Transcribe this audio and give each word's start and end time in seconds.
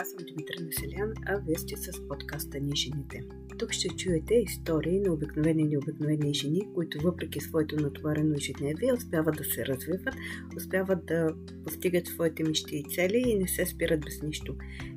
аз 0.00 0.10
съм 0.10 0.26
Димитър 0.26 0.54
Населян, 0.60 1.12
а 1.26 1.40
вие 1.46 1.58
сте 1.58 1.76
с 1.76 2.08
подкаста 2.08 2.60
Ни 2.60 2.76
жените. 2.76 3.22
Тук 3.58 3.72
ще 3.72 3.88
чуете 3.88 4.34
истории 4.34 5.00
на 5.00 5.12
обикновени 5.12 5.62
и 5.62 5.66
необикновени 5.66 6.34
жени, 6.34 6.60
които 6.74 6.98
въпреки 7.02 7.40
своето 7.40 7.76
натоварено 7.76 8.34
ежедневие 8.34 8.92
успяват 8.92 9.36
да 9.36 9.44
се 9.44 9.66
развиват, 9.66 10.14
успяват 10.56 11.06
да 11.06 11.34
постигат 11.64 12.06
своите 12.06 12.42
мечти 12.42 12.76
и 12.76 12.84
цели 12.94 13.24
и 13.26 13.38
не 13.38 13.48
се 13.48 13.66
спират 13.66 14.00
без 14.00 14.22
нищо. 14.22 14.56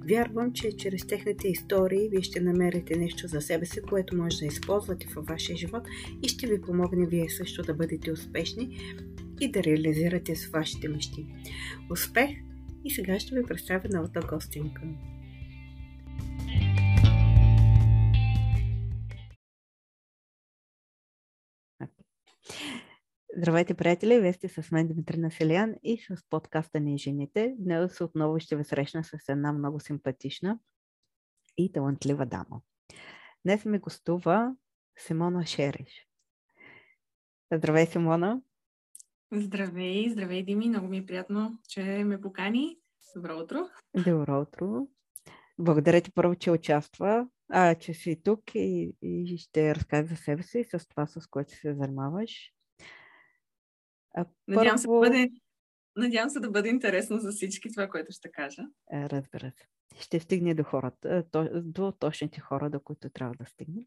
Вярвам, 0.09 0.53
че 0.53 0.77
чрез 0.77 1.07
техните 1.07 1.47
истории 1.47 2.09
вие 2.09 2.21
ще 2.21 2.41
намерите 2.41 2.95
нещо 2.95 3.27
за 3.27 3.41
себе 3.41 3.65
си, 3.65 3.81
което 3.81 4.17
може 4.17 4.39
да 4.39 4.45
използвате 4.45 5.07
във 5.15 5.25
вашия 5.25 5.57
живот 5.57 5.83
и 6.23 6.27
ще 6.27 6.47
ви 6.47 6.61
помогне 6.61 7.07
вие 7.07 7.29
също 7.29 7.61
да 7.61 7.73
бъдете 7.73 8.11
успешни 8.11 8.79
и 9.41 9.51
да 9.51 9.63
реализирате 9.63 10.35
с 10.35 10.47
вашите 10.47 10.89
мечти. 10.89 11.27
Успех 11.91 12.29
и 12.85 12.91
сега 12.91 13.19
ще 13.19 13.35
ви 13.35 13.45
представя 13.45 13.89
новата 13.89 14.19
гостинка. 14.19 14.81
Здравейте, 23.37 23.73
приятели! 23.73 24.19
Вие 24.19 24.33
сте 24.33 24.49
с 24.49 24.71
мен 24.71 24.87
Дмитрий 24.87 25.19
Населян 25.19 25.75
и 25.83 25.97
с 25.97 26.29
подкаста 26.29 26.79
Ни 26.79 26.97
жените. 26.97 27.55
Днес 27.59 28.01
отново 28.01 28.39
ще 28.39 28.55
ви 28.55 28.63
срещна 28.63 29.03
с 29.03 29.29
една 29.29 29.53
много 29.53 29.79
симпатична 29.79 30.59
и 31.57 31.71
талантлива 31.71 32.25
дама. 32.25 32.61
Днес 33.45 33.65
ми 33.65 33.79
гостува 33.79 34.55
Симона 34.97 35.45
Шереш. 35.45 36.07
Здравей, 37.53 37.85
Симона! 37.85 38.41
Здравей, 39.35 40.09
здравей, 40.09 40.43
Дими. 40.43 40.69
Много 40.69 40.87
ми 40.87 40.97
е 40.97 41.05
приятно, 41.05 41.59
че 41.69 41.81
ме 41.83 42.21
покани. 42.21 42.77
Добро 43.15 43.39
утро. 43.39 43.57
Добро 44.05 44.41
утро. 44.41 44.87
Благодаря 45.59 46.01
ти 46.01 46.11
първо, 46.11 46.35
че 46.35 46.51
участва, 46.51 47.27
а, 47.49 47.75
че 47.75 47.93
си 47.93 48.21
тук 48.23 48.55
и, 48.55 48.95
и 49.01 49.37
ще 49.37 49.75
разкажа 49.75 50.07
за 50.07 50.15
себе 50.15 50.43
си 50.43 50.63
с 50.63 50.87
това, 50.87 51.07
с 51.07 51.27
което 51.27 51.53
се 51.53 51.73
занимаваш. 51.73 52.51
А, 54.15 54.25
Надявам, 54.47 54.77
се 54.77 54.87
да 54.87 54.93
бъде, 54.93 55.31
надявам 55.95 56.29
се 56.29 56.39
да 56.39 56.49
бъде 56.49 56.69
интересно 56.69 57.19
за 57.19 57.31
всички 57.31 57.71
това, 57.71 57.87
което 57.87 58.11
ще 58.11 58.31
кажа. 58.31 58.61
Е, 58.93 59.09
разбира 59.09 59.51
се 59.51 59.67
ще 59.99 60.19
стигне 60.19 60.53
до 60.53 60.63
хората, 60.63 61.23
до 61.63 61.91
точните 61.91 62.39
хора, 62.39 62.69
до 62.69 62.79
които 62.79 63.09
трябва 63.09 63.35
да 63.39 63.45
стигне. 63.45 63.85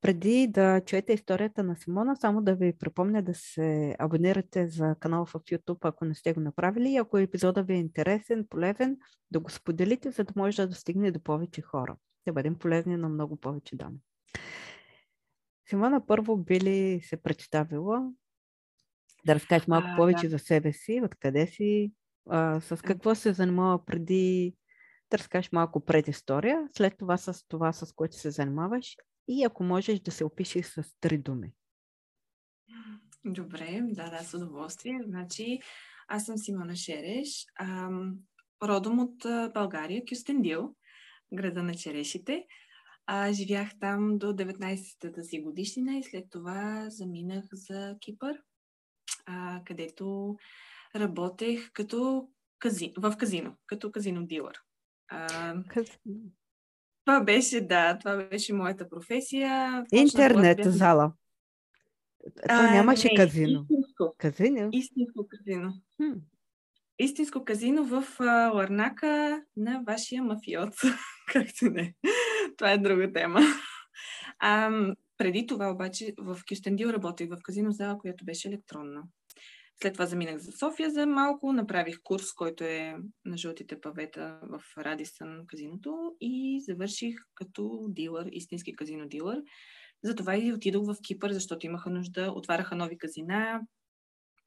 Преди 0.00 0.46
да 0.50 0.80
чуете 0.80 1.12
историята 1.12 1.62
на 1.62 1.76
Симона, 1.76 2.16
само 2.16 2.42
да 2.42 2.54
ви 2.54 2.72
припомня 2.78 3.22
да 3.22 3.34
се 3.34 3.96
абонирате 3.98 4.68
за 4.68 4.96
канала 5.00 5.26
в 5.26 5.32
YouTube, 5.32 5.78
ако 5.82 6.04
не 6.04 6.14
сте 6.14 6.32
го 6.32 6.40
направили. 6.40 6.96
Ако 6.96 7.18
епизода 7.18 7.62
ви 7.62 7.74
е 7.74 7.76
интересен, 7.78 8.46
полезен, 8.50 8.96
да 9.30 9.40
го 9.40 9.50
споделите, 9.50 10.10
за 10.10 10.24
да 10.24 10.32
може 10.36 10.62
да 10.62 10.68
достигне 10.68 11.10
до 11.10 11.20
повече 11.20 11.62
хора. 11.62 11.96
Да 12.26 12.32
бъдем 12.32 12.54
полезни 12.54 12.96
на 12.96 13.08
много 13.08 13.36
повече 13.36 13.76
дами. 13.76 13.98
Симона 15.68 16.06
първо 16.06 16.36
би 16.36 16.60
ли 16.60 17.00
се 17.02 17.16
представила 17.16 18.12
да 19.26 19.34
разкажеш 19.34 19.66
малко 19.66 19.88
а, 19.90 19.96
повече 19.96 20.28
да. 20.28 20.30
за 20.30 20.38
себе 20.38 20.72
си, 20.72 21.00
откъде 21.04 21.46
си, 21.46 21.92
а, 22.30 22.60
с 22.60 22.82
какво 22.82 23.14
се 23.14 23.32
занимава 23.32 23.84
преди 23.84 24.54
да 25.10 25.18
разкажеш 25.18 25.52
малко 25.52 25.84
предистория, 25.84 26.68
след 26.76 26.94
това 26.98 27.16
с 27.16 27.46
това, 27.48 27.72
с 27.72 27.92
което 27.92 28.16
се 28.16 28.30
занимаваш 28.30 28.96
и 29.28 29.44
ако 29.44 29.64
можеш 29.64 30.00
да 30.00 30.10
се 30.10 30.24
опишеш 30.24 30.66
с 30.66 30.84
три 31.00 31.18
думи. 31.18 31.52
Добре, 33.24 33.80
да, 33.82 34.10
да, 34.10 34.24
с 34.24 34.34
удоволствие. 34.34 35.00
Значи, 35.06 35.60
аз 36.08 36.24
съм 36.24 36.38
Симона 36.38 36.76
Шереш, 36.76 37.46
ам, 37.60 38.14
родом 38.62 38.98
от 38.98 39.16
България, 39.54 40.02
Кюстендил, 40.10 40.74
града 41.32 41.62
на 41.62 41.74
черешите. 41.74 42.46
А, 43.06 43.32
живях 43.32 43.70
там 43.80 44.18
до 44.18 44.26
19-та 44.26 45.22
си 45.22 45.40
годишнина 45.40 45.96
и 45.96 46.04
след 46.04 46.24
това 46.30 46.86
заминах 46.90 47.44
за 47.52 47.96
Кипър, 48.00 48.42
а, 49.26 49.60
където 49.64 50.36
работех 50.96 51.70
като 51.72 52.28
кази... 52.58 52.92
в 52.98 53.16
казино, 53.18 53.56
като 53.66 53.92
казино 53.92 54.26
дилър. 54.26 54.60
А, 55.08 55.54
това 57.04 57.20
беше, 57.20 57.60
да, 57.60 57.98
това 57.98 58.16
беше 58.16 58.52
моята 58.52 58.88
професия. 58.88 59.84
Интернет 59.92 60.56
бях... 60.56 60.68
зала. 60.68 61.12
Това 62.42 62.70
нямаше 62.70 63.08
не, 63.08 63.16
казино. 63.16 63.66
Истинско. 63.70 64.14
Казино? 64.18 64.68
Истинско 64.72 65.26
казино. 65.28 65.74
Хм. 65.96 66.12
Истинско 66.98 67.44
казино 67.44 67.84
в 67.84 68.04
а, 68.20 68.48
Ларнака 68.48 69.42
на 69.56 69.82
вашия 69.86 70.22
мафиот. 70.22 70.74
Както 71.32 71.64
не. 71.64 71.94
Това 72.56 72.72
е 72.72 72.78
друга 72.78 73.12
тема. 73.12 73.40
А, 74.38 74.70
преди 75.18 75.46
това 75.46 75.70
обаче 75.70 76.14
в 76.18 76.38
Кюстендил 76.48 76.88
работех 76.88 77.28
в 77.28 77.38
казино 77.42 77.72
зала, 77.72 77.98
която 77.98 78.24
беше 78.24 78.48
електронна. 78.48 79.02
След 79.82 79.92
това 79.92 80.06
заминах 80.06 80.38
за 80.38 80.52
София 80.52 80.90
за 80.90 81.06
малко, 81.06 81.52
направих 81.52 81.98
курс, 82.02 82.32
който 82.32 82.64
е 82.64 82.96
на 83.24 83.36
жълтите 83.36 83.80
павета 83.80 84.40
в 84.42 84.62
Радисън 84.78 85.46
казиното 85.46 86.16
и 86.20 86.60
завърших 86.60 87.16
като 87.34 87.86
дилър, 87.88 88.28
истински 88.32 88.76
казино 88.76 89.08
дилър. 89.08 89.42
Затова 90.02 90.36
и 90.36 90.52
отидох 90.52 90.86
в 90.86 90.96
Кипър, 91.02 91.32
защото 91.32 91.66
имаха 91.66 91.90
нужда, 91.90 92.32
отваряха 92.36 92.76
нови 92.76 92.98
казина, 92.98 93.60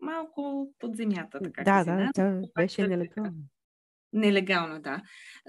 малко 0.02 0.74
под 0.80 0.96
земята. 0.96 1.40
Така, 1.44 1.64
да, 1.64 1.72
казина. 1.72 1.98
да, 1.98 2.14
това 2.14 2.48
беше 2.56 2.88
нелегално. 2.88 3.34
Нелегално, 4.14 4.82
да. 4.82 5.02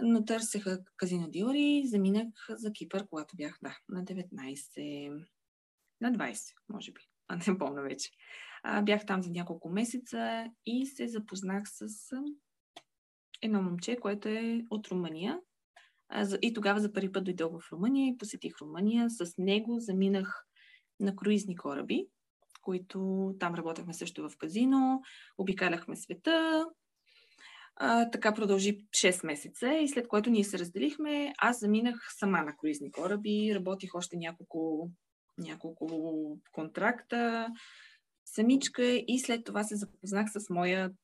Но 0.03 0.25
търсеха 0.25 0.79
казино 0.97 1.29
дилъри, 1.29 1.83
заминах 1.87 2.29
за 2.51 2.73
Кипър, 2.73 3.07
когато 3.11 3.37
бях, 3.37 3.59
да, 3.63 3.79
на 3.89 4.05
19, 4.05 5.25
на 6.01 6.13
20, 6.13 6.55
може 6.69 6.93
би, 6.93 7.01
а 7.29 7.37
не 7.37 7.59
помня 7.59 7.83
вече. 7.83 8.11
А, 8.63 8.83
бях 8.83 9.07
там 9.07 9.23
за 9.23 9.31
няколко 9.31 9.71
месеца 9.71 10.45
и 10.67 10.87
се 10.87 11.09
запознах 11.09 11.63
с 11.67 11.87
едно 13.43 13.63
момче, 13.63 13.97
което 13.97 14.29
е 14.29 14.65
от 14.71 14.89
Румъния. 14.89 15.41
И 16.43 16.55
тогава 16.55 16.81
за 16.81 16.93
първи 16.93 17.13
път 17.13 17.25
дойдох 17.25 17.63
в 17.63 17.73
Румъния 17.73 18.09
и 18.09 18.19
посетих 18.19 18.53
Румъния. 18.61 19.11
С 19.11 19.35
него 19.39 19.77
заминах 19.81 20.47
на 21.01 21.17
круизни 21.17 21.57
кораби, 21.57 22.07
които 22.63 23.31
там 23.41 23.55
работехме 23.55 23.95
също 23.95 24.29
в 24.29 24.37
казино, 24.39 25.03
обикаляхме 25.39 25.97
света. 25.97 26.67
А, 27.83 28.11
така 28.11 28.35
продължи 28.35 28.79
6 28.91 29.27
месеца 29.27 29.75
и 29.75 29.89
след 29.89 30.09
което 30.09 30.31
ние 30.31 30.45
се 30.45 30.59
разделихме. 30.59 31.33
Аз 31.39 31.61
заминах 31.61 32.09
сама 32.19 32.43
на 32.43 32.57
круизни 32.57 32.93
кораби, 32.93 33.53
работих 33.55 33.95
още 33.95 34.17
няколко, 34.17 34.91
няколко 35.39 36.39
контракта, 36.53 37.49
самичка 38.25 38.85
и 38.85 39.19
след 39.19 39.45
това 39.45 39.65
се 39.65 39.77
запознах 39.77 40.27
с 40.33 40.51
моят 40.51 40.97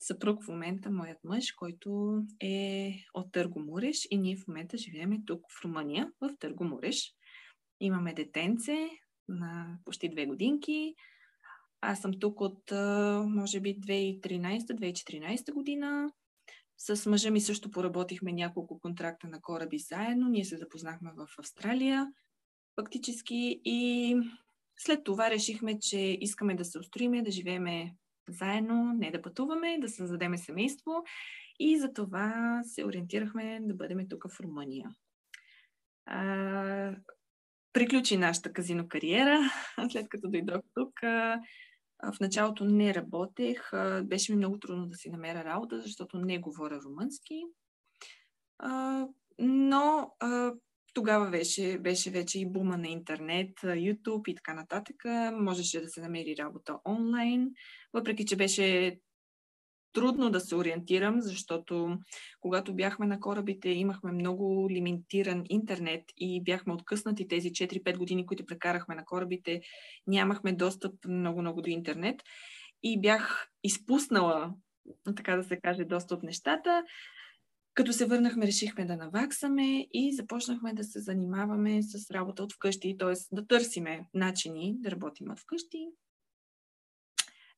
съпруг 0.00 0.44
в 0.44 0.48
момента, 0.48 0.90
моят 0.90 1.18
мъж, 1.24 1.52
който 1.52 2.18
е 2.42 2.94
от 3.14 3.32
Търгомуреш 3.32 4.06
и 4.10 4.18
ние 4.18 4.36
в 4.36 4.48
момента 4.48 4.76
живеем 4.76 5.22
тук 5.26 5.40
в 5.50 5.64
Румъния, 5.64 6.10
в 6.20 6.30
Търгомуреш. 6.38 7.14
Имаме 7.80 8.14
детенце 8.14 8.88
на 9.28 9.78
почти 9.84 10.08
две 10.08 10.26
годинки. 10.26 10.94
Аз 11.80 12.00
съм 12.00 12.10
тук 12.20 12.40
от, 12.40 12.70
може 13.26 13.60
би, 13.60 13.80
2013-2014 13.80 15.52
година. 15.52 16.10
С 16.78 17.10
мъжа 17.10 17.30
ми 17.30 17.40
също 17.40 17.70
поработихме 17.70 18.32
няколко 18.32 18.80
контракта 18.80 19.28
на 19.28 19.40
кораби 19.40 19.78
заедно. 19.78 20.28
Ние 20.28 20.44
се 20.44 20.56
запознахме 20.56 21.10
в 21.16 21.28
Австралия 21.38 22.06
фактически 22.80 23.60
и 23.64 24.16
след 24.78 25.04
това 25.04 25.30
решихме, 25.30 25.78
че 25.80 25.98
искаме 26.20 26.54
да 26.54 26.64
се 26.64 26.78
устроиме, 26.78 27.22
да 27.22 27.30
живееме 27.30 27.94
заедно, 28.28 28.92
не 28.98 29.10
да 29.10 29.22
пътуваме, 29.22 29.78
да 29.80 29.88
създадеме 29.88 30.38
семейство 30.38 31.04
и 31.58 31.78
за 31.78 31.92
това 31.92 32.60
се 32.64 32.84
ориентирахме 32.84 33.58
да 33.62 33.74
бъдем 33.74 34.08
тук 34.08 34.24
в 34.32 34.40
Румъния. 34.40 34.90
А, 36.06 36.96
приключи 37.72 38.16
нашата 38.16 38.52
казино 38.52 38.88
кариера, 38.88 39.40
след 39.92 40.08
като 40.08 40.28
дойдох 40.30 40.60
тук. 40.74 41.02
А, 41.02 41.40
в 42.02 42.20
началото 42.20 42.64
не 42.64 42.94
работех, 42.94 43.70
беше 44.04 44.32
ми 44.32 44.38
много 44.38 44.58
трудно 44.58 44.86
да 44.86 44.96
си 44.96 45.10
намеря 45.10 45.44
работа, 45.44 45.80
защото 45.80 46.18
не 46.18 46.38
говоря 46.38 46.80
румънски. 46.80 47.42
Но 49.38 50.12
тогава 50.94 51.30
беше, 51.30 51.78
беше 51.78 52.10
вече 52.10 52.40
и 52.40 52.50
бума 52.50 52.76
на 52.76 52.88
интернет, 52.88 53.58
YouTube 53.60 54.28
и 54.28 54.34
така 54.34 54.54
нататък. 54.54 54.96
Можеше 55.32 55.80
да 55.80 55.88
се 55.88 56.00
намери 56.00 56.36
работа 56.38 56.78
онлайн, 56.88 57.50
въпреки 57.92 58.26
че 58.26 58.36
беше 58.36 58.98
трудно 59.96 60.30
да 60.30 60.40
се 60.40 60.56
ориентирам, 60.56 61.20
защото 61.20 61.98
когато 62.40 62.74
бяхме 62.74 63.06
на 63.06 63.20
корабите, 63.20 63.68
имахме 63.68 64.12
много 64.12 64.70
лимитиран 64.70 65.44
интернет 65.48 66.04
и 66.16 66.42
бяхме 66.42 66.72
откъснати 66.72 67.28
тези 67.28 67.50
4-5 67.50 67.96
години, 67.96 68.26
които 68.26 68.46
прекарахме 68.46 68.94
на 68.94 69.04
корабите, 69.04 69.60
нямахме 70.06 70.52
достъп 70.52 70.94
много-много 71.08 71.62
до 71.62 71.70
интернет 71.70 72.22
и 72.82 73.00
бях 73.00 73.48
изпуснала, 73.64 74.54
така 75.16 75.36
да 75.36 75.44
се 75.44 75.60
каже, 75.60 75.84
доста 75.84 76.14
от 76.14 76.22
нещата. 76.22 76.84
Като 77.74 77.92
се 77.92 78.06
върнахме, 78.06 78.46
решихме 78.46 78.84
да 78.84 78.96
наваксаме 78.96 79.86
и 79.92 80.12
започнахме 80.14 80.74
да 80.74 80.84
се 80.84 81.00
занимаваме 81.00 81.82
с 81.82 82.10
работа 82.10 82.42
от 82.42 82.52
вкъщи, 82.52 82.96
т.е. 82.98 83.14
да 83.32 83.46
търсиме 83.46 84.06
начини 84.14 84.76
да 84.78 84.90
работим 84.90 85.30
от 85.30 85.40
вкъщи. 85.40 85.88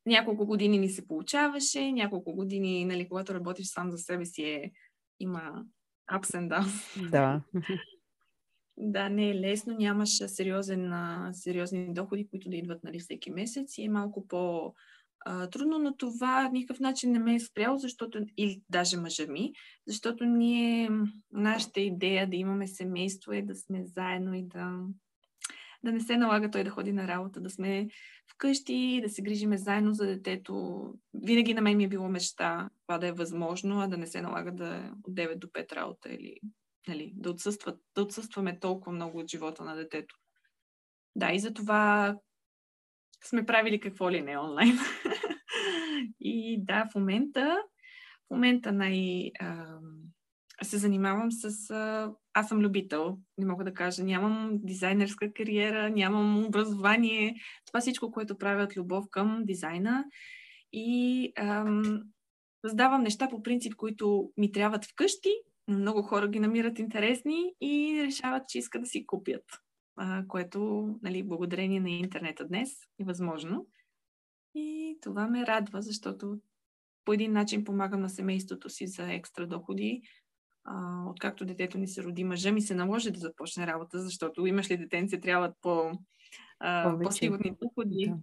Няколко 0.09 0.47
години 0.47 0.79
ни 0.79 0.89
се 0.89 1.07
получаваше, 1.07 1.93
няколко 1.93 2.35
години, 2.35 2.85
нали, 2.85 3.09
когато 3.09 3.35
работиш 3.35 3.67
сам 3.67 3.91
за 3.91 3.99
себе 3.99 4.25
си, 4.25 4.43
е, 4.43 4.73
има 5.21 5.65
ups 6.13 6.39
and 6.39 6.49
downs. 6.49 7.11
Да. 7.11 7.41
Да, 8.81 9.09
не 9.09 9.31
е 9.31 9.35
лесно, 9.35 9.77
нямаш 9.79 10.11
сериозен, 10.11 10.93
сериозни 11.33 11.95
доходи, 11.95 12.29
които 12.29 12.49
да 12.49 12.57
идват 12.57 12.85
нали, 12.85 12.99
всеки 12.99 13.31
месец 13.31 13.79
и 13.79 13.85
е 13.85 13.89
малко 13.89 14.29
по- 14.29 14.75
трудно, 15.51 15.79
но 15.79 15.97
това 15.97 16.49
никакъв 16.49 16.81
начин 16.81 17.13
не 17.13 17.19
ме 17.19 17.35
е 17.35 17.41
спряло, 17.41 17.79
защото, 17.79 18.27
или 18.37 18.63
даже 18.69 18.97
мъжа 18.97 19.27
ми, 19.27 19.53
защото 19.87 20.25
ние, 20.25 20.91
нашата 21.33 21.81
идея 21.81 22.31
да 22.31 22.37
имаме 22.37 22.67
семейство 22.67 23.33
е 23.33 23.43
да 23.43 23.55
сме 23.55 23.85
заедно 23.85 24.35
и 24.35 24.43
да, 24.43 24.79
да 25.85 25.93
не 25.93 26.01
се 26.01 26.17
налага 26.17 26.51
той 26.51 26.65
да 26.65 26.71
ходи 26.71 26.93
на 26.93 27.09
работа, 27.09 27.41
да 27.41 27.51
сме 27.51 27.89
вкъщи, 28.33 29.01
да 29.03 29.09
се 29.09 29.23
грижиме 29.23 29.59
заедно 29.59 29.95
за 29.95 30.07
детето. 30.07 30.85
Винаги 31.15 31.55
на 31.55 31.61
мен 31.61 31.77
ми 31.77 31.85
е 31.85 31.89
било 31.89 32.09
мечта 32.09 32.71
това 32.87 32.99
да 32.99 33.07
е 33.07 33.13
възможно, 33.13 33.81
а 33.81 33.89
да 33.89 33.99
не 33.99 34.07
се 34.07 34.21
налага 34.21 34.53
да 34.53 34.93
от 35.05 35.15
9 35.15 35.39
до 35.39 35.47
5 35.47 35.73
работа 35.73 36.13
или 36.13 36.41
нали, 36.89 37.13
да, 37.15 37.31
отсъстват, 37.31 37.81
да 37.95 38.03
отсъстваме 38.03 38.59
толкова 38.59 38.93
много 38.93 39.19
от 39.19 39.31
живота 39.31 39.65
на 39.65 39.77
детето. 39.77 40.17
Да, 41.17 41.33
и 41.33 41.39
за 41.39 41.55
това 41.55 42.17
сме 43.25 43.47
правили 43.47 43.81
какво 43.81 44.11
ли 44.11 44.23
не 44.23 44.39
онлайн. 44.39 44.79
и 46.21 46.65
да, 46.65 46.89
в 46.93 46.95
момента, 46.95 47.63
в 48.27 48.31
момента 48.31 48.73
най- 48.73 49.31
се 50.63 50.79
занимавам 50.79 51.33
с... 51.33 51.71
А, 51.71 52.13
аз 52.35 52.49
съм 52.49 52.59
любител, 52.59 53.19
не 53.39 53.47
мога 53.47 53.65
да 53.65 53.75
кажа. 53.75 54.05
Нямам 54.05 54.51
дизайнерска 54.53 55.33
кариера, 55.33 55.91
нямам 55.91 56.45
образование. 56.45 57.35
Това 57.67 57.81
всичко, 57.81 58.11
което 58.11 58.39
правя 58.39 58.63
от 58.63 58.77
любов 58.77 59.05
към 59.11 59.43
дизайна. 59.45 60.05
И 60.73 61.33
ам, 61.37 62.03
създавам 62.67 63.03
неща 63.03 63.29
по 63.29 63.43
принцип, 63.43 63.75
които 63.75 64.33
ми 64.37 64.53
трябват 64.53 64.85
вкъщи. 64.85 65.31
Много 65.69 66.03
хора 66.03 66.29
ги 66.29 66.41
намират 66.41 66.79
интересни 66.79 67.55
и 67.61 68.03
решават, 68.07 68.49
че 68.49 68.59
искат 68.59 68.83
да 68.83 68.89
си 68.89 69.07
купят 69.07 69.45
а, 69.99 70.25
което, 70.29 70.89
нали, 71.03 71.23
благодарение 71.23 71.81
на 71.81 71.91
интернета 71.91 72.45
днес 72.45 72.71
е 73.01 73.05
възможно. 73.05 73.67
И 74.55 74.99
това 75.03 75.27
ме 75.27 75.47
радва, 75.47 75.83
защото 75.83 76.39
по 77.05 77.13
един 77.13 77.33
начин 77.33 77.65
помагам 77.65 78.01
на 78.01 78.09
семейството 78.09 78.71
си 78.71 78.87
за 78.87 79.13
екстра 79.13 79.47
доходи. 79.47 80.03
А, 80.71 81.05
откакто 81.11 81.45
детето 81.45 81.79
ни 81.79 81.89
се 81.89 82.03
роди, 82.03 82.25
мъжа 82.25 82.53
ми 82.53 82.63
се 82.63 82.75
наложи 82.75 83.11
да 83.11 83.19
започне 83.21 83.67
работа, 83.67 83.99
защото 83.99 84.47
имаш 84.47 84.71
ли 84.71 84.77
детенце, 84.77 85.21
трябват 85.21 85.55
по, 85.61 85.93
а, 86.61 86.99
по-сигурни 87.03 87.57
доходи. 87.63 88.07
Да. 88.09 88.17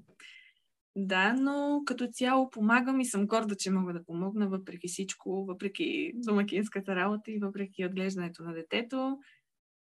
Да, 0.97 1.33
но 1.33 1.81
като 1.85 2.07
цяло 2.07 2.49
помагам 2.49 2.99
и 2.99 3.05
съм 3.05 3.27
горда, 3.27 3.55
че 3.55 3.71
мога 3.71 3.93
да 3.93 4.05
помогна 4.05 4.49
въпреки 4.49 4.87
всичко, 4.87 5.45
въпреки 5.45 6.11
домакинската 6.15 6.95
работа 6.95 7.31
и 7.31 7.39
въпреки 7.39 7.85
отглеждането 7.85 8.43
на 8.43 8.53
детето. 8.53 9.17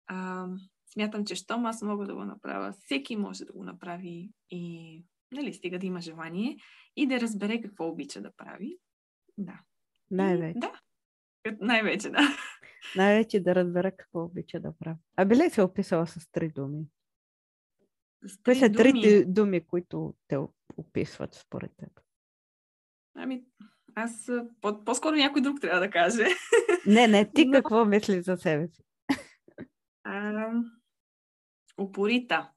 А, 0.07 0.47
смятам, 0.93 1.25
че 1.25 1.35
щом 1.35 1.67
аз 1.67 1.83
мога 1.83 2.07
да 2.07 2.15
го 2.15 2.25
направя, 2.25 2.75
всеки 2.85 3.17
може 3.17 3.45
да 3.45 3.53
го 3.53 3.65
направи 3.65 4.31
и 4.51 5.05
нали, 5.33 5.55
стига 5.55 5.79
да 5.79 5.87
има 5.87 6.01
желание 6.01 6.57
и 6.97 7.07
да 7.07 7.21
разбере 7.21 7.61
какво 7.61 7.89
обича 7.89 8.21
да 8.21 8.31
прави. 8.37 8.79
Да. 9.39 9.61
Най-вече. 10.11 10.59
Да. 10.59 10.73
Най-вече, 11.61 12.11
да. 12.11 12.19
Най-вече 12.97 13.41
да 13.41 13.55
разбере 13.55 13.97
какво 13.97 14.25
обича 14.25 14.61
да 14.61 14.73
прави. 14.79 14.99
А 15.17 15.25
би 15.25 15.37
ли 15.37 15.51
се 15.51 15.63
описала 15.63 16.07
с 16.07 16.31
три 16.33 16.49
думи? 16.49 16.87
Кои 18.45 18.55
са 18.55 18.73
трите 18.73 19.25
думи, 19.25 19.67
които 19.67 20.15
те 20.29 20.39
описват 20.77 21.35
според 21.35 21.73
теб? 21.77 22.01
Ами, 23.15 23.45
аз 23.95 24.31
по- 24.61 24.85
по-скоро 24.85 25.17
някой 25.17 25.43
друг 25.43 25.61
трябва 25.61 25.81
да 25.81 25.91
каже. 25.91 26.27
Не, 26.87 27.09
не, 27.09 27.33
ти 27.33 27.45
Но... 27.45 27.53
какво 27.53 27.85
мислиш 27.85 28.25
за 28.25 28.37
себе 28.37 28.69
си? 28.69 28.83
А, 30.05 30.53
упорита, 31.81 32.53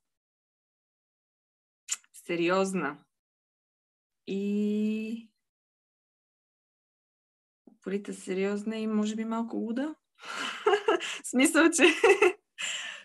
сериозна 2.14 3.06
и 4.28 5.32
упорита, 7.66 8.14
сериозна 8.14 8.78
и 8.78 8.88
може 8.88 9.16
би 9.16 9.26
малко 9.26 9.56
луда. 9.56 9.96
Смисъл, 11.24 11.70
че 11.70 11.84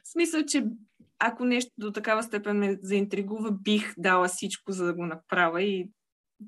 смисъл, 0.04 0.42
че 0.44 0.64
ако 1.18 1.44
нещо 1.44 1.72
до 1.78 1.92
такава 1.92 2.22
степен 2.22 2.58
ме 2.58 2.78
заинтригува, 2.82 3.52
бих 3.52 3.94
дала 3.98 4.28
всичко, 4.28 4.72
за 4.72 4.86
да 4.86 4.94
го 4.94 5.06
направя 5.06 5.62
и 5.62 5.90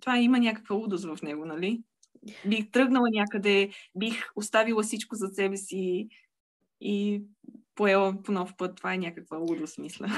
това 0.01 0.19
има 0.19 0.39
някаква 0.39 0.77
лудост 0.77 1.05
в 1.05 1.23
него, 1.23 1.45
нали? 1.45 1.83
Бих 2.47 2.71
тръгнала 2.71 3.09
някъде, 3.11 3.71
бих 3.99 4.25
оставила 4.37 4.83
всичко 4.83 5.15
за 5.15 5.29
себе 5.29 5.57
си 5.57 6.09
и 6.81 7.23
поела 7.75 8.23
по 8.23 8.33
нов 8.33 8.57
път. 8.57 8.77
Това 8.77 8.95
е 8.95 8.99
някаква 8.99 9.37
лудост, 9.37 9.79
мисля. 9.79 10.09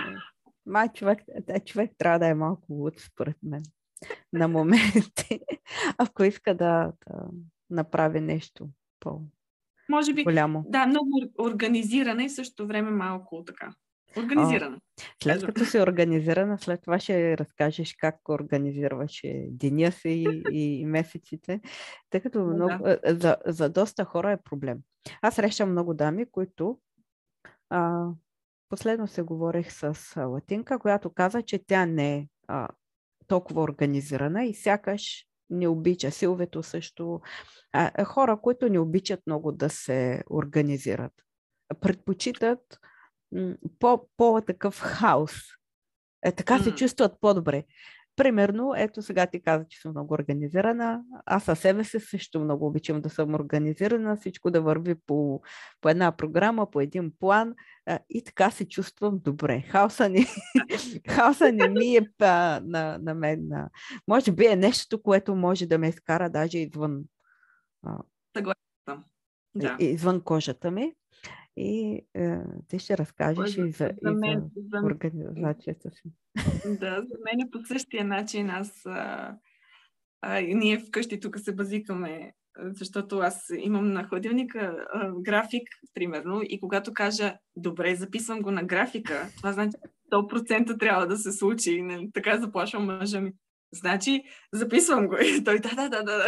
Май 0.67 0.89
човек, 0.95 1.19
човек 1.67 1.91
трябва 1.99 2.19
да 2.19 2.27
е 2.27 2.35
малко 2.35 2.73
луд, 2.73 2.95
според 3.01 3.37
мен. 3.43 3.63
На 4.33 4.49
моменти. 4.49 5.41
Ако 5.99 6.25
иска 6.25 6.55
да, 6.55 6.93
да 7.07 7.29
направи 7.71 8.21
нещо 8.21 8.69
по 9.01 9.21
може 9.89 10.13
би, 10.13 10.25
голямо. 10.25 10.65
Да, 10.69 10.87
много 10.87 11.09
организирана 11.41 12.25
и 12.25 12.31
също 12.31 12.67
време 12.67 12.91
малко 12.91 13.45
така. 13.47 13.71
Организирана. 14.19 14.77
О, 14.77 15.03
след 15.23 15.47
като 15.47 15.65
си 15.65 15.79
организирана, 15.79 16.59
след 16.59 16.83
това 16.83 16.99
ще 16.99 17.39
разкажеш 17.39 17.95
как 17.99 18.29
организираше 18.29 19.47
деня 19.51 19.93
си 19.93 20.25
и, 20.53 20.81
и 20.81 20.85
месеците, 20.85 21.61
тъй 22.11 22.21
като 22.21 22.45
много, 22.45 22.85
да. 22.85 22.99
за, 23.07 23.37
за 23.47 23.69
доста 23.69 24.05
хора 24.05 24.33
е 24.33 24.43
проблем. 24.43 24.79
Аз 25.23 25.35
срещам 25.35 25.71
много 25.71 25.95
дами, 25.95 26.27
които 26.31 26.79
а, 27.71 28.09
последно 28.69 29.07
се 29.07 29.23
говорих 29.23 29.73
с 29.73 29.97
Латинка, 30.27 30.79
която 30.79 31.11
каза, 31.11 31.43
че 31.43 31.67
тя 31.67 31.87
не 31.87 32.17
е 32.17 32.29
а, 32.49 32.69
толкова 33.27 33.63
организирана 33.63 34.45
и 34.45 34.55
сякаш 34.55 35.27
не 35.51 35.69
обича. 35.69 36.11
Силвето 36.11 36.63
също. 36.63 37.21
А, 37.73 38.05
хора, 38.05 38.39
които 38.43 38.69
не 38.69 38.79
обичат 38.79 39.21
много 39.27 39.53
да 39.53 39.71
се 39.71 40.23
организират. 40.31 41.13
Предпочитат 41.81 42.79
по, 43.79 44.09
по-такъв 44.17 44.81
хаос. 44.81 45.33
Е, 46.25 46.33
така 46.33 46.59
се 46.59 46.75
чувстват 46.75 47.21
по-добре. 47.21 47.65
Примерно, 48.17 48.75
ето 48.77 49.03
сега 49.03 49.27
ти 49.27 49.43
каза, 49.43 49.65
че 49.69 49.81
съм 49.81 49.91
много 49.91 50.15
организирана. 50.15 51.03
Аз 51.27 51.45
със 51.45 51.59
себе 51.59 51.85
си 51.85 52.01
също 52.01 52.41
много 52.41 52.67
обичам 52.67 53.01
да 53.01 53.11
съм 53.11 53.35
организирана, 53.35 54.17
всичко 54.17 54.51
да 54.51 54.61
върви 54.61 54.95
по, 54.95 55.41
по 55.81 55.89
една 55.89 56.17
програма, 56.17 56.71
по 56.71 56.81
един 56.81 57.13
план 57.21 57.55
и 58.11 58.25
така 58.25 58.51
се 58.51 58.69
чувствам 58.69 59.19
добре. 59.19 59.61
Хаоса 59.61 60.09
не, 60.09 60.27
хаоса 61.09 61.53
не 61.53 61.69
ми 61.69 61.97
е 61.97 62.09
а, 62.21 62.61
на, 62.65 62.99
на 63.03 63.15
мен. 63.15 63.53
А, 63.53 63.69
може 64.09 64.33
би 64.33 64.47
е 64.47 64.57
нещо, 64.57 65.03
което 65.03 65.35
може 65.35 65.67
да 65.67 65.79
ме 65.79 65.89
изкара 65.89 66.31
даже 66.31 66.59
извън. 66.59 67.03
Съгласна. 68.37 69.05
Да. 69.55 69.77
Извън 69.81 70.21
кожата 70.21 70.71
ми. 70.71 70.93
И 71.57 72.01
е, 72.15 72.39
ти 72.69 72.79
ще 72.79 72.99
разкажеш 72.99 73.55
за, 73.55 73.67
и 73.67 73.71
за, 73.71 73.91
за, 74.03 74.13
мен, 74.13 74.51
и 74.57 74.63
за, 74.63 74.69
за 74.81 74.87
организацията 74.87 75.91
си. 75.91 76.03
Да, 76.65 77.03
за 77.03 77.17
мен 77.25 77.41
е 77.47 77.51
по 77.53 77.65
същия 77.65 78.05
начин. 78.05 78.51
Аз, 78.51 78.87
а, 78.87 79.35
а, 80.21 80.41
ние 80.41 80.79
вкъщи 80.79 81.21
тук 81.21 81.39
се 81.39 81.55
базикаме, 81.55 82.33
защото 82.59 83.19
аз 83.19 83.53
имам 83.59 83.93
на 83.93 84.05
хладилника 84.05 84.87
а, 84.93 85.13
график, 85.21 85.69
примерно, 85.95 86.41
и 86.45 86.61
когато 86.61 86.95
кажа, 86.95 87.37
добре, 87.57 87.95
записвам 87.95 88.41
го 88.41 88.51
на 88.51 88.65
графика, 88.65 89.29
това 89.37 89.53
значи 89.53 89.77
100% 90.13 90.79
трябва 90.79 91.07
да 91.07 91.17
се 91.17 91.33
случи. 91.33 91.73
И, 91.73 91.83
не, 91.83 92.11
така 92.15 92.39
заплашвам 92.39 92.85
мъжа 92.85 93.21
ми. 93.21 93.33
Значи, 93.73 94.23
записвам 94.53 95.09
го. 95.09 95.17
И 95.17 95.45
той, 95.45 95.59
да, 95.59 95.75
да, 95.75 95.89
да, 95.89 96.03
да. 96.03 96.27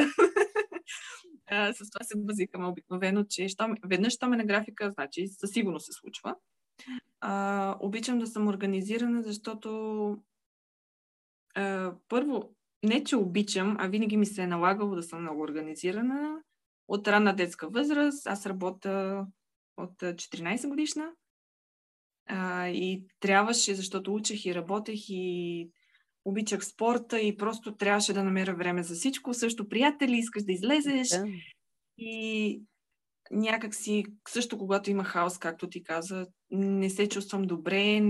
А, 1.50 1.73
с 1.73 1.90
това 1.90 2.05
се 2.05 2.14
базикаме 2.17 2.67
обикновено, 2.67 3.25
че 3.25 3.49
що, 3.49 3.75
веднъж, 3.85 4.12
що 4.12 4.28
ме 4.28 4.37
на 4.37 4.45
графика, 4.45 4.90
значи 4.90 5.28
със 5.28 5.50
сигурност 5.50 5.87
се 5.87 5.93
случва. 5.93 6.37
А, 7.21 7.76
обичам 7.81 8.19
да 8.19 8.26
съм 8.26 8.49
организирана, 8.49 9.23
защото 9.23 10.19
а, 11.55 11.93
първо, 12.09 12.55
не 12.83 13.05
че 13.05 13.17
обичам, 13.17 13.76
а 13.81 13.88
винаги 13.88 14.17
ми 14.17 14.26
се 14.26 14.43
е 14.43 14.47
налагало 14.47 14.95
да 14.95 15.02
съм 15.02 15.21
много 15.21 15.40
организирана. 15.40 16.43
От 16.88 17.09
ранна 17.09 17.37
детска 17.37 17.69
възраст, 17.69 18.26
аз 18.26 18.47
работя 18.47 19.26
от 19.76 19.99
14 19.99 20.69
годишна 20.69 21.12
а, 22.26 22.69
и 22.69 23.05
трябваше, 23.21 23.75
защото 23.75 24.14
учех 24.14 24.47
и 24.47 24.55
работех 24.55 25.00
и 25.09 25.71
обичах 26.28 26.66
спорта 26.66 27.20
и 27.20 27.37
просто 27.37 27.76
трябваше 27.76 28.12
да 28.12 28.25
намеря 28.25 28.54
време 28.54 28.82
за 28.82 28.94
всичко. 28.94 29.35
Също 29.35 29.68
приятели, 29.68 30.16
искаш 30.16 30.42
да 30.42 30.52
излезеш. 30.52 31.08
Да. 31.08 31.26
И 31.99 32.62
някак 33.30 33.75
си, 33.75 34.04
също 34.28 34.58
когато 34.58 34.90
има 34.90 35.04
хаос, 35.04 35.38
както 35.38 35.68
ти 35.68 35.82
каза, 35.82 36.26
не 36.50 36.90
се 36.90 37.08
чувствам 37.08 37.42
добре, 37.42 38.00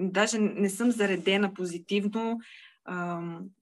даже 0.00 0.38
не 0.38 0.70
съм 0.70 0.90
заредена 0.90 1.54
позитивно, 1.54 2.38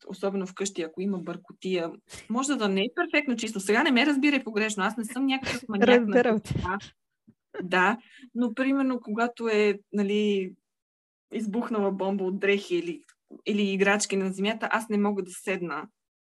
особено 0.06 0.46
вкъщи, 0.46 0.82
ако 0.82 1.00
има 1.00 1.18
бъркотия. 1.18 1.90
Може 2.30 2.56
да 2.56 2.68
не 2.68 2.80
е 2.80 2.94
перфектно 2.94 3.36
чисто. 3.36 3.60
Сега 3.60 3.82
не 3.82 3.90
ме 3.90 4.06
разбирай 4.06 4.44
погрешно. 4.44 4.84
Аз 4.84 4.96
не 4.96 5.04
съм 5.04 5.26
някакъв 5.26 5.62
маняк 5.68 6.06
на 6.06 6.40
Да, 7.62 7.98
но 8.34 8.54
примерно 8.54 9.00
когато 9.00 9.48
е 9.48 9.78
нали, 9.92 10.52
избухнала 11.32 11.92
бомба 11.92 12.24
от 12.24 12.38
дрехи 12.38 12.76
или, 12.76 13.02
или 13.46 13.72
играчки 13.72 14.16
на 14.16 14.32
земята, 14.32 14.68
аз 14.72 14.88
не 14.88 14.98
мога 14.98 15.22
да 15.22 15.30
седна 15.30 15.88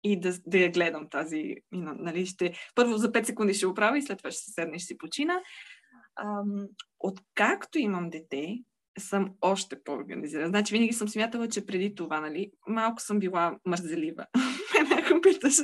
и 0.03 0.19
да, 0.19 0.33
да 0.47 0.57
я 0.57 0.71
гледам 0.71 1.09
тази. 1.09 1.55
Нали, 1.71 2.25
ще, 2.25 2.53
първо 2.75 2.97
за 2.97 3.11
5 3.11 3.23
секунди 3.23 3.53
ще 3.53 3.67
оправя 3.67 3.97
и 3.97 4.01
след 4.01 4.17
това 4.17 4.31
ще 4.31 4.41
се 4.41 4.51
седна 4.51 4.75
и 4.75 4.79
ще 4.79 4.87
си 4.87 4.97
почина. 4.97 5.41
Ам, 6.19 6.67
откакто 6.99 7.79
имам 7.79 8.09
дете, 8.09 8.59
съм 8.99 9.29
още 9.41 9.83
по-организирана. 9.83 10.47
Значи 10.47 10.73
винаги 10.73 10.93
съм 10.93 11.07
смятала, 11.07 11.47
че 11.47 11.65
преди 11.65 11.95
това, 11.95 12.21
нали, 12.21 12.51
малко 12.67 13.01
съм 13.01 13.19
била 13.19 13.57
мързелива. 13.65 14.25
Ме 14.89 15.21
питаш, 15.21 15.55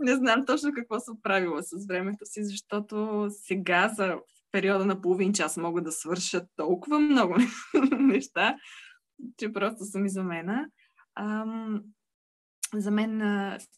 не 0.00 0.14
знам 0.14 0.46
точно 0.46 0.72
какво 0.74 1.00
съм 1.00 1.16
правила 1.22 1.62
с 1.62 1.86
времето 1.88 2.24
си, 2.24 2.44
защото 2.44 3.26
сега 3.30 3.88
за 3.88 4.16
периода 4.52 4.86
на 4.86 5.00
половин 5.00 5.32
час 5.32 5.56
мога 5.56 5.82
да 5.82 5.92
свърша 5.92 6.42
толкова 6.56 6.98
много 6.98 7.36
неща, 7.98 8.56
че 9.38 9.52
просто 9.52 9.84
съм 9.84 10.06
изумена. 10.06 10.70
Ам, 11.14 11.82
за 12.74 12.90
мен 12.90 13.22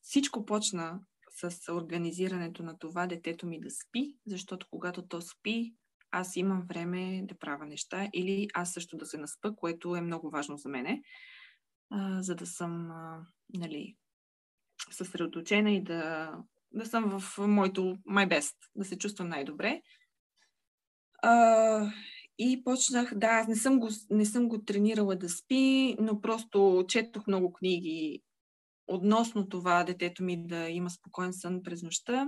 всичко 0.03 0.45
почна 0.45 1.01
с 1.31 1.73
организирането 1.73 2.63
на 2.63 2.79
това 2.79 3.07
детето 3.07 3.47
ми 3.47 3.61
да 3.61 3.71
спи, 3.71 4.17
защото 4.27 4.67
когато 4.71 5.07
то 5.07 5.21
спи, 5.21 5.75
аз 6.11 6.37
имам 6.37 6.65
време 6.69 7.23
да 7.25 7.39
правя 7.39 7.67
неща 7.67 8.09
или 8.15 8.49
аз 8.55 8.73
също 8.73 8.97
да 8.97 9.07
се 9.07 9.19
наспа, 9.19 9.55
което 9.57 9.97
е 9.97 10.01
много 10.01 10.31
важно 10.31 10.57
за 10.57 10.69
мене, 10.69 11.03
за 12.21 12.35
да 12.35 12.47
съм 12.47 12.89
нали, 13.55 13.97
съсредоточена 14.91 15.71
и 15.71 15.83
да, 15.83 16.33
да 16.73 16.87
съм 16.87 17.21
в 17.21 17.39
моето 17.39 17.81
my 18.09 18.29
best, 18.29 18.57
да 18.75 18.85
се 18.85 18.99
чувствам 18.99 19.29
най-добре. 19.29 19.83
И 22.39 22.65
почнах, 22.65 23.15
да, 23.15 23.27
аз 23.27 23.49
не 23.49 23.57
съм, 23.57 23.81
го, 23.81 23.89
не 24.11 24.27
съм 24.27 24.49
го 24.49 24.65
тренирала 24.65 25.17
да 25.17 25.29
спи, 25.29 25.97
но 26.01 26.21
просто 26.21 26.85
четох 26.89 27.27
много 27.27 27.53
книги 27.53 28.23
относно 28.89 29.49
това 29.49 29.85
детето 29.85 30.23
ми 30.23 30.47
да 30.47 30.69
има 30.69 30.91
спокоен 30.91 31.33
сън 31.33 31.63
през 31.63 31.83
нощта. 31.83 32.27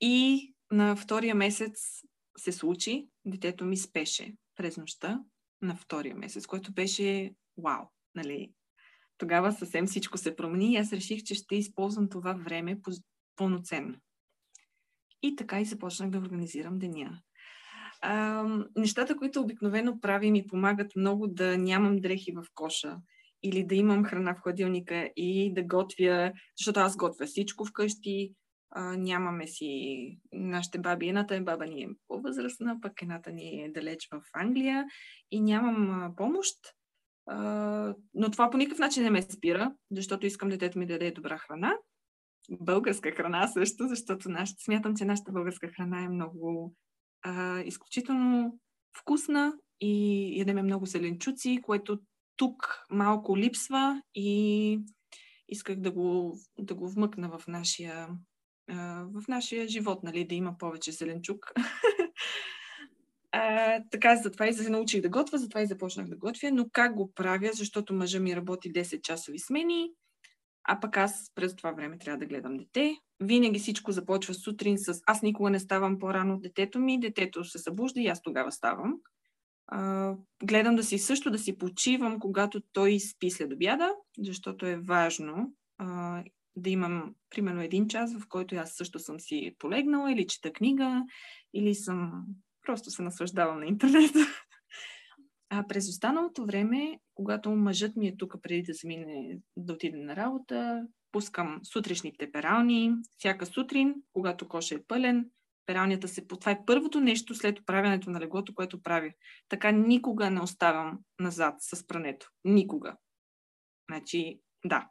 И 0.00 0.54
на 0.70 0.96
втория 0.96 1.34
месец 1.34 2.02
се 2.38 2.52
случи, 2.52 3.08
детето 3.24 3.64
ми 3.64 3.76
спеше 3.76 4.34
през 4.56 4.76
нощта 4.76 5.24
на 5.62 5.76
втория 5.76 6.16
месец, 6.16 6.46
което 6.46 6.72
беше 6.72 7.34
вау, 7.56 7.84
нали? 8.14 8.52
Тогава 9.18 9.52
съвсем 9.52 9.86
всичко 9.86 10.18
се 10.18 10.36
промени 10.36 10.72
и 10.72 10.76
аз 10.76 10.92
реших, 10.92 11.22
че 11.22 11.34
ще 11.34 11.56
използвам 11.56 12.08
това 12.08 12.32
време 12.32 12.80
пълноценно. 13.36 13.98
И 15.22 15.36
така 15.36 15.60
и 15.60 15.64
започнах 15.64 16.10
да 16.10 16.18
организирам 16.18 16.78
деня. 16.78 17.22
А, 18.00 18.44
нещата, 18.76 19.16
които 19.16 19.40
обикновено 19.40 20.00
правим 20.00 20.34
и 20.34 20.46
помагат 20.46 20.96
много 20.96 21.26
да 21.26 21.58
нямам 21.58 21.96
дрехи 21.96 22.32
в 22.32 22.44
коша 22.54 22.96
или 23.42 23.64
да 23.64 23.74
имам 23.74 24.04
храна 24.04 24.34
в 24.34 24.40
хладилника 24.42 25.10
и 25.16 25.54
да 25.54 25.62
готвя, 25.62 26.32
защото 26.58 26.80
аз 26.80 26.96
готвя 26.96 27.26
всичко 27.26 27.64
вкъщи, 27.64 28.34
а, 28.70 28.96
нямаме 28.96 29.46
си 29.46 30.18
нашите 30.32 30.78
баби. 30.78 31.08
Едната 31.08 31.34
е 31.34 31.40
баба 31.40 31.66
ни 31.66 31.82
е 31.82 31.88
по-възрастна, 32.08 32.78
пък 32.82 33.02
едната 33.02 33.32
ни 33.32 33.62
е 33.64 33.72
далеч 33.72 34.08
в 34.12 34.20
Англия 34.32 34.84
и 35.30 35.40
нямам 35.40 35.90
а, 35.90 36.14
помощ. 36.16 36.56
А, 37.26 37.94
но 38.14 38.30
това 38.30 38.50
по 38.50 38.56
никакъв 38.56 38.78
начин 38.78 39.02
не 39.02 39.10
ме 39.10 39.22
спира, 39.22 39.74
защото 39.90 40.26
искам 40.26 40.48
детето 40.48 40.78
ми 40.78 40.86
да 40.86 40.92
даде 40.92 41.10
добра 41.10 41.38
храна. 41.38 41.74
Българска 42.60 43.10
храна 43.10 43.48
също, 43.48 43.88
защото 43.88 44.28
наш... 44.28 44.50
смятам, 44.64 44.96
че 44.96 45.04
нашата 45.04 45.32
българска 45.32 45.68
храна 45.68 46.04
е 46.04 46.08
много 46.08 46.74
а, 47.22 47.60
изключително 47.60 48.58
вкусна 48.98 49.52
и 49.80 50.32
ядеме 50.38 50.62
много 50.62 50.86
зеленчуци, 50.86 51.60
което 51.62 51.98
тук 52.36 52.84
малко 52.90 53.38
липсва 53.38 54.02
и 54.14 54.80
исках 55.48 55.76
да 55.76 55.90
го, 55.90 56.38
да 56.58 56.74
го 56.74 56.88
вмъкна 56.88 57.38
в 57.38 57.46
нашия 57.46 58.08
в 59.12 59.22
нашия 59.28 59.68
живот, 59.68 60.02
нали, 60.02 60.26
да 60.26 60.34
има 60.34 60.58
повече 60.58 60.92
зеленчук. 60.92 61.52
А, 63.32 63.82
така, 63.90 64.16
затова 64.16 64.46
и 64.46 64.52
се 64.52 64.70
научих 64.70 65.00
да 65.02 65.08
готвя, 65.08 65.38
затова 65.38 65.62
и 65.62 65.66
започнах 65.66 66.08
да 66.08 66.16
готвя. 66.16 66.50
Но 66.52 66.68
как 66.72 66.94
го 66.94 67.12
правя? 67.14 67.50
Защото 67.52 67.94
мъжа 67.94 68.20
ми 68.20 68.36
работи 68.36 68.72
10 68.72 69.02
часови 69.02 69.38
смени, 69.38 69.90
а 70.70 70.80
пък 70.80 70.96
аз 70.96 71.32
през 71.34 71.56
това 71.56 71.72
време 71.72 71.98
трябва 71.98 72.18
да 72.18 72.26
гледам 72.26 72.56
дете. 72.56 72.96
Винаги 73.20 73.58
всичко 73.58 73.92
започва 73.92 74.34
сутрин 74.34 74.78
с... 74.78 75.00
Аз 75.06 75.22
никога 75.22 75.50
не 75.50 75.60
ставам 75.60 75.98
по-рано 75.98 76.34
от 76.34 76.42
детето 76.42 76.78
ми, 76.78 77.00
детето 77.00 77.44
се 77.44 77.58
събужда 77.58 78.00
и 78.00 78.06
аз 78.06 78.22
тогава 78.22 78.52
ставам. 78.52 78.94
А, 79.66 80.14
гледам 80.44 80.76
да 80.76 80.82
си 80.82 80.98
също 80.98 81.30
да 81.30 81.38
си 81.38 81.58
почивам, 81.58 82.18
когато 82.18 82.60
той 82.72 83.00
спи 83.00 83.30
след 83.30 83.52
обяда, 83.52 83.94
защото 84.18 84.66
е 84.66 84.76
важно 84.76 85.52
а, 85.78 86.22
да 86.56 86.70
имам 86.70 87.14
примерно 87.30 87.62
един 87.62 87.88
час, 87.88 88.18
в 88.18 88.28
който 88.28 88.56
аз 88.56 88.72
също 88.74 88.98
съм 88.98 89.20
си 89.20 89.54
полегнала 89.58 90.12
или 90.12 90.26
чета 90.26 90.52
книга, 90.52 91.02
или 91.54 91.74
съм 91.74 92.24
просто 92.66 92.90
се 92.90 93.02
наслаждавам 93.02 93.58
на 93.58 93.66
интернет. 93.66 94.10
А 95.50 95.66
през 95.68 95.88
останалото 95.88 96.46
време, 96.46 96.98
когато 97.14 97.50
мъжът 97.50 97.96
ми 97.96 98.08
е 98.08 98.16
тук 98.16 98.34
преди 98.42 98.62
да 98.62 98.72
замине 98.72 99.38
да 99.56 99.72
отиде 99.72 99.98
на 99.98 100.16
работа, 100.16 100.86
пускам 101.12 101.60
сутрешните 101.64 102.32
перални. 102.32 102.92
Всяка 103.18 103.46
сутрин, 103.46 103.94
когато 104.12 104.48
коша 104.48 104.74
е 104.74 104.82
пълен, 104.88 105.30
пералнята 105.66 106.08
се... 106.08 106.26
Това 106.26 106.52
е 106.52 106.64
първото 106.66 107.00
нещо 107.00 107.34
след 107.34 107.58
оправянето 107.58 108.10
на 108.10 108.20
леглото, 108.20 108.54
което 108.54 108.82
правя. 108.82 109.10
Така 109.48 109.70
никога 109.70 110.30
не 110.30 110.40
оставам 110.40 110.98
назад 111.20 111.54
с 111.58 111.86
прането. 111.86 112.30
Никога. 112.44 112.96
Значи, 113.90 114.40
да, 114.64 114.88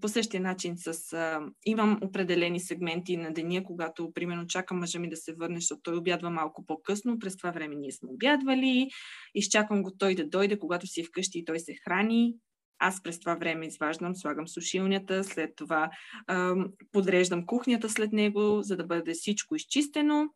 по 0.00 0.08
същия 0.08 0.40
начин 0.40 0.74
с... 0.76 1.12
А, 1.12 1.40
имам 1.66 1.98
определени 2.02 2.60
сегменти 2.60 3.16
на 3.16 3.32
деня, 3.32 3.64
когато, 3.64 4.12
примерно, 4.12 4.46
чакам 4.46 4.78
мъжа 4.78 4.98
ми 4.98 5.10
да 5.10 5.16
се 5.16 5.34
върне, 5.34 5.60
защото 5.60 5.82
той 5.82 5.96
обядва 5.96 6.30
малко 6.30 6.66
по-късно. 6.66 7.18
През 7.18 7.36
това 7.36 7.50
време 7.50 7.74
ние 7.74 7.92
сме 7.92 8.08
обядвали. 8.12 8.90
Изчаквам 9.34 9.82
го 9.82 9.90
той 9.98 10.14
да 10.14 10.28
дойде, 10.28 10.58
когато 10.58 10.86
си 10.86 11.00
е 11.00 11.04
вкъщи 11.04 11.38
и 11.38 11.44
той 11.44 11.60
се 11.60 11.74
храни. 11.84 12.34
Аз 12.78 13.02
през 13.02 13.20
това 13.20 13.34
време 13.34 13.66
изваждам, 13.66 14.14
слагам 14.14 14.48
сушилнята, 14.48 15.24
след 15.24 15.56
това 15.56 15.90
а, 16.26 16.54
подреждам 16.92 17.46
кухнята 17.46 17.88
след 17.88 18.12
него, 18.12 18.62
за 18.62 18.76
да 18.76 18.84
бъде 18.84 19.12
всичко 19.12 19.54
изчистено. 19.56 20.28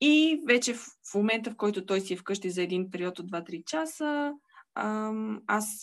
И 0.00 0.42
вече 0.46 0.74
в 0.74 1.14
момента, 1.14 1.50
в 1.50 1.56
който 1.56 1.86
той 1.86 2.00
си 2.00 2.14
е 2.14 2.16
вкъщи 2.16 2.50
за 2.50 2.62
един 2.62 2.90
период 2.90 3.18
от 3.18 3.30
2-3 3.30 3.64
часа, 3.64 4.32
аз, 5.46 5.80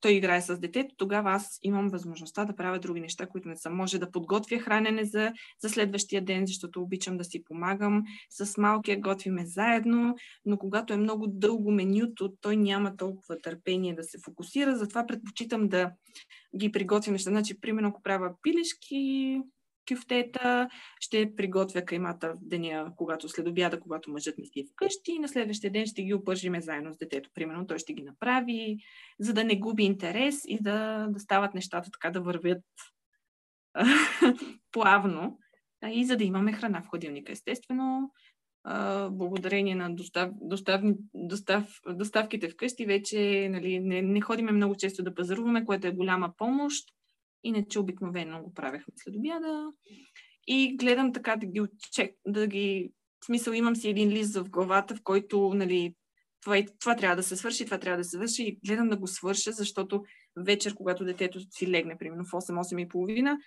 той 0.00 0.12
играе 0.12 0.40
с 0.40 0.58
детето, 0.58 0.94
тогава 0.96 1.30
аз 1.32 1.58
имам 1.62 1.88
възможността 1.88 2.44
да 2.44 2.56
правя 2.56 2.78
други 2.78 3.00
неща, 3.00 3.26
които 3.26 3.48
не 3.48 3.56
съм. 3.56 3.76
Може 3.76 3.98
да 3.98 4.10
подготвя 4.10 4.58
хранене 4.58 5.04
за, 5.04 5.32
за 5.62 5.68
следващия 5.68 6.24
ден, 6.24 6.46
защото 6.46 6.82
обичам 6.82 7.16
да 7.16 7.24
си 7.24 7.44
помагам. 7.44 8.02
С 8.30 8.56
малкия 8.58 9.00
готвиме 9.00 9.46
заедно, 9.46 10.14
но 10.44 10.58
когато 10.58 10.92
е 10.92 10.96
много 10.96 11.26
дълго 11.26 11.72
менюто, 11.72 12.32
той 12.40 12.56
няма 12.56 12.96
толкова 12.96 13.38
търпение 13.38 13.94
да 13.94 14.04
се 14.04 14.18
фокусира, 14.24 14.76
затова 14.76 15.06
предпочитам 15.06 15.68
да 15.68 15.90
ги 16.58 16.72
приготвя 16.72 17.12
неща. 17.12 17.30
Значи, 17.30 17.60
примерно, 17.60 17.88
ако 17.88 18.02
правя 18.02 18.34
пилешки, 18.42 19.40
кюфтета, 19.88 20.68
ще 21.00 21.36
приготвя 21.36 21.82
каймата 21.82 22.32
в 22.32 22.38
деня, 22.42 22.92
когато 22.96 23.28
след 23.28 23.48
обяда, 23.48 23.80
когато 23.80 24.10
мъжът 24.10 24.38
ми 24.38 24.46
си 24.46 24.60
е 24.60 24.64
вкъщи 24.72 25.12
и 25.12 25.18
на 25.18 25.28
следващия 25.28 25.72
ден 25.72 25.86
ще 25.86 26.02
ги 26.02 26.14
опържиме 26.14 26.60
заедно 26.60 26.92
с 26.92 26.96
детето. 26.96 27.30
Примерно 27.34 27.66
той 27.66 27.78
ще 27.78 27.92
ги 27.92 28.02
направи, 28.02 28.76
за 29.20 29.34
да 29.34 29.44
не 29.44 29.58
губи 29.58 29.82
интерес 29.82 30.42
и 30.46 30.58
да, 30.62 31.06
да 31.10 31.20
стават 31.20 31.54
нещата 31.54 31.90
така 31.90 32.10
да 32.10 32.20
вървят 32.20 32.62
плавно 34.72 35.38
и 35.90 36.04
за 36.04 36.16
да 36.16 36.24
имаме 36.24 36.52
храна 36.52 36.82
в 36.82 36.88
хладилника. 36.88 37.32
Естествено, 37.32 38.10
благодарение 39.10 39.74
на 39.74 39.94
достав, 39.94 40.30
достав, 40.40 40.82
достав, 41.14 41.80
доставките 41.88 42.48
вкъщи 42.48 42.86
вече 42.86 43.48
нали, 43.50 43.80
не, 43.80 44.02
не 44.02 44.20
ходиме 44.20 44.52
много 44.52 44.74
често 44.74 45.02
да 45.02 45.14
пазаруваме, 45.14 45.64
което 45.64 45.86
е 45.86 45.92
голяма 45.92 46.32
помощ. 46.38 46.88
Иначе 47.44 47.78
обикновено 47.78 48.42
го 48.42 48.54
правехме 48.54 48.94
след 48.96 49.16
обяда. 49.16 49.72
И 50.46 50.76
гледам 50.76 51.12
така 51.12 51.36
да 51.36 51.46
ги 51.46 51.60
отчек, 51.60 52.14
да 52.26 52.46
ги... 52.46 52.92
В 53.22 53.26
смисъл 53.26 53.52
имам 53.52 53.76
си 53.76 53.88
един 53.88 54.08
лист 54.08 54.34
в 54.34 54.50
главата, 54.50 54.94
в 54.94 55.00
който, 55.02 55.54
нали, 55.54 55.94
това, 56.42 56.62
това 56.80 56.96
трябва 56.96 57.16
да 57.16 57.22
се 57.22 57.36
свърши, 57.36 57.64
това 57.64 57.78
трябва 57.78 57.98
да 57.98 58.04
се 58.04 58.16
свърши 58.16 58.42
и 58.42 58.58
гледам 58.66 58.88
да 58.88 58.96
го 58.96 59.06
свърша, 59.06 59.52
защото 59.52 60.04
вечер, 60.36 60.74
когато 60.74 61.04
детето 61.04 61.40
си 61.50 61.70
легне, 61.70 61.98
примерно 61.98 62.24
в 62.24 62.30
8-8 62.30 62.84
и 62.84 62.88
половина, 62.88 63.38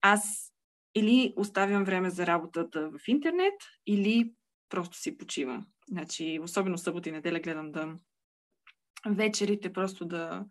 аз 0.00 0.52
или 0.94 1.34
оставям 1.36 1.84
време 1.84 2.10
за 2.10 2.26
работата 2.26 2.90
в 2.90 3.08
интернет, 3.08 3.54
или 3.86 4.32
просто 4.68 4.98
си 4.98 5.18
почивам. 5.18 5.66
Значи, 5.88 6.38
особено 6.42 6.78
събота 6.78 7.08
и 7.08 7.12
неделя 7.12 7.40
гледам 7.40 7.72
да 7.72 7.94
вечерите 9.08 9.72
просто 9.72 10.04
да, 10.04 10.44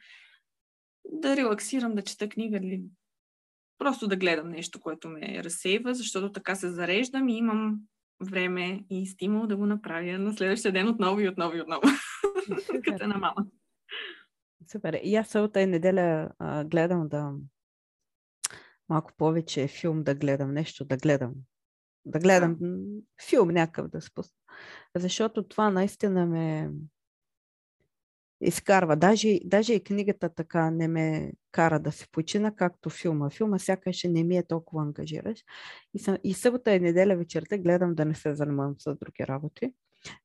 да 1.11 1.35
релаксирам, 1.35 1.95
да 1.95 2.01
чета 2.01 2.29
книга 2.29 2.57
или 2.57 2.83
просто 3.77 4.07
да 4.07 4.15
гледам 4.15 4.49
нещо, 4.49 4.79
което 4.79 5.09
ме 5.09 5.43
разсейва, 5.43 5.93
защото 5.93 6.31
така 6.31 6.55
се 6.55 6.69
зареждам 6.69 7.29
и 7.29 7.37
имам 7.37 7.79
време 8.21 8.83
и 8.89 9.07
стимул 9.07 9.47
да 9.47 9.57
го 9.57 9.65
направя 9.65 10.19
на 10.19 10.33
следващия 10.33 10.71
ден 10.71 10.87
отново 10.87 11.19
и 11.19 11.29
отново 11.29 11.55
и 11.55 11.61
отново. 11.61 11.81
Като 12.83 13.07
на 13.07 13.17
мама. 13.17 13.45
Супер. 14.71 14.99
И 15.03 15.15
аз 15.15 15.27
събота 15.27 15.61
и 15.61 15.65
неделя 15.65 16.29
а, 16.39 16.63
гледам 16.63 17.07
да 17.09 17.31
малко 18.89 19.11
повече 19.17 19.67
филм 19.67 20.03
да 20.03 20.15
гледам, 20.15 20.53
нещо 20.53 20.85
да 20.85 20.97
гледам. 20.97 21.33
Да 22.05 22.19
гледам 22.19 22.57
да. 22.59 22.67
филм 23.29 23.47
някакъв 23.47 23.87
да 23.87 24.01
спусна. 24.01 24.35
Защото 24.95 25.43
това 25.43 25.69
наистина 25.69 26.25
ме 26.25 26.71
изкарва. 28.41 28.95
Даже, 28.95 29.39
даже 29.45 29.73
и 29.73 29.83
книгата 29.83 30.29
така 30.29 30.71
не 30.71 30.87
ме 30.87 31.31
кара 31.51 31.79
да 31.79 31.91
се 31.91 32.07
почина, 32.11 32.55
както 32.55 32.89
филма. 32.89 33.29
Филма 33.29 33.59
сякаш 33.59 34.03
не 34.03 34.23
ми 34.23 34.37
е 34.37 34.47
толкова 34.47 34.81
ангажираш. 34.81 35.39
И, 35.93 35.99
съм, 35.99 36.17
и 36.23 36.33
събота 36.33 36.75
и 36.75 36.79
неделя 36.79 37.15
вечерта 37.15 37.57
гледам 37.57 37.95
да 37.95 38.05
не 38.05 38.15
се 38.15 38.35
занимавам 38.35 38.75
с 38.79 38.95
други 38.95 39.27
работи. 39.27 39.73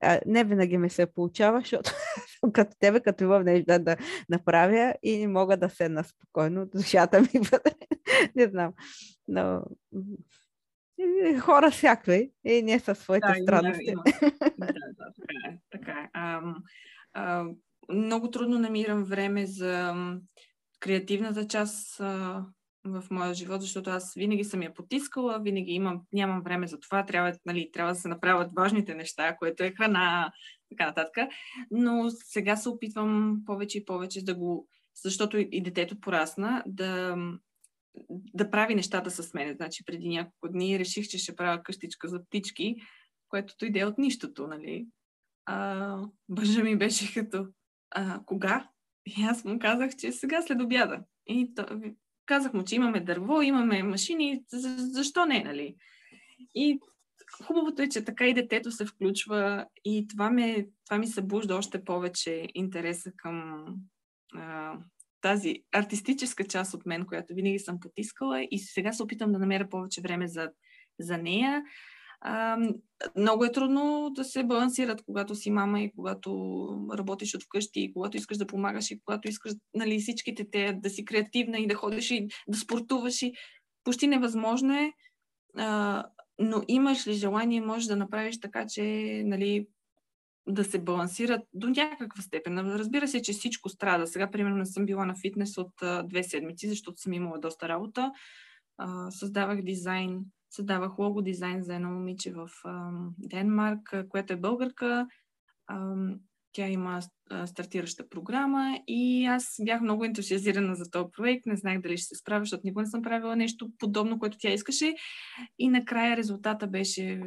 А, 0.01 0.21
не 0.27 0.45
винаги 0.45 0.79
ми 0.79 0.91
се 0.91 1.07
получава, 1.07 1.61
защото 1.61 1.91
като 2.53 2.77
тебе, 2.81 3.01
като 3.01 3.25
имам 3.25 3.43
нещо 3.45 3.65
да, 3.67 3.79
да 3.79 3.97
направя 4.29 4.95
и 5.03 5.19
не 5.19 5.29
мога 5.29 5.57
да 5.57 5.71
седна 5.71 6.05
спокойно, 6.05 6.67
душата 6.67 7.21
ми 7.21 7.29
бъде. 7.51 7.75
не 8.37 8.49
знам. 8.49 8.73
Но 9.29 9.63
хора 11.41 11.71
всякакви 11.71 12.33
и 12.45 12.63
ние 12.63 12.81
със 12.81 12.99
своите 12.99 13.29
да, 13.29 13.43
странности. 13.43 13.91
Има, 13.91 14.03
има. 14.23 14.33
да, 14.59 14.67
да, 14.67 15.13
така 15.21 15.49
е. 15.49 15.59
Така 15.71 15.93
е. 15.93 16.09
А, 16.13 16.55
а, 17.13 17.45
много 17.93 18.31
трудно 18.31 18.59
намирам 18.59 19.05
време 19.05 19.47
за 19.47 19.95
креативната 20.81 21.47
част 21.47 22.01
в 22.85 23.05
моя 23.11 23.35
живот, 23.35 23.61
защото 23.61 23.91
аз 23.91 24.15
винаги 24.15 24.45
съм 24.45 24.63
я 24.63 24.75
потискала, 24.75 25.41
винаги 25.41 25.73
имам, 25.73 26.03
нямам 26.13 26.43
време 26.43 26.67
за 26.67 26.81
това, 26.81 27.07
трябва, 27.07 27.33
нали, 27.47 27.71
трябва 27.73 27.93
да 27.93 28.01
се 28.01 28.09
направят 28.09 28.51
важните 28.57 28.95
неща, 28.95 29.37
което 29.37 29.65
е 29.65 29.73
храна, 29.77 30.33
така 30.71 30.87
нататък. 30.87 31.29
Но 31.71 32.11
сега 32.11 32.57
се 32.57 32.69
опитвам 32.69 33.43
повече 33.47 33.79
и 33.79 33.85
повече 33.85 34.25
да 34.25 34.35
го, 34.35 34.69
защото 35.05 35.39
и 35.39 35.63
детето 35.63 36.01
порасна, 36.01 36.63
да, 36.67 37.17
да 38.11 38.51
прави 38.51 38.75
нещата 38.75 39.11
с 39.11 39.35
мен. 39.35 39.55
Значи 39.57 39.85
преди 39.85 40.09
няколко 40.09 40.49
дни 40.49 40.79
реших, 40.79 41.09
че 41.09 41.19
ще 41.19 41.37
правя 41.37 41.63
къщичка 41.63 42.09
за 42.09 42.25
птички, 42.25 42.77
което 43.29 43.67
иде 43.67 43.85
от 43.85 43.99
нищото, 43.99 44.47
нали? 44.47 44.87
А, 45.47 45.97
бъжа 46.29 46.63
ми 46.63 46.79
беше 46.79 47.15
като, 47.15 47.47
а, 47.91 48.21
кога? 48.25 48.69
И 49.07 49.23
аз 49.23 49.45
му 49.45 49.59
казах, 49.59 49.97
че 49.97 50.13
сега 50.13 50.43
след 50.43 50.63
обяда. 50.63 51.01
И 51.27 51.55
то, 51.55 51.67
казах 52.27 52.53
му, 52.53 52.65
че 52.65 52.75
имаме 52.75 53.01
дърво, 53.01 53.43
имаме 53.43 53.83
машини, 53.83 54.45
защо 54.77 55.27
не, 55.27 55.45
нали? 55.45 55.77
И 56.55 56.81
хубавото 57.47 57.83
е, 57.83 57.89
че 57.89 58.05
така 58.05 58.27
и 58.27 58.35
детето 58.35 58.71
се 58.71 58.87
включва 58.87 59.67
и 59.85 60.09
това, 60.09 60.31
ме, 60.31 60.69
това 60.87 60.99
ми 60.99 61.07
събужда 61.07 61.57
още 61.57 61.85
повече 61.85 62.49
интереса 62.55 63.13
към 63.17 63.67
а, 64.35 64.79
тази 65.21 65.63
артистическа 65.73 66.45
част 66.45 66.75
от 66.75 66.87
мен, 66.87 67.07
която 67.07 67.35
винаги 67.35 67.59
съм 67.59 67.81
потискала 67.81 68.47
и 68.51 68.59
сега 68.59 68.93
се 68.93 69.03
опитам 69.03 69.33
да 69.33 69.39
намеря 69.39 69.69
повече 69.69 70.01
време 70.01 70.29
за, 70.29 70.51
за 70.99 71.19
нея. 71.19 71.63
А, 72.21 72.59
много 73.17 73.45
е 73.45 73.53
трудно 73.53 74.11
да 74.15 74.25
се 74.25 74.43
балансират, 74.45 75.03
когато 75.03 75.35
си 75.35 75.51
мама 75.51 75.81
и 75.81 75.93
когато 75.93 76.31
работиш 76.95 77.35
от 77.35 77.43
вкъщи, 77.43 77.81
и 77.81 77.93
когато 77.93 78.17
искаш 78.17 78.39
да 78.39 78.47
помагаш, 78.47 78.91
и 78.91 79.01
когато 79.01 79.29
искаш 79.29 79.53
нали, 79.75 80.01
всичките 80.01 80.51
те 80.51 80.73
да 80.73 80.91
си 80.91 81.05
креативна 81.05 81.59
и 81.59 81.67
да 81.67 81.75
ходиш 81.75 82.11
и 82.11 82.29
да 82.49 82.59
спортуваш. 82.59 83.23
И 83.23 83.33
почти 83.85 84.07
невъзможно 84.07 84.75
е, 84.75 84.93
а, 85.57 86.05
но 86.39 86.63
имаш 86.69 87.07
ли 87.07 87.13
желание, 87.13 87.61
можеш 87.61 87.87
да 87.87 87.97
направиш 87.97 88.41
така, 88.41 88.67
че 88.67 88.83
нали, 89.27 89.67
да 90.49 90.65
се 90.65 90.79
балансират 90.79 91.43
до 91.55 91.69
някаква 91.69 92.23
степен. 92.23 92.59
Разбира 92.59 93.09
се, 93.09 93.23
че 93.23 93.33
всичко 93.33 93.69
страда. 93.69 94.07
Сега, 94.07 94.31
примерно, 94.31 94.57
не 94.57 94.67
съм 94.67 94.87
била 94.87 95.07
на 95.07 95.15
фитнес 95.15 95.59
от 95.59 95.83
а, 95.83 96.03
две 96.03 96.23
седмици, 96.23 96.69
защото 96.69 97.01
съм 97.01 97.13
имала 97.13 97.39
доста 97.39 97.69
работа. 97.69 98.13
А, 98.79 99.11
създавах 99.11 99.63
дизайн 99.63 100.25
създавах 100.51 100.99
лого 100.99 101.23
дизайн 101.23 101.63
за 101.63 101.75
едно 101.75 101.91
момиче 101.91 102.33
в 102.33 102.49
Денмарк, 103.19 103.95
което 104.09 104.33
е 104.33 104.37
българка. 104.37 105.07
Тя 106.53 106.69
има 106.69 107.01
стартираща 107.47 108.09
програма 108.09 108.79
и 108.87 109.27
аз 109.27 109.57
бях 109.65 109.81
много 109.81 110.05
ентусиазирана 110.05 110.75
за 110.75 110.91
този 110.91 111.11
проект. 111.17 111.47
Не 111.47 111.57
знаех 111.57 111.81
дали 111.81 111.97
ще 111.97 112.07
се 112.07 112.15
справя, 112.15 112.43
защото 112.43 112.61
никога 112.65 112.83
не 112.83 112.89
съм 112.89 113.03
правила 113.03 113.37
нещо 113.37 113.71
подобно, 113.79 114.19
което 114.19 114.39
тя 114.41 114.53
искаше. 114.53 114.95
И 115.59 115.69
накрая 115.69 116.17
резултата 116.17 116.67
беше, 116.67 117.23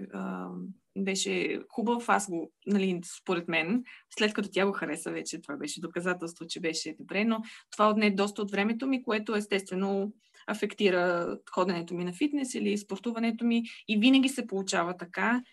беше 0.98 1.62
хубав. 1.70 2.10
Аз 2.10 2.30
го, 2.30 2.52
нали, 2.68 3.02
според 3.22 3.48
мен, 3.48 3.84
след 4.18 4.34
като 4.34 4.50
тя 4.52 4.66
го 4.66 4.72
хареса 4.72 5.12
вече, 5.12 5.42
това 5.42 5.58
беше 5.58 5.82
доказателство, 5.82 6.46
че 6.50 6.60
беше 6.60 6.96
добре, 7.00 7.26
но 7.26 7.42
това 7.72 7.90
отне 7.90 8.12
доста 8.12 8.42
от 8.42 8.52
времето 8.52 8.88
ми, 8.88 9.04
което 9.04 9.36
естествено 9.36 10.14
афектира 10.48 11.38
ходенето 11.54 11.94
ми 11.94 12.04
на 12.04 12.14
фитнес 12.14 12.56
или 12.56 12.78
спортуването 12.78 13.46
ми 13.46 13.64
и 13.88 13.98
винаги 13.98 14.30
се 14.30 14.48
получава 14.48 14.98
така, 14.98 15.44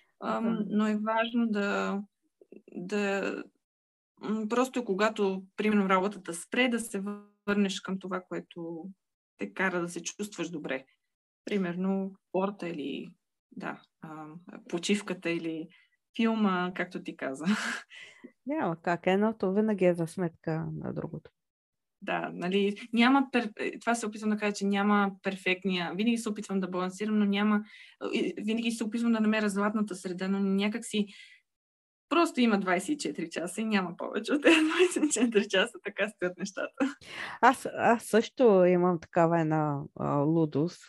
но 0.66 0.86
е 0.86 0.98
важно 0.98 1.46
да, 1.46 2.00
да 2.76 3.44
просто 4.48 4.84
когато, 4.84 5.42
примерно, 5.56 5.88
работата 5.88 6.34
спре, 6.34 6.68
да 6.68 6.80
се 6.80 7.02
върнеш 7.46 7.80
към 7.80 7.98
това, 7.98 8.20
което 8.20 8.84
те 9.38 9.52
кара 9.54 9.80
да 9.80 9.88
се 9.88 10.02
чувстваш 10.02 10.50
добре. 10.50 10.84
Примерно, 11.44 12.14
спорта 12.28 12.68
или 12.68 13.08
да, 13.52 13.80
почивката 14.68 15.30
или 15.30 15.68
филма, 16.16 16.72
както 16.74 17.02
ти 17.02 17.16
каза. 17.16 17.44
Няма 18.46 18.76
как. 18.82 19.06
Едното 19.06 19.52
винаги 19.52 19.84
е 19.84 19.94
за 19.94 20.06
сметка 20.06 20.66
на 20.72 20.92
другото. 20.92 21.30
Да, 22.02 22.30
нали, 22.34 22.88
няма, 22.92 23.26
пер... 23.32 23.50
това 23.80 23.94
се 23.94 24.06
опитвам 24.06 24.30
да 24.30 24.36
кажа, 24.36 24.52
че 24.52 24.66
няма 24.66 25.10
перфектния, 25.22 25.92
винаги 25.96 26.18
се 26.18 26.28
опитвам 26.28 26.60
да 26.60 26.68
балансирам, 26.68 27.18
но 27.18 27.24
няма, 27.24 27.62
винаги 28.38 28.70
се 28.70 28.84
опитвам 28.84 29.12
да 29.12 29.20
намеря 29.20 29.48
златната 29.48 29.94
среда, 29.94 30.28
но 30.28 30.40
някак 30.40 30.84
си 30.84 31.06
просто 32.08 32.40
има 32.40 32.58
24 32.58 33.28
часа 33.28 33.60
и 33.60 33.64
няма 33.64 33.96
повече 33.96 34.32
от 34.32 34.42
24 34.42 35.46
часа, 35.50 35.78
така 35.84 36.08
стоят 36.08 36.38
нещата. 36.38 36.96
Аз, 37.40 37.68
аз 37.76 38.04
също 38.04 38.64
имам 38.64 39.00
такава 39.00 39.40
една 39.40 39.80
а, 40.00 40.16
лудост, 40.16 40.80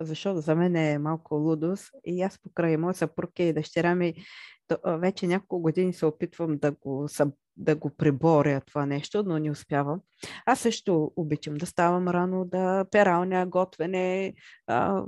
защото 0.00 0.40
за 0.40 0.54
мен 0.54 0.76
е 0.76 0.98
малко 0.98 1.34
лудост 1.34 1.90
и 2.06 2.22
аз 2.22 2.38
покрай 2.38 2.76
моя 2.76 2.94
съпруг 2.94 3.30
и 3.38 3.52
дъщеря 3.52 3.94
ми 3.94 4.14
вече 4.86 5.26
няколко 5.26 5.62
години 5.62 5.92
се 5.92 6.06
опитвам 6.06 6.58
да 6.58 6.72
го 6.72 7.08
да 7.58 7.76
го 7.76 7.90
преборя 7.90 8.60
това 8.60 8.86
нещо, 8.86 9.22
но 9.26 9.38
не 9.38 9.50
успявам. 9.50 10.00
Аз 10.46 10.60
също 10.60 11.12
обичам 11.16 11.54
да 11.54 11.66
ставам 11.66 12.08
рано, 12.08 12.44
да 12.44 12.84
пералня, 12.90 13.46
готвене, 13.46 14.34
а, 14.66 15.04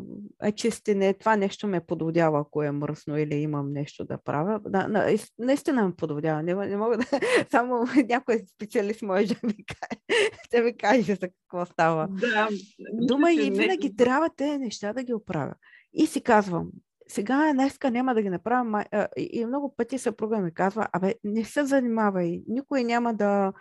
чистене. 0.57 1.15
Това 1.15 1.37
нещо 1.37 1.67
ме 1.67 1.81
подводява, 1.81 2.41
ако 2.41 2.63
е 2.63 2.71
мръсно 2.71 3.19
или 3.19 3.35
имам 3.35 3.73
нещо 3.73 4.05
да 4.05 4.19
правя. 4.19 4.61
Да, 4.67 4.89
на, 4.89 5.17
наистина 5.39 5.87
ме 5.87 5.95
подводява. 5.95 6.43
Не, 6.43 6.55
не 6.55 6.77
мога 6.77 6.99
да... 6.99 7.05
Само 7.51 7.87
някой 8.09 8.43
специалист 8.55 9.03
може 9.03 9.27
да 9.27 9.47
ми 9.47 9.65
каже, 9.67 10.31
да 10.53 10.63
ми 10.63 10.77
каже 10.77 11.15
за 11.15 11.29
какво 11.29 11.67
става. 11.67 12.09
Да, 12.11 12.49
Дума 12.93 13.33
и 13.33 13.51
винаги 13.51 13.89
не... 13.89 13.97
трябва 13.97 14.29
те 14.37 14.59
неща 14.59 14.93
да 14.93 15.03
ги 15.03 15.15
оправя. 15.15 15.55
И 15.93 16.07
си 16.07 16.21
казвам, 16.21 16.71
сега 17.11 17.53
днеска 17.53 17.91
няма 17.91 18.15
да 18.15 18.23
ги 18.23 18.31
направя. 18.31 18.85
И 19.17 19.47
много 19.47 19.75
пъти 19.77 19.99
съпруга 19.99 20.39
ми 20.39 20.55
казва, 20.55 20.89
абе, 20.93 21.15
не 21.25 21.45
се 21.45 21.65
занимавай, 21.65 22.43
никой 22.49 22.85
няма 22.85 23.15
да, 23.15 23.53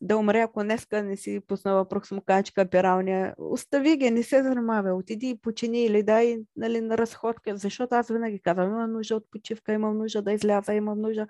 да 0.00 0.16
умре, 0.16 0.40
ако 0.40 0.62
днеска 0.62 1.02
не 1.02 1.16
си 1.16 1.40
пуснала 1.46 1.88
проксмокачка, 1.88 2.68
пиралня. 2.70 3.34
Остави 3.38 3.96
ги, 3.96 4.10
не 4.10 4.22
се 4.22 4.42
занимавай, 4.42 4.92
отиди 4.92 5.28
и 5.28 5.38
почини 5.38 5.84
или 5.84 6.02
дай 6.02 6.38
нали, 6.56 6.80
на 6.80 6.98
разходка, 6.98 7.56
защото 7.56 7.94
аз 7.94 8.08
винаги 8.08 8.40
казвам, 8.40 8.68
имам 8.68 8.92
нужда 8.92 9.16
от 9.16 9.30
почивка, 9.30 9.72
имам 9.72 9.98
нужда 9.98 10.22
да 10.22 10.32
изляза, 10.32 10.74
имам 10.74 11.00
нужда. 11.00 11.26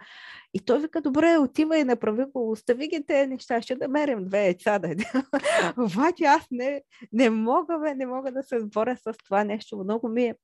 И 0.54 0.60
той 0.60 0.80
вика, 0.80 1.00
добре, 1.00 1.38
отива 1.38 1.78
и 1.78 1.84
направи 1.84 2.24
го, 2.24 2.50
остави 2.50 2.88
ги 2.88 3.06
тези 3.06 3.30
неща, 3.30 3.62
ще 3.62 3.76
да 3.76 3.88
мерим 3.88 4.24
две 4.24 4.44
яйца 4.44 4.78
да 4.78 4.88
Обаче 5.78 6.24
аз 6.24 6.46
не, 6.50 6.82
не 7.12 7.30
мога, 7.30 7.78
бе, 7.78 7.94
не 7.94 8.06
мога 8.06 8.32
да 8.32 8.42
се 8.42 8.60
сборя 8.60 8.96
с 8.96 9.12
това 9.24 9.44
нещо. 9.44 9.76
Много 9.76 10.08
ми 10.08 10.24
е 10.24 10.34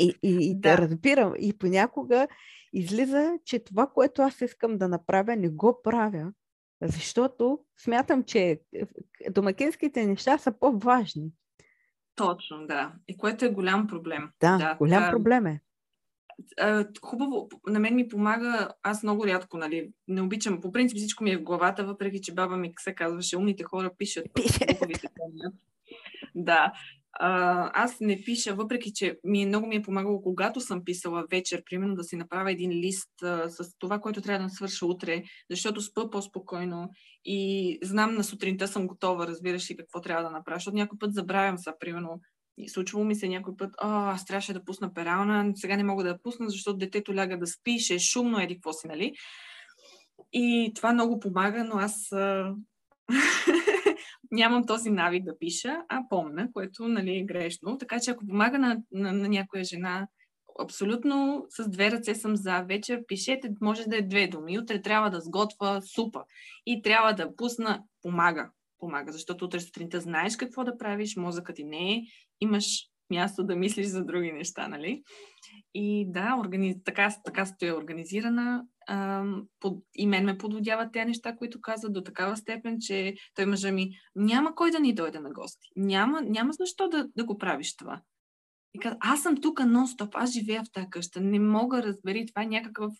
и, 0.00 0.14
и, 0.22 0.38
и 0.50 0.54
да. 0.54 0.76
да 0.76 0.78
разбирам. 0.78 1.34
И 1.38 1.58
понякога 1.58 2.28
излиза, 2.72 3.38
че 3.44 3.64
това, 3.64 3.86
което 3.86 4.22
аз 4.22 4.40
искам 4.40 4.78
да 4.78 4.88
направя, 4.88 5.36
не 5.36 5.48
го 5.48 5.80
правя, 5.82 6.32
защото 6.82 7.58
смятам, 7.78 8.24
че 8.24 8.60
домакинските 9.30 10.06
неща 10.06 10.38
са 10.38 10.52
по-важни. 10.58 11.32
Точно, 12.14 12.66
да. 12.66 12.92
И 13.08 13.16
което 13.16 13.44
е 13.44 13.48
голям 13.48 13.86
проблем. 13.86 14.30
Да, 14.40 14.58
да 14.58 14.74
голям 14.74 15.10
проблем 15.10 15.46
е. 15.46 15.60
Хубаво, 17.02 17.48
на 17.66 17.80
мен 17.80 17.94
ми 17.94 18.08
помага, 18.08 18.68
аз 18.82 19.02
много 19.02 19.26
рядко, 19.26 19.58
нали, 19.58 19.92
не 20.08 20.22
обичам, 20.22 20.60
по 20.60 20.72
принцип 20.72 20.96
всичко 20.96 21.24
ми 21.24 21.30
е 21.30 21.36
в 21.36 21.42
главата, 21.42 21.84
въпреки 21.84 22.20
че 22.20 22.34
баба 22.34 22.56
ми 22.56 22.72
се 22.78 22.94
казваше, 22.94 23.36
умните 23.36 23.64
хора 23.64 23.90
пишат, 23.98 24.26
хубавите 24.72 25.08
Да, 26.34 26.72
аз 27.22 28.00
не 28.00 28.22
пиша, 28.24 28.54
въпреки 28.54 28.92
че 28.92 29.18
ми 29.24 29.46
много 29.46 29.66
ми 29.66 29.76
е 29.76 29.82
помагало, 29.82 30.22
когато 30.22 30.60
съм 30.60 30.84
писала 30.84 31.24
вечер, 31.30 31.62
примерно 31.70 31.94
да 31.94 32.04
си 32.04 32.16
направя 32.16 32.52
един 32.52 32.70
лист 32.70 33.22
а, 33.22 33.48
с 33.48 33.78
това, 33.78 33.98
което 33.98 34.20
трябва 34.20 34.44
да 34.44 34.54
свърша 34.54 34.86
утре, 34.86 35.22
защото 35.50 35.80
спа 35.80 36.10
по-спокойно 36.10 36.90
и 37.24 37.78
знам 37.82 38.14
на 38.14 38.24
сутринта 38.24 38.68
съм 38.68 38.86
готова, 38.86 39.26
разбираш 39.26 39.70
и 39.70 39.76
какво 39.76 40.00
трябва 40.00 40.24
да 40.24 40.30
направя, 40.30 40.56
защото 40.56 40.76
някой 40.76 40.98
път 40.98 41.14
забравям 41.14 41.58
са, 41.58 41.74
примерно, 41.80 42.20
и 42.58 42.68
случвало 42.68 43.04
ми 43.04 43.14
се 43.14 43.28
някой 43.28 43.56
път, 43.56 43.74
а, 43.78 44.12
аз 44.12 44.24
трябваше 44.24 44.52
да 44.52 44.64
пусна 44.64 44.94
перална, 44.94 45.52
сега 45.54 45.76
не 45.76 45.84
мога 45.84 46.02
да 46.02 46.08
я 46.08 46.22
пусна, 46.22 46.50
защото 46.50 46.76
детето 46.76 47.14
ляга 47.14 47.38
да 47.38 47.46
спи, 47.46 47.78
ще 47.78 47.94
е 47.94 47.98
шумно, 47.98 48.40
еди 48.40 48.54
какво 48.54 48.72
си, 48.72 48.88
нали? 48.88 49.12
И 50.32 50.72
това 50.74 50.92
много 50.92 51.20
помага, 51.20 51.64
но 51.64 51.74
аз 51.76 52.08
нямам 54.32 54.66
този 54.66 54.90
навик 54.90 55.24
да 55.24 55.38
пиша, 55.38 55.82
а 55.88 56.02
помна, 56.08 56.52
което 56.52 56.88
нали, 56.88 57.16
е 57.16 57.24
грешно. 57.24 57.78
Така 57.78 58.00
че 58.00 58.10
ако 58.10 58.26
помага 58.26 58.58
на, 58.58 58.82
на, 58.92 59.12
на 59.12 59.28
някоя 59.28 59.64
жена, 59.64 60.08
абсолютно 60.62 61.46
с 61.48 61.68
две 61.68 61.90
ръце 61.90 62.14
съм 62.14 62.36
за 62.36 62.60
вечер, 62.60 63.04
пишете, 63.06 63.50
може 63.60 63.84
да 63.84 63.96
е 63.96 64.02
две 64.02 64.26
думи. 64.26 64.58
Утре 64.58 64.82
трябва 64.82 65.10
да 65.10 65.20
сготвя 65.20 65.82
супа 65.82 66.24
и 66.66 66.82
трябва 66.82 67.12
да 67.12 67.36
пусна, 67.36 67.82
помага. 68.02 68.50
Помага, 68.78 69.12
защото 69.12 69.44
утре 69.44 69.60
сутринта 69.60 70.00
знаеш 70.00 70.36
какво 70.36 70.64
да 70.64 70.78
правиш, 70.78 71.16
мозъкът 71.16 71.56
ти 71.56 71.64
не 71.64 71.92
е, 71.92 72.02
имаш 72.40 72.90
място 73.10 73.44
да 73.44 73.56
мислиш 73.56 73.86
за 73.86 74.04
други 74.04 74.32
неща, 74.32 74.68
нали? 74.68 75.02
И 75.74 76.06
да, 76.08 76.36
организ... 76.40 76.76
така, 76.84 77.14
така 77.24 77.46
стоя 77.46 77.76
организирана 77.76 78.64
под, 79.60 79.84
и 79.94 80.06
мен 80.06 80.24
ме 80.24 80.38
подводяват 80.38 80.92
тези 80.92 81.04
неща, 81.04 81.36
които 81.36 81.60
казват 81.60 81.92
до 81.92 82.02
такава 82.02 82.36
степен, 82.36 82.76
че 82.80 83.14
той 83.34 83.46
мъжа 83.46 83.72
ми 83.72 83.90
няма 84.16 84.54
кой 84.54 84.70
да 84.70 84.80
ни 84.80 84.94
дойде 84.94 85.20
на 85.20 85.30
гости. 85.30 85.68
Няма, 85.76 86.20
няма 86.20 86.52
защо 86.52 86.88
да, 86.88 87.08
да 87.16 87.24
го 87.24 87.38
правиш 87.38 87.76
това. 87.76 88.00
И 88.74 88.78
каза, 88.78 88.96
аз 89.00 89.22
съм 89.22 89.40
тук 89.40 89.60
нон-стоп, 89.60 90.10
аз 90.14 90.32
живея 90.32 90.62
в 90.64 90.72
тази 90.72 90.86
къща, 90.90 91.20
не 91.20 91.38
мога 91.38 91.82
разбери, 91.82 92.26
това 92.26 92.42
е 92.42 92.46
някакъв 92.46 92.92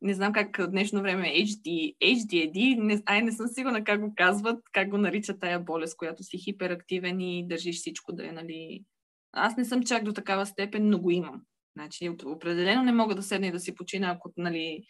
не 0.00 0.14
знам 0.14 0.32
как 0.32 0.56
в 0.56 0.68
днешно 0.68 1.02
време 1.02 1.26
HD, 1.26 1.96
HDAD, 2.02 2.78
не, 2.78 3.02
ай 3.06 3.22
не 3.22 3.32
съм 3.32 3.46
сигурна 3.46 3.84
как 3.84 4.00
го 4.00 4.12
казват, 4.16 4.60
как 4.72 4.88
го 4.88 4.98
наричат 4.98 5.40
тая 5.40 5.60
болест, 5.60 5.96
която 5.96 6.22
си 6.22 6.38
хиперактивен 6.38 7.20
и 7.20 7.48
държиш 7.48 7.76
всичко 7.76 8.12
да 8.12 8.28
е, 8.28 8.32
нали... 8.32 8.84
Аз 9.32 9.56
не 9.56 9.64
съм 9.64 9.82
чак 9.82 10.04
до 10.04 10.12
такава 10.12 10.46
степен, 10.46 10.88
но 10.88 10.98
го 10.98 11.10
имам. 11.10 11.42
Значи, 11.76 12.08
определено 12.24 12.82
не 12.82 12.92
мога 12.92 13.14
да 13.14 13.22
седна 13.22 13.46
и 13.46 13.52
да 13.52 13.60
си 13.60 13.74
почина, 13.74 14.10
ако 14.10 14.32
нали, 14.36 14.82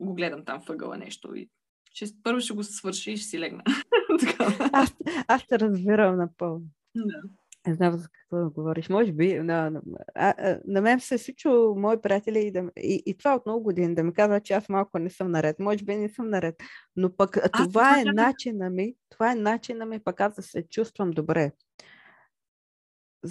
го 0.00 0.14
гледам 0.14 0.44
там 0.44 0.62
въгъла 0.68 0.96
нещо. 0.96 1.34
И 1.34 1.48
ще, 1.92 2.06
първо 2.22 2.40
ще 2.40 2.54
го 2.54 2.64
свърши 2.64 3.12
и 3.12 3.16
ще 3.16 3.28
си 3.28 3.38
легна. 3.38 3.62
аз, 4.72 4.94
аз 5.28 5.46
те 5.46 5.58
разбирам 5.58 6.16
напълно. 6.16 6.64
Да. 6.94 7.22
Не 7.66 7.74
знам 7.74 7.96
за 7.96 8.08
какво 8.08 8.44
да 8.44 8.50
говориш. 8.50 8.88
Може 8.88 9.12
би 9.12 9.34
на, 9.34 9.70
на, 9.70 9.80
а, 10.14 10.58
на 10.66 10.80
мен 10.80 11.00
се 11.00 11.14
е 11.14 11.18
случило 11.18 11.74
мои 11.74 12.00
приятели 12.00 12.38
и, 12.38 12.50
да, 12.50 12.70
и, 12.76 13.02
и 13.06 13.18
това 13.18 13.34
от 13.34 13.46
много 13.46 13.62
години 13.62 13.94
да 13.94 14.02
ми 14.02 14.12
казват, 14.12 14.44
че 14.44 14.52
аз 14.52 14.68
малко 14.68 14.98
не 14.98 15.10
съм 15.10 15.30
наред. 15.30 15.58
Може 15.58 15.84
би 15.84 15.96
не 15.96 16.08
съм 16.08 16.30
наред. 16.30 16.54
Но 16.96 17.16
пък 17.16 17.36
а, 17.36 17.48
това 17.52 18.00
е 18.00 18.04
начина 18.04 18.70
ми, 18.70 18.94
това 19.10 19.32
е 19.32 19.34
начина 19.34 19.86
ми 19.86 19.98
пък 19.98 20.20
аз 20.20 20.34
да 20.34 20.42
се 20.42 20.68
чувствам 20.68 21.10
добре. 21.10 21.52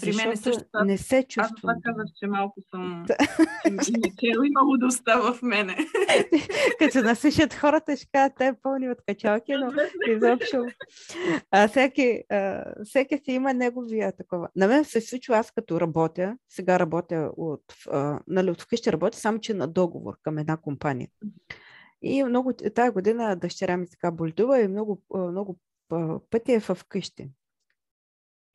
При 0.02 0.16
мен 0.16 0.32
е 0.32 0.36
също. 0.36 0.64
Не 0.86 0.98
се 0.98 1.24
чувствам. 1.24 1.46
Аз 1.46 1.62
това 1.62 1.76
казах, 1.84 2.06
че 2.20 2.28
малко 2.28 2.62
съм... 2.72 3.06
че 4.20 4.28
има 4.28 4.62
лудостта 4.62 5.20
в 5.20 5.42
мене. 5.42 5.78
Като 6.80 6.92
се 6.92 7.02
насъщат 7.02 7.54
хората, 7.54 7.98
ще 7.98 8.08
кажат, 8.14 8.34
те 8.38 8.54
пълни 8.62 8.90
от 8.90 8.98
качалки, 9.08 9.54
но 9.54 9.72
изобщо. 10.08 10.66
А, 11.52 11.68
всеки, 11.68 12.24
а, 12.30 12.64
всеки 12.84 13.18
си 13.18 13.32
има 13.32 13.54
неговия 13.54 14.12
такова. 14.18 14.50
На 14.56 14.68
мен 14.68 14.86
се 14.86 15.02
случва, 15.02 15.38
аз 15.38 15.52
като 15.52 15.82
работя, 15.82 16.38
сега 16.50 16.80
работя 16.80 17.32
от, 17.38 17.64
а, 17.92 18.20
нали, 18.28 18.52
от 18.52 18.62
вкъщи 18.62 18.92
работя, 18.92 19.18
само 19.18 19.40
че 19.40 19.54
на 19.54 19.68
договор 19.68 20.18
към 20.22 20.38
една 20.38 20.58
компания. 20.58 21.10
И 22.02 22.24
много, 22.24 22.54
тази 22.54 22.92
година 22.92 23.36
дъщеря 23.36 23.78
ми 23.78 23.90
така 23.90 24.12
боледува 24.12 24.62
и 24.62 24.68
много, 24.68 25.02
много 25.14 25.58
пъти 26.30 26.52
е 26.52 26.60
в 26.60 26.78
къщи. 26.90 27.30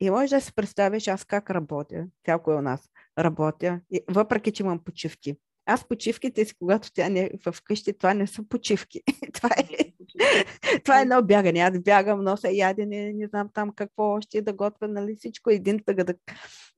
И 0.01 0.09
може 0.09 0.35
да 0.35 0.41
си 0.41 0.55
представиш 0.55 1.07
аз 1.07 1.25
как 1.25 1.49
работя, 1.49 2.05
всяко 2.23 2.51
е 2.51 2.55
у 2.55 2.61
нас, 2.61 2.89
работя, 3.19 3.81
и, 3.91 4.01
въпреки 4.09 4.51
че 4.51 4.63
имам 4.63 4.83
почивки. 4.83 5.35
Аз 5.65 5.87
почивките 5.87 6.45
си, 6.45 6.55
когато 6.59 6.93
тя 6.93 7.09
не 7.09 7.19
е 7.19 7.31
в 7.45 7.61
къщи, 7.63 7.97
това 7.97 8.13
не 8.13 8.27
са 8.27 8.43
почивки. 8.49 9.01
това, 9.33 9.49
е, 9.57 9.93
това 10.83 10.99
е 10.99 11.01
едно 11.01 11.23
бягане. 11.23 11.59
Аз 11.59 11.79
бягам, 11.79 12.23
нося 12.23 12.51
ядене, 12.51 13.13
не 13.13 13.27
знам 13.27 13.49
там 13.53 13.71
какво 13.75 14.03
още 14.03 14.41
да 14.41 14.53
готвя, 14.53 14.87
нали 14.87 15.15
всичко 15.15 15.49
един 15.49 15.79
тъга 15.85 16.03
да 16.03 16.13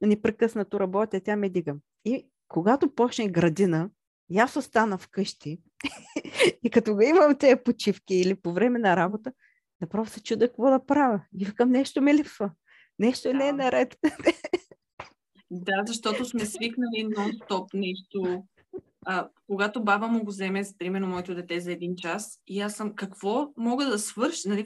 непрекъснато 0.01 0.79
работя, 0.79 1.19
тя 1.19 1.36
ме 1.36 1.49
дига. 1.49 1.75
И 2.05 2.27
когато 2.47 2.95
почне 2.95 3.27
градина, 3.27 3.89
и 4.29 4.38
аз 4.38 4.55
остана 4.55 4.97
вкъщи 4.97 5.62
и 6.63 6.69
като 6.69 6.95
го 6.95 7.01
имам 7.01 7.36
тези 7.36 7.55
почивки 7.65 8.15
или 8.15 8.36
по 8.36 8.53
време 8.53 8.79
на 8.79 8.95
работа, 8.95 9.31
направо 9.81 10.05
се 10.05 10.23
чуда 10.23 10.47
какво 10.47 10.69
да 10.69 10.86
правя. 10.86 11.21
И 11.39 11.45
викам, 11.45 11.71
нещо 11.71 12.01
ми 12.01 12.13
липсва. 12.13 12.51
Нещо 12.99 13.27
да. 13.27 13.34
не 13.34 13.47
е 13.47 13.53
наред. 13.53 13.97
Да, 15.51 15.84
защото 15.88 16.25
сме 16.25 16.45
свикнали 16.45 17.06
нон-стоп 17.06 17.67
нещо. 17.73 18.43
А, 19.06 19.29
когато 19.47 19.84
баба 19.84 20.08
му 20.08 20.23
го 20.23 20.32
вземе, 20.32 20.63
примерно 20.79 21.08
моето 21.08 21.36
дете 21.36 21.60
за 21.60 21.71
един 21.71 21.95
час, 21.95 22.39
и 22.47 22.62
аз 22.62 22.75
съм, 22.75 22.95
какво 22.95 23.53
мога 23.58 23.86
да 23.86 23.99
свърша? 23.99 24.49
Нали, 24.49 24.65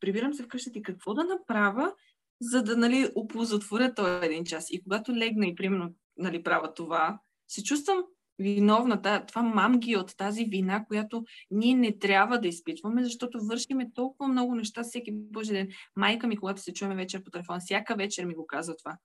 прибирам 0.00 0.34
се 0.34 0.42
вкъщи 0.42 0.70
и 0.74 0.82
какво 0.82 1.14
да 1.14 1.24
направя, 1.24 1.92
за 2.40 2.62
да 2.62 2.76
нали, 2.76 3.08
оползотворя 3.14 3.94
този 3.94 4.26
един 4.26 4.44
час. 4.44 4.70
И 4.70 4.82
когато 4.82 5.16
легна 5.16 5.46
и 5.46 5.54
примерно 5.54 5.94
нали, 6.16 6.42
правя 6.42 6.74
това, 6.74 7.20
се 7.48 7.64
чувствам 7.64 8.04
виновна, 8.40 9.24
това 9.26 9.42
мамги 9.42 9.96
от 9.96 10.16
тази 10.16 10.44
вина, 10.44 10.84
която 10.84 11.24
ние 11.50 11.74
не 11.74 11.98
трябва 11.98 12.38
да 12.38 12.48
изпитваме, 12.48 13.04
защото 13.04 13.38
вършиме 13.42 13.92
толкова 13.94 14.28
много 14.28 14.54
неща 14.54 14.82
всеки 14.82 15.12
божи 15.14 15.52
ден. 15.52 15.68
Майка 15.96 16.26
ми, 16.26 16.36
когато 16.36 16.60
се 16.60 16.72
чуваме 16.72 16.96
вечер 16.96 17.24
по 17.24 17.30
телефон, 17.30 17.60
всяка 17.60 17.96
вечер 17.96 18.24
ми 18.24 18.34
го 18.34 18.46
казва 18.46 18.76
това. 18.76 18.96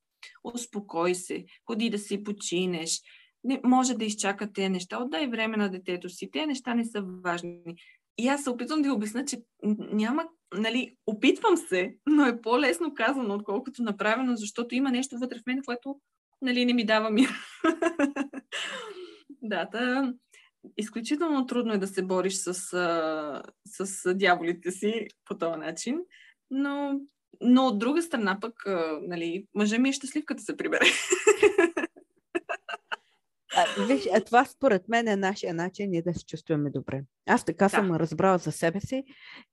Успокой 0.43 1.15
се, 1.15 1.45
ходи 1.65 1.89
да 1.89 1.97
си 1.97 2.23
починеш, 2.23 3.01
не, 3.43 3.61
може 3.63 3.93
да 3.93 4.05
изчакате 4.05 4.69
неща, 4.69 5.03
отдай 5.03 5.27
време 5.27 5.57
на 5.57 5.69
детето 5.69 6.09
си, 6.09 6.31
те 6.31 6.45
неща 6.45 6.73
не 6.73 6.85
са 6.85 7.03
важни. 7.23 7.59
И 8.17 8.27
аз 8.27 8.43
се 8.43 8.49
опитвам 8.49 8.81
да 8.81 8.93
обясня, 8.93 9.25
че 9.25 9.37
няма, 9.91 10.25
нали, 10.53 10.95
опитвам 11.07 11.57
се, 11.57 11.95
но 12.07 12.25
е 12.25 12.41
по-лесно 12.41 12.93
казано, 12.93 13.33
отколкото 13.33 13.83
направено, 13.83 14.35
защото 14.35 14.75
има 14.75 14.91
нещо 14.91 15.17
вътре 15.17 15.39
в 15.39 15.45
мен, 15.47 15.61
което, 15.65 15.99
нали, 16.41 16.65
не 16.65 16.73
ми 16.73 16.85
дава 16.85 17.09
мир. 17.09 17.29
Да, 19.45 19.65
да. 19.65 20.13
Изключително 20.77 21.45
трудно 21.45 21.73
е 21.73 21.77
да 21.77 21.87
се 21.87 22.03
бориш 22.03 22.33
с, 22.33 22.53
с, 23.65 24.13
дяволите 24.13 24.71
си 24.71 25.07
по 25.25 25.37
този 25.37 25.59
начин, 25.59 25.99
но, 26.51 26.99
но 27.41 27.67
от 27.67 27.79
друга 27.79 28.01
страна 28.01 28.37
пък, 28.41 28.53
нали, 29.01 29.45
мъжа 29.55 29.79
ми 29.79 29.89
е 29.89 29.93
щастлив, 29.93 30.25
като 30.25 30.43
се 30.43 30.57
прибере. 30.57 30.85
А, 33.57 33.85
виж, 33.87 34.07
а 34.13 34.21
това 34.21 34.45
според 34.45 34.89
мен 34.89 35.07
е 35.07 35.15
нашия 35.15 35.53
начин 35.53 35.89
ние 35.89 36.01
да 36.01 36.13
се 36.13 36.25
чувстваме 36.25 36.69
добре. 36.69 37.03
Аз 37.25 37.45
така 37.45 37.65
да. 37.65 37.69
съм 37.69 37.95
разбрала 37.95 38.37
за 38.37 38.51
себе 38.51 38.79
си, 38.79 39.03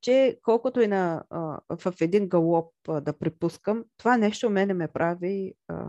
че 0.01 0.39
колкото 0.43 0.81
и 0.81 0.87
на, 0.87 1.25
а, 1.31 1.59
в 1.77 1.95
един 2.01 2.29
галоп 2.29 2.73
а, 2.89 3.01
да 3.01 3.19
припускам, 3.19 3.85
това 3.99 4.17
нещо 4.17 4.51
мене 4.51 4.75
ме 4.75 4.89
прави 4.89 5.55
а, 5.69 5.85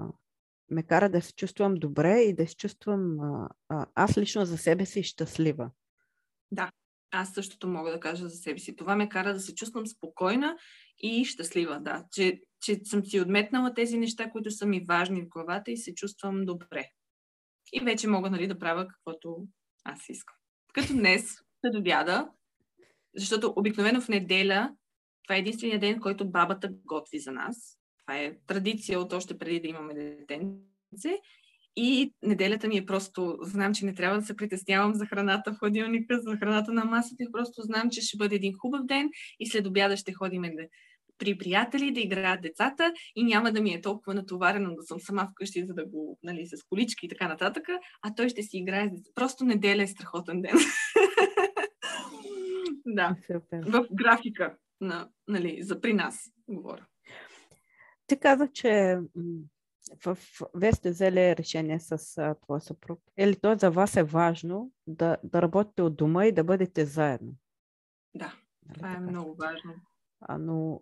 ме 0.73 0.83
кара 0.83 1.09
да 1.09 1.21
се 1.21 1.33
чувствам 1.33 1.75
добре 1.75 2.19
и 2.19 2.35
да 2.35 2.47
се 2.47 2.55
чувствам 2.55 3.19
а, 3.19 3.49
а, 3.69 3.85
аз 3.95 4.17
лично 4.17 4.45
за 4.45 4.57
себе 4.57 4.85
си 4.85 5.03
щастлива. 5.03 5.71
Да, 6.51 6.71
аз 7.11 7.33
същото 7.33 7.67
мога 7.67 7.91
да 7.91 7.99
кажа 7.99 8.29
за 8.29 8.37
себе 8.37 8.59
си. 8.59 8.75
Това 8.75 8.95
ме 8.95 9.09
кара 9.09 9.33
да 9.33 9.39
се 9.39 9.55
чувствам 9.55 9.87
спокойна 9.87 10.57
и 10.99 11.25
щастлива, 11.25 11.79
да. 11.79 12.05
Че, 12.11 12.41
че 12.61 12.79
съм 12.83 13.05
си 13.05 13.19
отметнала 13.19 13.73
тези 13.73 13.97
неща, 13.97 14.29
които 14.29 14.51
са 14.51 14.65
ми 14.65 14.85
важни 14.87 15.21
в 15.21 15.27
главата 15.27 15.71
и 15.71 15.77
се 15.77 15.95
чувствам 15.95 16.45
добре. 16.45 16.89
И 17.73 17.79
вече 17.79 18.07
мога 18.07 18.29
нали, 18.29 18.47
да 18.47 18.59
правя 18.59 18.87
каквото 18.87 19.47
аз 19.83 20.09
искам. 20.09 20.35
Като 20.73 20.93
днес, 20.93 21.23
след 21.61 21.75
обяда, 21.75 22.29
защото 23.15 23.53
обикновено 23.55 24.01
в 24.01 24.09
неделя 24.09 24.75
това 25.23 25.35
е 25.35 25.39
единствения 25.39 25.79
ден, 25.79 25.99
който 25.99 26.31
бабата 26.31 26.69
готви 26.85 27.19
за 27.19 27.31
нас. 27.31 27.79
Това 28.05 28.19
е 28.19 28.35
традиция 28.47 28.99
от 28.99 29.13
още 29.13 29.37
преди 29.37 29.59
да 29.59 29.67
имаме 29.67 29.93
детенце. 29.93 31.17
И 31.75 32.13
неделята 32.21 32.67
ми 32.67 32.77
е 32.77 32.85
просто, 32.85 33.37
знам, 33.41 33.73
че 33.73 33.85
не 33.85 33.93
трябва 33.93 34.19
да 34.19 34.25
се 34.25 34.35
притеснявам 34.35 34.93
за 34.93 35.05
храната 35.05 35.51
в 35.53 35.57
хладилника, 35.59 36.19
за 36.19 36.37
храната 36.37 36.71
на 36.71 36.85
масата 36.85 37.23
и 37.23 37.31
просто 37.31 37.61
знам, 37.61 37.89
че 37.89 38.01
ще 38.01 38.17
бъде 38.17 38.35
един 38.35 38.53
хубав 38.57 38.85
ден 38.85 39.09
и 39.39 39.49
след 39.49 39.67
обяда 39.67 39.97
ще 39.97 40.13
ходим 40.13 40.41
да 40.41 40.67
при 41.17 41.37
приятели 41.37 41.93
да 41.93 41.99
играят 41.99 42.41
децата 42.41 42.93
и 43.15 43.23
няма 43.23 43.51
да 43.51 43.61
ми 43.61 43.73
е 43.73 43.81
толкова 43.81 44.13
натоварено 44.13 44.75
да 44.75 44.83
съм 44.83 44.99
сама 44.99 45.27
вкъщи, 45.31 45.65
за 45.65 45.73
да 45.73 45.85
го, 45.85 46.19
нали, 46.23 46.47
с 46.47 46.63
колички 46.63 47.05
и 47.05 47.09
така 47.09 47.27
нататък, 47.27 47.63
а 48.01 48.15
той 48.15 48.29
ще 48.29 48.43
си 48.43 48.57
играе. 48.57 48.91
Просто 49.15 49.45
неделя 49.45 49.83
е 49.83 49.87
страхотен 49.87 50.41
ден. 50.41 50.51
да. 52.85 53.15
Супер. 53.21 53.63
В 53.65 53.85
графика, 53.91 54.55
на, 54.81 55.09
нали, 55.27 55.57
за 55.61 55.81
при 55.81 55.93
нас 55.93 56.31
говоря. 56.47 56.85
Ти 58.07 58.19
каза, 58.19 58.47
че 58.47 58.99
в, 60.05 60.17
вие 60.55 60.71
сте 60.71 60.89
взели 60.89 61.35
решение 61.35 61.79
с 61.79 62.17
а, 62.17 62.35
твоя 62.35 62.61
съпруг. 62.61 62.99
Или 63.17 63.35
то 63.35 63.55
за 63.57 63.71
вас 63.71 63.95
е 63.95 64.03
важно 64.03 64.71
да, 64.87 65.17
да 65.23 65.41
работите 65.41 65.81
от 65.81 65.95
дома 65.95 66.25
и 66.25 66.31
да 66.31 66.43
бъдете 66.43 66.85
заедно. 66.85 67.31
Да, 68.15 68.33
нали, 68.65 68.75
това 68.75 68.93
е 68.93 68.99
много 68.99 69.35
важно. 69.35 69.73
А, 70.21 70.37
но 70.37 70.81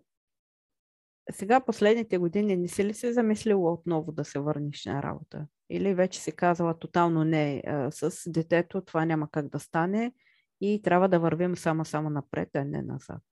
сега 1.31 1.59
последните 1.59 2.17
години 2.17 2.57
не 2.57 2.67
си 2.67 2.85
ли 2.85 2.93
се 2.93 3.13
замислила 3.13 3.73
отново 3.73 4.11
да 4.11 4.25
се 4.25 4.39
върнеш 4.39 4.85
на 4.85 5.03
работа? 5.03 5.47
Или 5.69 5.93
вече 5.93 6.21
си 6.21 6.31
казала 6.31 6.79
тотално 6.79 7.23
не 7.23 7.63
а, 7.67 7.91
с 7.91 8.31
детето, 8.31 8.81
това 8.81 9.05
няма 9.05 9.29
как 9.31 9.49
да 9.49 9.59
стане 9.59 10.13
и 10.61 10.81
трябва 10.81 11.09
да 11.09 11.19
вървим 11.19 11.55
само-само 11.55 12.09
напред, 12.09 12.49
а 12.55 12.63
не 12.63 12.81
назад? 12.81 13.23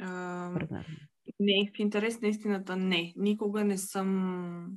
А, 0.00 0.52
не, 1.40 1.70
в 1.76 1.78
интерес 1.78 2.20
на 2.20 2.28
истината 2.28 2.76
не. 2.76 3.12
Никога 3.16 3.64
не 3.64 3.78
съм... 3.78 4.68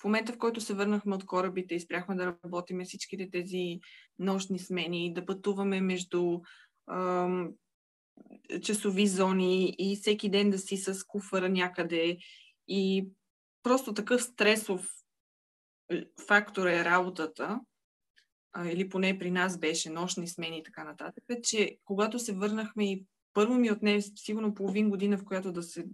В 0.00 0.04
момента, 0.04 0.32
в 0.32 0.38
който 0.38 0.60
се 0.60 0.74
върнахме 0.74 1.14
от 1.14 1.26
корабите 1.26 1.74
и 1.74 1.80
спряхме 1.80 2.14
да 2.14 2.36
работиме 2.44 2.84
всичките 2.84 3.30
тези 3.30 3.80
нощни 4.18 4.58
смени, 4.58 5.14
да 5.14 5.26
пътуваме 5.26 5.80
между 5.80 6.40
ам, 6.90 7.52
часови 8.62 9.06
зони 9.06 9.74
и 9.78 9.96
всеки 9.96 10.30
ден 10.30 10.50
да 10.50 10.58
си 10.58 10.76
с 10.76 11.04
куфара 11.04 11.48
някъде 11.48 12.18
и 12.68 13.08
просто 13.62 13.94
такъв 13.94 14.22
стресов 14.22 14.88
е, 15.90 16.04
фактор 16.26 16.66
е 16.66 16.84
работата, 16.84 17.60
или 18.64 18.88
поне 18.88 19.18
при 19.18 19.30
нас 19.30 19.58
беше 19.58 19.90
нощни 19.90 20.28
смени 20.28 20.58
и 20.58 20.62
така 20.62 20.84
нататък, 20.84 21.24
че 21.42 21.78
когато 21.84 22.18
се 22.18 22.32
върнахме 22.32 22.92
и 22.92 23.04
първо 23.38 23.54
ми 23.54 23.70
отне 23.70 24.02
сигурно 24.02 24.54
половин 24.54 24.90
година, 24.90 25.18
в 25.18 25.24
която 25.24 25.52
да, 25.52 25.62
се, 25.62 25.86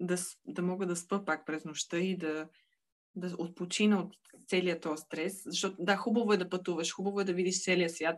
да, 0.00 0.16
да 0.46 0.62
мога 0.62 0.86
да 0.86 0.96
спа 0.96 1.24
пак 1.24 1.46
през 1.46 1.64
нощта 1.64 1.98
и 1.98 2.16
да, 2.16 2.48
да 3.14 3.34
отпочина 3.38 4.00
от 4.00 4.16
целият 4.46 4.82
този 4.82 5.02
стрес. 5.02 5.42
Защото 5.46 5.76
да, 5.78 5.96
хубаво 5.96 6.32
е 6.32 6.36
да 6.36 6.48
пътуваш, 6.48 6.92
хубаво 6.94 7.20
е 7.20 7.24
да 7.24 7.34
видиш 7.34 7.62
целия 7.62 7.90
свят, 7.90 8.16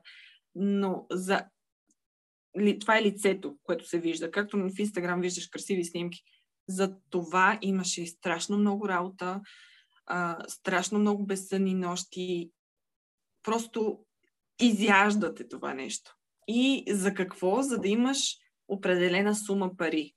но 0.55 1.07
за... 1.11 1.45
това 2.81 2.99
е 2.99 3.03
лицето, 3.03 3.57
което 3.63 3.89
се 3.89 4.01
вижда. 4.01 4.31
Както 4.31 4.57
в 4.57 4.79
Инстаграм 4.79 5.21
виждаш 5.21 5.47
красиви 5.47 5.85
снимки. 5.85 6.23
За 6.69 6.97
това 7.11 7.59
имаше 7.63 8.07
страшно 8.07 8.59
много 8.59 8.89
работа, 8.89 9.41
а, 10.07 10.49
страшно 10.49 10.99
много 10.99 11.27
безсънни 11.27 11.75
нощи. 11.75 12.51
Просто 13.43 14.05
изяждате 14.61 15.49
това 15.49 15.75
нещо. 15.75 16.17
И 16.49 16.85
за 16.89 17.15
какво? 17.15 17.63
За 17.63 17.79
да 17.79 17.89
имаш 17.89 18.42
определена 18.73 19.35
сума 19.35 19.77
пари. 19.77 20.15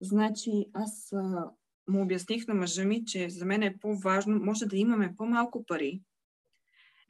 Значи, 0.00 0.50
аз 0.74 1.12
а, 1.12 1.50
му 1.88 2.02
обясних 2.02 2.46
на 2.48 2.54
мъжа 2.54 2.84
ми, 2.84 3.04
че 3.04 3.30
за 3.30 3.44
мен 3.44 3.62
е 3.62 3.78
по-важно, 3.78 4.38
може 4.38 4.66
да 4.66 4.76
имаме 4.76 5.14
по-малко 5.16 5.66
пари, 5.66 6.00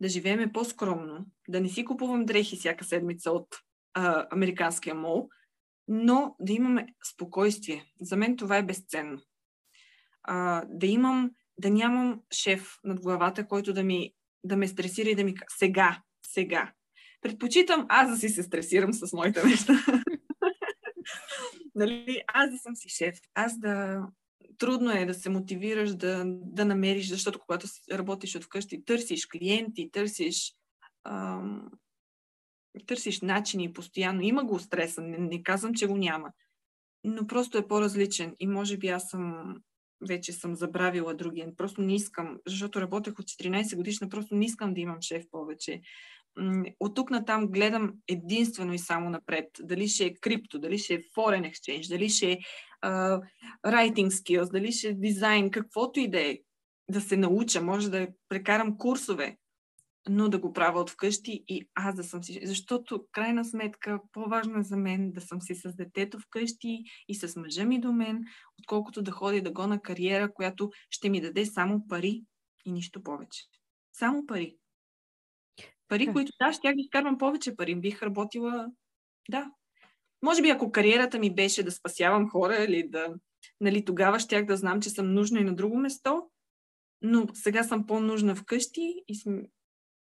да 0.00 0.08
живееме 0.08 0.52
по-скромно, 0.52 1.26
да 1.48 1.60
не 1.60 1.68
си 1.68 1.84
купувам 1.84 2.24
дрехи 2.24 2.56
всяка 2.56 2.84
седмица 2.84 3.30
от 3.30 3.56
а, 3.94 4.26
американския 4.30 4.94
мол, 4.94 5.28
но 5.88 6.36
да 6.40 6.52
имаме 6.52 6.86
спокойствие. 7.12 7.84
За 8.00 8.16
мен 8.16 8.36
това 8.36 8.56
е 8.56 8.62
безценно. 8.62 9.20
А, 10.22 10.64
да 10.68 10.86
имам, 10.86 11.30
да 11.58 11.70
нямам 11.70 12.20
шеф 12.32 12.78
над 12.84 13.00
главата, 13.00 13.46
който 13.46 13.72
да 13.72 13.82
ми 13.82 14.12
да 14.44 14.56
ме 14.56 14.68
стресира 14.68 15.10
и 15.10 15.14
да 15.14 15.24
ми 15.24 15.34
сега, 15.48 16.02
сега. 16.22 16.72
Предпочитам 17.20 17.86
аз 17.88 18.10
да 18.10 18.16
си 18.16 18.28
се 18.28 18.42
стресирам 18.42 18.92
с 18.92 19.12
моите 19.12 19.44
неща. 19.44 19.72
нали, 21.74 22.22
аз 22.26 22.50
да 22.50 22.58
съм 22.58 22.76
си 22.76 22.88
шеф, 22.88 23.18
аз 23.34 23.58
да... 23.58 24.06
Трудно 24.58 24.90
е 24.90 25.06
да 25.06 25.14
се 25.14 25.30
мотивираш 25.30 25.94
да, 25.94 26.24
да 26.26 26.64
намериш, 26.64 27.08
защото 27.08 27.38
когато 27.38 27.66
работиш 27.92 28.36
от 28.36 28.44
вкъщи, 28.44 28.84
търсиш 28.84 29.26
клиенти, 29.26 29.90
търсиш 29.92 30.54
ам, 31.04 31.70
търсиш 32.86 33.20
начини 33.20 33.72
постоянно. 33.72 34.20
Има 34.20 34.44
го 34.44 34.58
стреса, 34.58 35.02
не, 35.02 35.18
не 35.18 35.42
казвам, 35.42 35.74
че 35.74 35.86
го 35.86 35.96
няма. 35.96 36.32
Но 37.04 37.26
просто 37.26 37.58
е 37.58 37.68
по-различен 37.68 38.36
и 38.40 38.46
може 38.46 38.76
би 38.76 38.88
аз 38.88 39.10
съм 39.10 39.56
вече 40.08 40.32
съм 40.32 40.54
забравила 40.54 41.14
другия. 41.14 41.56
Просто 41.56 41.82
не 41.82 41.94
искам, 41.94 42.38
защото 42.46 42.80
работех 42.80 43.18
от 43.18 43.26
14 43.26 43.76
годишна, 43.76 44.08
просто 44.08 44.34
не 44.34 44.44
искам 44.44 44.74
да 44.74 44.80
имам 44.80 45.02
шеф 45.02 45.24
повече 45.30 45.80
от 46.80 46.94
тук 46.94 47.10
на 47.10 47.24
там 47.24 47.46
гледам 47.46 47.92
единствено 48.08 48.72
и 48.72 48.78
само 48.78 49.10
напред. 49.10 49.48
Дали 49.60 49.88
ще 49.88 50.04
е 50.04 50.14
крипто, 50.14 50.58
дали 50.58 50.78
ще 50.78 50.94
е 50.94 51.02
foreign 51.02 51.52
exchange, 51.52 51.88
дали 51.88 52.08
ще 52.08 52.32
е 52.32 52.38
uh, 52.84 53.20
writing 53.66 54.08
skills, 54.08 54.52
дали 54.52 54.72
ще 54.72 54.88
е 54.88 54.94
дизайн, 54.94 55.50
каквото 55.50 56.00
и 56.00 56.08
да 56.10 56.20
е. 56.20 56.38
Да 56.90 57.00
се 57.00 57.16
науча, 57.16 57.62
може 57.62 57.90
да 57.90 58.08
прекарам 58.28 58.78
курсове, 58.78 59.36
но 60.08 60.28
да 60.28 60.38
го 60.38 60.52
правя 60.52 60.80
от 60.80 60.90
вкъщи 60.90 61.44
и 61.48 61.68
аз 61.74 61.94
да 61.94 62.04
съм 62.04 62.24
си. 62.24 62.40
Защото, 62.44 63.04
крайна 63.12 63.44
сметка, 63.44 64.00
по-важно 64.12 64.58
е 64.58 64.62
за 64.62 64.76
мен 64.76 65.12
да 65.12 65.20
съм 65.20 65.40
си 65.40 65.54
с 65.54 65.76
детето 65.76 66.18
вкъщи 66.18 66.84
и 67.08 67.14
с 67.14 67.36
мъжа 67.36 67.64
ми 67.64 67.80
до 67.80 67.92
мен, 67.92 68.24
отколкото 68.60 69.02
да 69.02 69.10
ходя 69.10 69.42
да 69.42 69.52
го 69.52 69.66
на 69.66 69.80
кариера, 69.80 70.34
която 70.34 70.70
ще 70.90 71.08
ми 71.08 71.20
даде 71.20 71.46
само 71.46 71.86
пари 71.88 72.22
и 72.64 72.72
нищо 72.72 73.02
повече. 73.02 73.42
Само 73.92 74.26
пари. 74.26 74.56
Пари, 75.92 76.06
да. 76.06 76.12
които 76.12 76.32
да, 76.40 76.52
щях 76.52 76.74
да 76.74 76.80
изкарвам 76.80 77.18
повече 77.18 77.56
пари. 77.56 77.74
Бих 77.74 78.02
работила, 78.02 78.66
да. 79.30 79.50
Може 80.22 80.42
би 80.42 80.50
ако 80.50 80.72
кариерата 80.72 81.18
ми 81.18 81.34
беше 81.34 81.62
да 81.62 81.70
спасявам 81.70 82.30
хора 82.30 82.56
или 82.64 82.88
да, 82.88 83.14
нали, 83.60 83.84
тогава 83.84 84.18
щях 84.20 84.46
да 84.46 84.56
знам, 84.56 84.80
че 84.80 84.90
съм 84.90 85.14
нужна 85.14 85.40
и 85.40 85.44
на 85.44 85.54
друго 85.54 85.78
место, 85.78 86.30
но 87.02 87.26
сега 87.34 87.64
съм 87.64 87.86
по-нужна 87.86 88.34
вкъщи 88.34 89.02
и 89.08 89.14
см... 89.14 89.38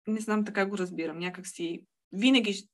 не 0.07 0.21
знам 0.21 0.45
така 0.45 0.67
го 0.67 0.79
разбирам. 0.79 1.19
Някак 1.19 1.47
си 1.47 1.83
винаги 2.13 2.69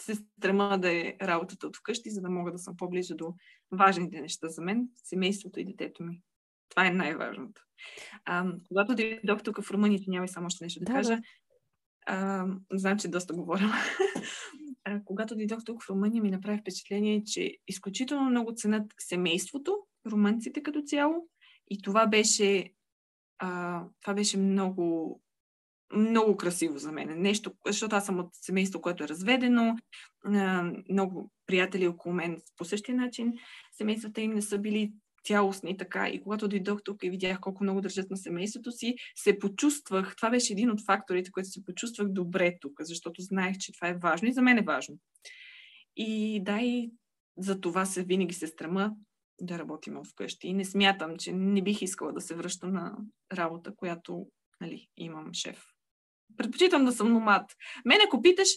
се 0.00 0.14
стрема 0.14 0.78
да 0.78 0.92
е 0.92 1.16
работата 1.22 1.66
от 1.66 1.76
вкъщи, 1.76 2.10
за 2.10 2.20
да 2.20 2.30
мога 2.30 2.52
да 2.52 2.58
съм 2.58 2.76
по-близо 2.76 3.16
до 3.16 3.34
важните 3.72 4.20
неща 4.20 4.48
за 4.48 4.62
мен, 4.62 4.88
семейството 5.04 5.60
и 5.60 5.64
детето 5.64 6.02
ми. 6.02 6.22
Това 6.68 6.86
е 6.86 6.90
най-важното. 6.90 7.62
А, 8.24 8.52
когато 8.68 8.94
дойдох 8.94 9.42
тук 9.42 9.62
в 9.62 9.70
Румъния, 9.70 10.00
няма 10.06 10.24
и 10.24 10.28
само 10.28 10.46
още 10.46 10.64
нещо 10.64 10.80
да, 10.80 10.84
да 10.84 10.92
кажа, 10.92 11.16
да. 11.16 11.22
А, 12.06 12.46
знам, 12.72 12.98
че 12.98 13.08
доста 13.08 13.34
говоря. 13.34 13.72
когато 15.04 15.36
дойдох 15.36 15.64
тук 15.64 15.82
в 15.82 15.90
Румъния, 15.90 16.22
ми 16.22 16.30
направи 16.30 16.58
впечатление, 16.58 17.24
че 17.24 17.56
изключително 17.68 18.30
много 18.30 18.52
ценят 18.54 18.92
семейството, 18.98 19.78
румънците 20.10 20.62
като 20.62 20.82
цяло. 20.82 21.28
И 21.70 21.82
това 21.82 22.06
беше, 22.06 22.72
а, 23.38 23.82
това 24.00 24.14
беше 24.14 24.38
много, 24.38 25.20
много 25.92 26.36
красиво 26.36 26.78
за 26.78 26.92
мен. 26.92 27.22
Нещо, 27.22 27.52
защото 27.66 27.96
аз 27.96 28.06
съм 28.06 28.18
от 28.18 28.28
семейство, 28.32 28.80
което 28.80 29.04
е 29.04 29.08
разведено, 29.08 29.76
а, 30.24 30.72
много 30.90 31.30
приятели 31.46 31.88
около 31.88 32.14
мен 32.14 32.40
по 32.56 32.64
същия 32.64 32.96
начин. 32.96 33.32
Семействата 33.72 34.20
им 34.20 34.32
не 34.32 34.42
са 34.42 34.58
били 34.58 34.92
цялостни 35.26 35.76
така. 35.76 36.08
И 36.08 36.22
когато 36.22 36.48
дойдох 36.48 36.82
тук 36.84 37.04
и 37.04 37.10
видях 37.10 37.40
колко 37.40 37.64
много 37.64 37.80
държат 37.80 38.10
на 38.10 38.16
семейството 38.16 38.72
си, 38.72 38.94
се 39.14 39.38
почувствах, 39.38 40.16
това 40.16 40.30
беше 40.30 40.52
един 40.52 40.70
от 40.70 40.84
факторите, 40.86 41.30
които 41.30 41.48
се 41.48 41.64
почувствах 41.64 42.08
добре 42.08 42.56
тук, 42.60 42.72
защото 42.80 43.22
знаех, 43.22 43.58
че 43.58 43.72
това 43.72 43.88
е 43.88 43.98
важно 43.98 44.28
и 44.28 44.32
за 44.32 44.42
мен 44.42 44.58
е 44.58 44.62
важно. 44.62 44.98
И 45.96 46.40
да, 46.44 46.60
и 46.60 46.90
за 47.38 47.60
това 47.60 47.84
се 47.84 48.04
винаги 48.04 48.34
се 48.34 48.46
страма 48.46 48.92
да 49.40 49.58
работим 49.58 49.98
вкъщи. 50.04 50.48
И 50.48 50.54
не 50.54 50.64
смятам, 50.64 51.16
че 51.16 51.32
не 51.32 51.62
бих 51.62 51.82
искала 51.82 52.12
да 52.12 52.20
се 52.20 52.34
връщам 52.34 52.72
на 52.72 52.96
работа, 53.32 53.74
която 53.76 54.26
нали, 54.60 54.86
имам 54.96 55.34
шеф. 55.34 55.64
Предпочитам 56.36 56.84
да 56.84 56.92
съм 56.92 57.12
номад. 57.12 57.50
Мен, 57.84 57.98
ако 58.06 58.22
питаш, 58.22 58.48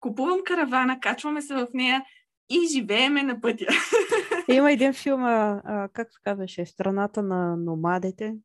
купувам 0.00 0.40
каравана, 0.44 1.00
качваме 1.00 1.42
се 1.42 1.54
в 1.54 1.66
нея 1.74 2.02
и 2.50 2.68
живееме 2.72 3.22
на 3.22 3.40
пътя. 3.40 3.66
Има 4.48 4.72
един 4.72 4.92
филм, 4.92 5.24
а, 5.24 5.88
как 5.92 6.12
се 6.12 6.18
казваше, 6.24 6.66
Страната 6.66 7.22
на 7.22 7.56
номадите. 7.56 8.36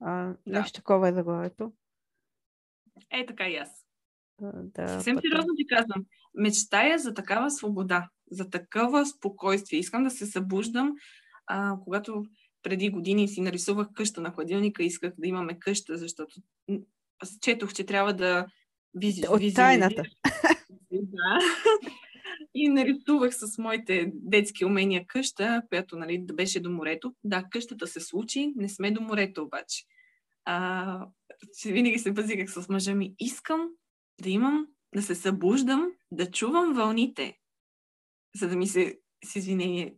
А, 0.00 0.24
да. 0.26 0.36
Нещо 0.46 0.72
такова 0.72 1.08
е 1.08 1.12
заглавието. 1.12 1.72
Е, 3.10 3.26
така 3.26 3.48
и 3.48 3.56
аз. 3.56 3.86
Да, 4.40 4.88
Съвсем 4.88 5.14
пътя. 5.14 5.28
сериозно 5.28 5.54
ти 5.56 5.66
казвам. 5.66 6.04
Мечтая 6.34 6.98
за 6.98 7.14
такава 7.14 7.50
свобода, 7.50 8.08
за 8.30 8.50
такова 8.50 9.06
спокойствие. 9.06 9.78
Искам 9.78 10.04
да 10.04 10.10
се 10.10 10.26
събуждам, 10.26 10.92
а, 11.46 11.76
когато 11.84 12.24
преди 12.62 12.90
години 12.90 13.28
си 13.28 13.40
нарисувах 13.40 13.88
къща 13.94 14.20
на 14.20 14.32
хладилника, 14.32 14.82
исках 14.82 15.12
да 15.18 15.28
имаме 15.28 15.58
къща, 15.58 15.96
защото 15.96 16.34
четох, 17.40 17.72
че 17.72 17.86
трябва 17.86 18.14
да 18.14 18.46
визи... 18.94 19.22
От 19.28 19.42
тайната. 19.54 20.02
Да. 20.92 21.38
И 22.54 22.68
нарисувах 22.68 23.34
с 23.34 23.58
моите 23.58 24.12
детски 24.14 24.64
умения 24.64 25.04
къща, 25.06 25.62
която 25.68 25.96
нали, 25.96 26.26
беше 26.32 26.60
до 26.60 26.70
морето. 26.70 27.14
Да, 27.24 27.44
къщата 27.50 27.86
се 27.86 28.00
случи, 28.00 28.52
не 28.56 28.68
сме 28.68 28.90
до 28.90 29.00
морето 29.00 29.42
обаче. 29.42 29.84
А, 30.44 31.06
винаги 31.66 31.98
се 31.98 32.12
базиках 32.12 32.52
с 32.52 32.68
мъжа 32.68 32.94
ми. 32.94 33.14
Искам 33.18 33.68
да 34.22 34.30
имам, 34.30 34.66
да 34.94 35.02
се 35.02 35.14
събуждам, 35.14 35.92
да 36.12 36.30
чувам 36.30 36.74
вълните, 36.74 37.38
за 38.36 38.48
да 38.48 38.56
ми 38.56 38.66
се, 38.66 38.98
с 39.24 39.36
извинение, 39.36 39.94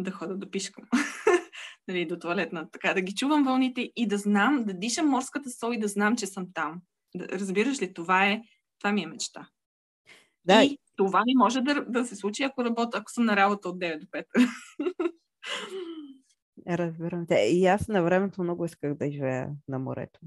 да 0.00 0.10
хода 0.10 0.36
да 0.36 0.50
пишкам. 0.50 0.84
нали, 1.88 2.06
до 2.06 2.18
туалетна, 2.18 2.70
така 2.70 2.94
да 2.94 3.00
ги 3.00 3.14
чувам 3.14 3.44
вълните 3.44 3.92
и 3.96 4.06
да 4.08 4.18
знам, 4.18 4.64
да 4.64 4.74
дишам 4.74 5.08
морската 5.08 5.50
сол 5.50 5.72
и 5.72 5.78
да 5.78 5.88
знам, 5.88 6.16
че 6.16 6.26
съм 6.26 6.46
там. 6.54 6.80
Да, 7.14 7.28
разбираш 7.28 7.82
ли, 7.82 7.94
това 7.94 8.26
е, 8.26 8.42
това 8.78 8.92
ми 8.92 9.02
е 9.02 9.06
мечта. 9.06 9.48
Да. 10.44 10.64
И 10.64 10.78
това 11.06 11.22
не 11.26 11.32
може 11.36 11.60
да, 11.60 11.84
да 11.84 12.04
се 12.04 12.16
случи, 12.16 12.42
ако 12.42 12.64
работя, 12.64 12.98
ако 12.98 13.10
съм 13.10 13.24
на 13.24 13.36
работа 13.36 13.68
от 13.68 13.78
9 13.78 13.98
до 14.00 14.06
5. 14.06 14.24
Разбирам 16.68 17.26
те. 17.26 17.34
И 17.34 17.66
аз 17.66 17.88
на 17.88 18.02
времето 18.02 18.42
много 18.42 18.64
исках 18.64 18.94
да 18.94 19.10
живея 19.10 19.50
на 19.68 19.78
морето. 19.78 20.20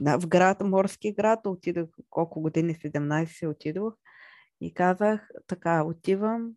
На, 0.00 0.20
в 0.20 0.26
град, 0.26 0.60
морски 0.60 1.12
град, 1.12 1.46
отидох 1.46 1.88
колко 2.10 2.40
години, 2.40 2.74
17 2.74 3.50
отидох 3.50 3.94
и 4.60 4.74
казах 4.74 5.28
така, 5.46 5.82
отивам, 5.84 6.52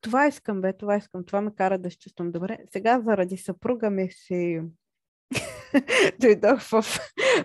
това 0.00 0.26
искам, 0.26 0.60
бе, 0.60 0.72
това 0.72 0.96
искам, 0.96 1.24
това 1.24 1.40
ме 1.40 1.54
кара 1.54 1.78
да 1.78 1.90
се 1.90 1.98
чувствам 1.98 2.32
добре. 2.32 2.58
Сега 2.72 3.00
заради 3.00 3.36
съпруга 3.36 3.90
ми 3.90 4.10
си 4.10 4.60
дойдох 6.20 6.60
в, 6.60 6.82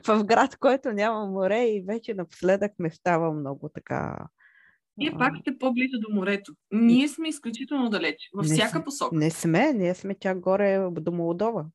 в 0.07 0.23
град, 0.23 0.57
който 0.57 0.91
няма 0.91 1.25
море 1.25 1.63
и 1.63 1.83
вече 1.87 2.13
напоследък 2.13 2.71
ме 2.79 2.91
става 2.91 3.31
много 3.31 3.69
така 3.69 4.17
вие 4.99 5.17
пак 5.17 5.33
сте 5.41 5.57
по-близо 5.57 5.99
до 5.99 6.15
морето. 6.15 6.53
Ние 6.71 7.07
сме 7.07 7.29
изключително 7.29 7.89
далеч, 7.89 8.29
във 8.33 8.47
не 8.47 8.53
всяка 8.53 8.83
посока. 8.83 9.15
Не 9.15 9.31
сме, 9.31 9.73
ние 9.73 9.95
сме 9.95 10.15
чак 10.19 10.39
горе 10.39 10.87
до 10.91 11.11
Молдова. 11.11 11.65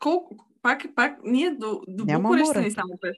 Колко? 0.00 0.46
Пак, 0.62 0.86
пак, 0.94 1.18
ние 1.24 1.50
до, 1.50 1.80
до 1.88 2.04
Букурещ 2.04 2.56
ни 2.56 2.70
само 2.70 2.92
5. 2.92 3.14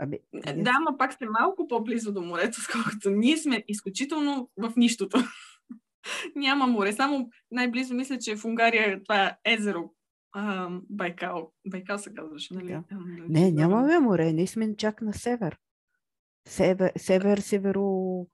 Аби, 0.00 0.18
ние... 0.32 0.62
Да, 0.62 0.72
ама 0.76 0.98
пак 0.98 1.12
сте 1.12 1.26
малко 1.26 1.68
по-близо 1.68 2.12
до 2.12 2.22
морето, 2.22 2.60
сколкото 2.60 3.10
ние 3.10 3.36
сме 3.36 3.64
изключително 3.68 4.50
в 4.56 4.72
нищото. 4.76 5.18
Няма 6.36 6.66
море. 6.66 6.92
Само 6.92 7.30
най-близо 7.50 7.94
мисля, 7.94 8.18
че 8.18 8.36
в 8.36 8.44
Унгария 8.44 9.02
това 9.02 9.24
е 9.44 9.52
езеро. 9.52 9.90
А, 10.32 10.68
Байкал. 10.90 11.52
Байкал 11.66 11.98
се 11.98 12.14
казваше, 12.14 12.54
нали? 12.54 12.68
Да. 12.68 12.82
Не, 13.28 13.50
нямаме 13.50 13.98
море. 13.98 14.32
Ние 14.32 14.46
сме 14.46 14.76
чак 14.76 15.02
на 15.02 15.12
север. 15.12 15.58
Север, 16.48 16.92
север 16.96 17.38
северо... 17.38 18.26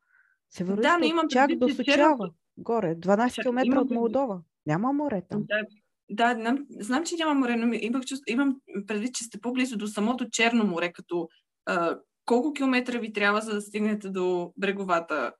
Северо 0.51 0.81
да, 0.81 0.99
но 0.99 1.05
имам 1.05 1.29
чак 1.29 1.51
до 1.57 1.68
Сочава. 1.68 2.31
Горе. 2.57 2.97
12 2.97 3.42
км 3.42 3.81
от 3.81 3.90
Молдова. 3.90 4.40
Няма 4.66 4.92
море 4.92 5.23
там. 5.29 5.44
Да, 5.49 6.35
да, 6.35 6.40
знам, 6.40 6.66
знам, 6.71 7.05
че 7.05 7.16
няма 7.16 7.35
море, 7.35 7.57
но 7.57 7.75
имах 7.75 8.03
имам 8.27 8.57
предвид, 8.87 9.14
че 9.14 9.25
сте 9.25 9.40
по-близо 9.40 9.77
до 9.77 9.87
самото 9.87 10.31
Черно 10.31 10.64
море, 10.64 10.92
като 10.92 11.29
а, 11.66 11.99
колко 12.25 12.53
километра 12.53 12.99
ви 12.99 13.12
трябва, 13.12 13.40
за 13.40 13.55
да 13.55 13.61
стигнете 13.61 14.09
до 14.09 14.53
бреговата 14.57 15.33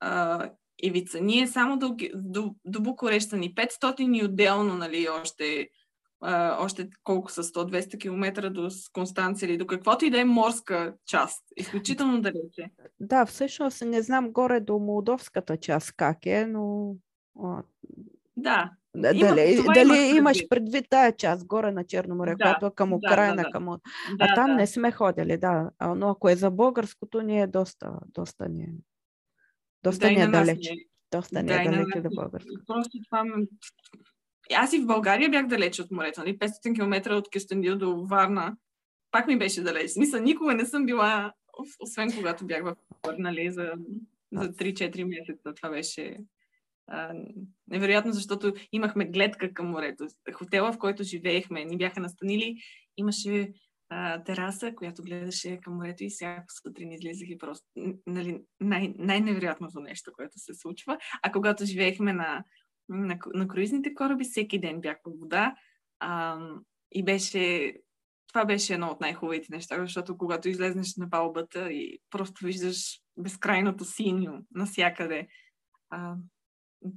а, 0.00 0.50
ивица. 0.82 1.20
Ние 1.20 1.46
само 1.46 1.78
до, 1.78 1.96
до, 2.14 2.54
до 2.64 2.80
Букуреща 2.80 3.36
ни 3.36 3.54
500 3.54 4.18
и 4.18 4.24
отделно, 4.24 4.74
нали, 4.74 5.08
още, 5.22 5.68
а, 6.20 6.64
още 6.64 6.88
колко 7.04 7.30
са 7.30 7.42
100-200 7.42 8.00
км 8.00 8.50
до 8.50 8.68
Констанция 8.92 9.46
или 9.46 9.56
до 9.56 9.66
каквото 9.66 10.04
и 10.04 10.10
да 10.10 10.20
е 10.20 10.24
морска 10.24 10.94
част. 11.06 11.44
Изключително 11.56 12.20
далече. 12.20 12.70
Да, 13.00 13.26
всъщност 13.26 13.82
не 13.82 14.02
знам 14.02 14.32
горе 14.32 14.60
до 14.60 14.78
молдовската 14.78 15.56
част 15.56 15.92
как 15.96 16.26
е, 16.26 16.46
но... 16.46 16.94
Да, 18.36 18.70
да, 18.96 19.10
Има, 19.14 19.34
дали 19.34 19.58
дали 19.74 20.16
имаш 20.16 20.48
предвид 20.48 20.86
тая 20.90 21.16
част 21.16 21.46
горе 21.46 21.72
на 21.72 21.84
Черно 21.84 22.14
море, 22.14 22.30
да, 22.30 22.36
която 22.36 22.66
е 22.66 22.74
към 22.74 22.92
Украина, 22.92 23.36
да, 23.36 23.42
да, 23.42 23.50
към... 23.50 23.64
Да, 23.64 23.78
а 24.18 24.34
там 24.34 24.46
да. 24.46 24.54
не 24.54 24.66
сме 24.66 24.92
ходили, 24.92 25.36
да. 25.36 25.70
Но 25.96 26.08
ако 26.08 26.28
е 26.28 26.36
за 26.36 26.50
българското, 26.50 27.22
ни 27.22 27.40
е 27.40 27.46
доста, 27.46 27.92
доста 28.06 28.48
ни 28.48 28.62
е, 28.62 28.72
доста 29.82 30.06
да, 30.06 30.12
ни 30.12 30.20
е 30.20 30.26
далеч. 30.26 30.68
Не. 30.70 30.76
Доста 31.12 31.42
ни 31.42 31.48
да, 31.48 31.62
е 31.62 31.64
далеч 31.64 32.02
до 32.02 32.10
българското. 32.14 32.62
Просто 32.66 32.98
това 33.10 33.24
Аз 34.54 34.72
и 34.72 34.78
в 34.78 34.86
България 34.86 35.30
бях 35.30 35.46
далеч 35.46 35.80
от 35.80 35.90
морето, 35.90 36.20
нали? 36.20 36.38
500 36.38 36.74
км 36.74 37.16
от 37.16 37.28
Кюстендил 37.30 37.78
до 37.78 38.06
Варна. 38.06 38.56
Пак 39.10 39.26
ми 39.26 39.38
беше 39.38 39.62
далеч. 39.62 39.96
Мисля, 39.96 40.20
никога 40.20 40.54
не 40.54 40.66
съм 40.66 40.86
била, 40.86 41.32
освен 41.80 42.12
когато 42.16 42.46
бях 42.46 42.64
в 42.64 42.76
нали, 43.18 43.50
за, 43.50 43.72
за 44.32 44.52
3-4 44.52 45.04
месеца. 45.04 45.54
Това 45.54 45.70
беше 45.70 46.16
а, 46.86 47.14
невероятно, 47.68 48.12
защото 48.12 48.54
имахме 48.72 49.04
гледка 49.04 49.54
към 49.54 49.66
морето. 49.66 50.06
Хотела, 50.32 50.72
в 50.72 50.78
който 50.78 51.02
живеехме, 51.02 51.64
ни 51.64 51.76
бяха 51.76 52.00
настанили, 52.00 52.56
имаше 52.96 53.52
а, 53.88 54.24
тераса, 54.24 54.74
която 54.74 55.02
гледаше 55.02 55.60
към 55.60 55.74
морето 55.74 56.04
и 56.04 56.10
всяка 56.10 56.44
сутрин 56.62 56.92
излизах 56.92 57.28
и 57.28 57.38
просто 57.38 57.66
нали, 58.06 58.40
най- 58.60 58.94
най-невероятното 58.98 59.80
нещо, 59.80 60.12
което 60.12 60.38
се 60.38 60.54
случва. 60.54 60.98
А 61.22 61.32
когато 61.32 61.64
живеехме 61.64 62.12
на, 62.12 62.44
на, 62.90 63.18
на 63.34 63.48
круизните 63.48 63.94
кораби, 63.94 64.24
всеки 64.24 64.60
ден 64.60 64.80
бях 64.80 64.96
по 65.02 65.10
вода 65.10 65.54
а, 66.00 66.38
и 66.92 67.04
беше 67.04 67.74
това 68.32 68.44
беше 68.44 68.74
едно 68.74 68.86
от 68.86 69.00
най-хубавите 69.00 69.46
неща, 69.50 69.80
защото 69.80 70.18
когато 70.18 70.48
излезнеш 70.48 70.96
на 70.96 71.10
палбата 71.10 71.72
и 71.72 71.98
просто 72.10 72.44
виждаш 72.44 73.00
безкрайното 73.16 73.84
синьо 73.84 74.38
навсякъде, 74.54 75.28
а, 75.90 76.14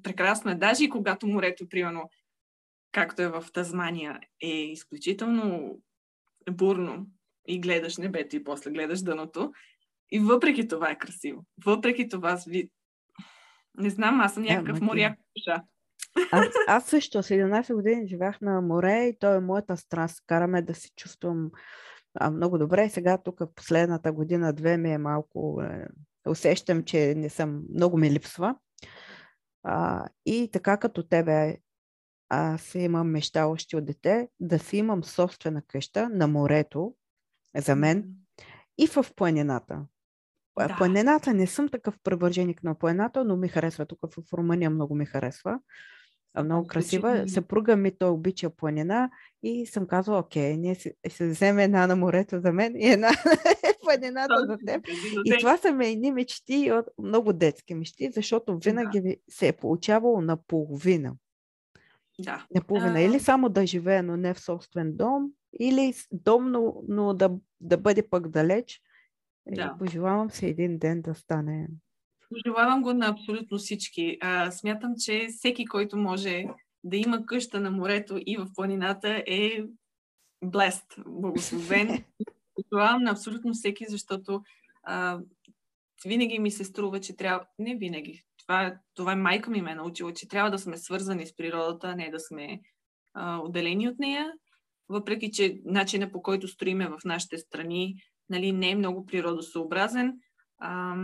прекрасно 0.03 0.51
е. 0.51 0.55
Даже 0.55 0.83
и 0.83 0.89
когато 0.89 1.27
морето, 1.27 1.69
примерно, 1.69 2.09
както 2.91 3.21
е 3.21 3.27
в 3.27 3.45
Тазмания, 3.53 4.19
е 4.41 4.47
изключително 4.47 5.79
бурно 6.51 7.07
и 7.47 7.59
гледаш 7.59 7.97
небето 7.97 8.35
и 8.35 8.43
после 8.43 8.71
гледаш 8.71 9.01
дъното. 9.01 9.53
И 10.11 10.19
въпреки 10.19 10.67
това 10.67 10.91
е 10.91 10.97
красиво. 10.97 11.45
Въпреки 11.65 12.09
това 12.09 12.39
ви... 12.47 12.69
Не 13.77 13.89
знам, 13.89 14.21
аз 14.21 14.33
съм 14.33 14.43
някакъв 14.43 14.79
yeah, 14.79 14.83
моряк 14.83 15.19
душа. 15.37 15.63
Аз, 16.31 16.47
аз 16.67 16.85
също 16.85 17.17
17 17.17 17.73
години 17.73 18.07
живях 18.07 18.41
на 18.41 18.61
море 18.61 19.03
и 19.03 19.17
то 19.19 19.33
е 19.33 19.39
моята 19.39 19.77
страст. 19.77 20.23
Караме 20.27 20.61
да 20.61 20.75
се 20.75 20.89
чувствам 20.95 21.51
а, 22.15 22.31
много 22.31 22.57
добре. 22.57 22.89
Сега 22.89 23.17
тук 23.17 23.39
в 23.39 23.53
последната 23.55 24.11
година-две 24.11 24.77
ми 24.77 24.93
е 24.93 24.97
малко... 24.97 25.61
Е, 25.63 25.87
усещам, 26.29 26.83
че 26.83 27.15
не 27.15 27.29
съм... 27.29 27.63
Много 27.73 27.97
ми 27.97 28.11
липсва. 28.11 28.55
А, 29.63 30.07
и 30.25 30.49
така 30.53 30.77
като 30.77 31.03
тебе, 31.03 31.57
аз 32.29 32.75
имам 32.75 33.11
мечта 33.11 33.47
още 33.47 33.77
от 33.77 33.85
дете 33.85 34.29
да 34.39 34.59
си 34.59 34.77
имам 34.77 35.03
собствена 35.03 35.61
къща 35.67 36.09
на 36.09 36.27
морето, 36.27 36.95
за 37.57 37.75
мен, 37.75 38.05
и 38.77 38.87
в 38.87 39.05
планината. 39.15 39.85
Да. 40.57 40.75
Планината 40.77 41.33
не 41.33 41.47
съм 41.47 41.69
такъв 41.69 41.95
превърженик 42.03 42.63
на 42.63 42.75
планината, 42.75 43.23
но 43.23 43.37
ми 43.37 43.47
харесва. 43.47 43.85
Тук 43.85 43.99
в 44.01 44.33
Румъния 44.33 44.69
много 44.69 44.95
ми 44.95 45.05
харесва. 45.05 45.59
Много 46.43 46.67
красива. 46.67 47.23
Съпруга 47.27 47.75
ми 47.75 47.97
той 47.97 48.09
обича 48.09 48.49
планина 48.49 49.09
и 49.43 49.65
съм 49.65 49.87
казала, 49.87 50.19
окей, 50.19 50.57
ние 50.57 50.75
се, 50.75 50.93
се 51.09 51.27
вземе 51.27 51.63
една 51.63 51.87
на 51.87 51.95
морето 51.95 52.39
за 52.39 52.53
мен 52.53 52.75
и 52.75 52.87
една 52.89 53.11
планината 53.83 54.45
за 54.47 54.57
теб. 54.65 54.87
И 55.25 55.37
това 55.39 55.57
са 55.57 55.77
едни 55.81 56.11
мечти, 56.11 56.71
много 56.99 57.33
детски 57.33 57.75
мечти, 57.75 58.11
защото 58.11 58.57
винаги 58.57 59.01
да. 59.01 59.15
се 59.29 59.47
е 59.47 59.53
получавало 59.53 60.21
наполовина. 60.21 61.13
Да. 62.19 62.45
Наполовина. 62.55 63.01
Или 63.01 63.19
само 63.19 63.49
да 63.49 63.65
живее, 63.65 64.01
но 64.01 64.17
не 64.17 64.33
в 64.33 64.39
собствен 64.39 64.95
дом, 64.95 65.31
или 65.59 65.93
дом, 66.11 66.51
но, 66.51 66.83
но 66.87 67.13
да, 67.13 67.31
да 67.61 67.77
бъде 67.77 68.09
пък 68.09 68.27
далеч. 68.27 68.81
Да. 69.47 69.75
И 69.75 69.79
пожелавам 69.79 70.29
се 70.29 70.47
един 70.47 70.77
ден 70.77 71.01
да 71.01 71.15
стане 71.15 71.67
Пожелавам 72.33 72.81
го 72.81 72.93
на 72.93 73.07
абсолютно 73.07 73.57
всички. 73.57 74.17
А, 74.21 74.51
смятам, 74.51 74.93
че 74.97 75.27
всеки, 75.29 75.65
който 75.65 75.97
може 75.97 76.45
да 76.83 76.97
има 76.97 77.25
къща 77.25 77.59
на 77.59 77.71
морето 77.71 78.19
и 78.25 78.37
в 78.37 78.47
планината 78.55 79.23
е 79.27 79.63
блест, 80.43 80.85
благословен. 81.07 82.03
Пожелавам 82.55 83.03
на 83.03 83.11
абсолютно 83.11 83.53
всеки, 83.53 83.85
защото 83.87 84.43
а, 84.83 85.19
винаги 86.05 86.39
ми 86.39 86.51
се 86.51 86.63
струва, 86.63 86.99
че 86.99 87.15
трябва... 87.15 87.45
Не 87.59 87.75
винаги. 87.75 88.23
Това, 88.37 88.77
това 88.93 89.11
е 89.11 89.15
майка 89.15 89.51
ми 89.51 89.61
ме 89.61 89.71
е 89.71 89.75
научила, 89.75 90.13
че 90.13 90.27
трябва 90.27 90.51
да 90.51 90.59
сме 90.59 90.77
свързани 90.77 91.27
с 91.27 91.35
природата, 91.35 91.87
а 91.87 91.95
не 91.95 92.09
да 92.09 92.19
сме 92.19 92.59
а, 93.13 93.37
отделени 93.37 93.89
от 93.89 93.99
нея. 93.99 94.31
Въпреки, 94.89 95.31
че 95.31 95.61
начинът 95.65 96.11
по 96.11 96.21
който 96.21 96.47
строиме 96.47 96.87
в 96.87 96.99
нашите 97.05 97.37
страни 97.37 97.95
нали, 98.29 98.51
не 98.51 98.69
е 98.71 98.75
много 98.75 99.05
природосъобразен, 99.05 100.19
а, 100.57 100.95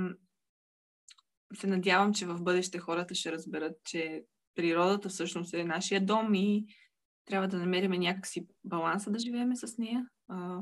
се 1.53 1.67
надявам, 1.67 2.13
че 2.13 2.25
в 2.25 2.43
бъдеще 2.43 2.79
хората 2.79 3.15
ще 3.15 3.31
разберат, 3.31 3.83
че 3.83 4.23
природата 4.55 5.09
всъщност 5.09 5.53
е 5.53 5.63
нашия 5.63 6.05
дом 6.05 6.33
и 6.33 6.65
трябва 7.25 7.47
да 7.47 7.57
намерим 7.57 7.91
някакси 7.91 8.47
баланса 8.63 9.11
да 9.11 9.19
живеем 9.19 9.55
с 9.55 9.77
нея. 9.77 10.07
А, 10.27 10.61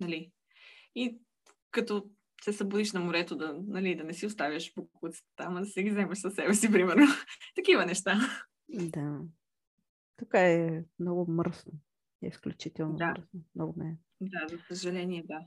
нали? 0.00 0.32
И 0.94 1.18
като 1.70 2.10
се 2.44 2.52
събудиш 2.52 2.92
на 2.92 3.00
морето, 3.00 3.36
да, 3.36 3.60
нали, 3.66 3.96
да 3.96 4.04
не 4.04 4.14
си 4.14 4.26
оставяш 4.26 4.74
покуците 4.74 5.28
там, 5.36 5.56
а 5.56 5.60
да 5.60 5.66
се 5.66 5.82
ги 5.82 5.90
вземеш 5.90 6.18
със 6.18 6.34
себе 6.34 6.54
си, 6.54 6.72
примерно. 6.72 7.06
Такива 7.54 7.86
неща. 7.86 8.20
Да. 8.68 9.20
Тук 10.16 10.34
е 10.34 10.84
много 10.98 11.32
мръсно. 11.32 11.72
Е 12.22 12.26
изключително 12.26 12.96
Да. 12.96 13.06
мръсно. 13.06 13.40
Много 13.54 13.74
ме. 13.76 13.86
е. 13.88 13.96
Да, 14.20 14.46
за 14.48 14.58
съжаление, 14.68 15.24
да. 15.26 15.40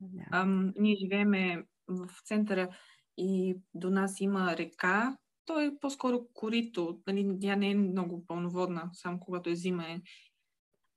Да. 0.00 0.24
Ам, 0.30 0.72
ние 0.76 0.96
живееме 0.96 1.64
в 1.88 2.08
центъра 2.24 2.68
и 3.16 3.56
до 3.74 3.90
нас 3.90 4.20
има 4.20 4.56
река. 4.56 5.16
То 5.44 5.60
е 5.60 5.78
по-скоро 5.80 6.26
корито. 6.34 7.00
Нали, 7.06 7.36
тя 7.40 7.56
не 7.56 7.70
е 7.70 7.74
много 7.74 8.26
пълноводна, 8.26 8.90
само 8.92 9.20
когато 9.20 9.50
е 9.50 9.54
зима. 9.54 9.84
Е. 9.84 10.00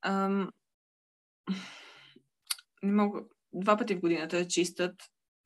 Ам, 0.01 0.51
не 2.83 2.91
мога... 2.91 3.23
Два 3.53 3.77
пъти 3.77 3.95
в 3.95 3.99
годината 3.99 4.37
я 4.37 4.47
чистят. 4.47 4.95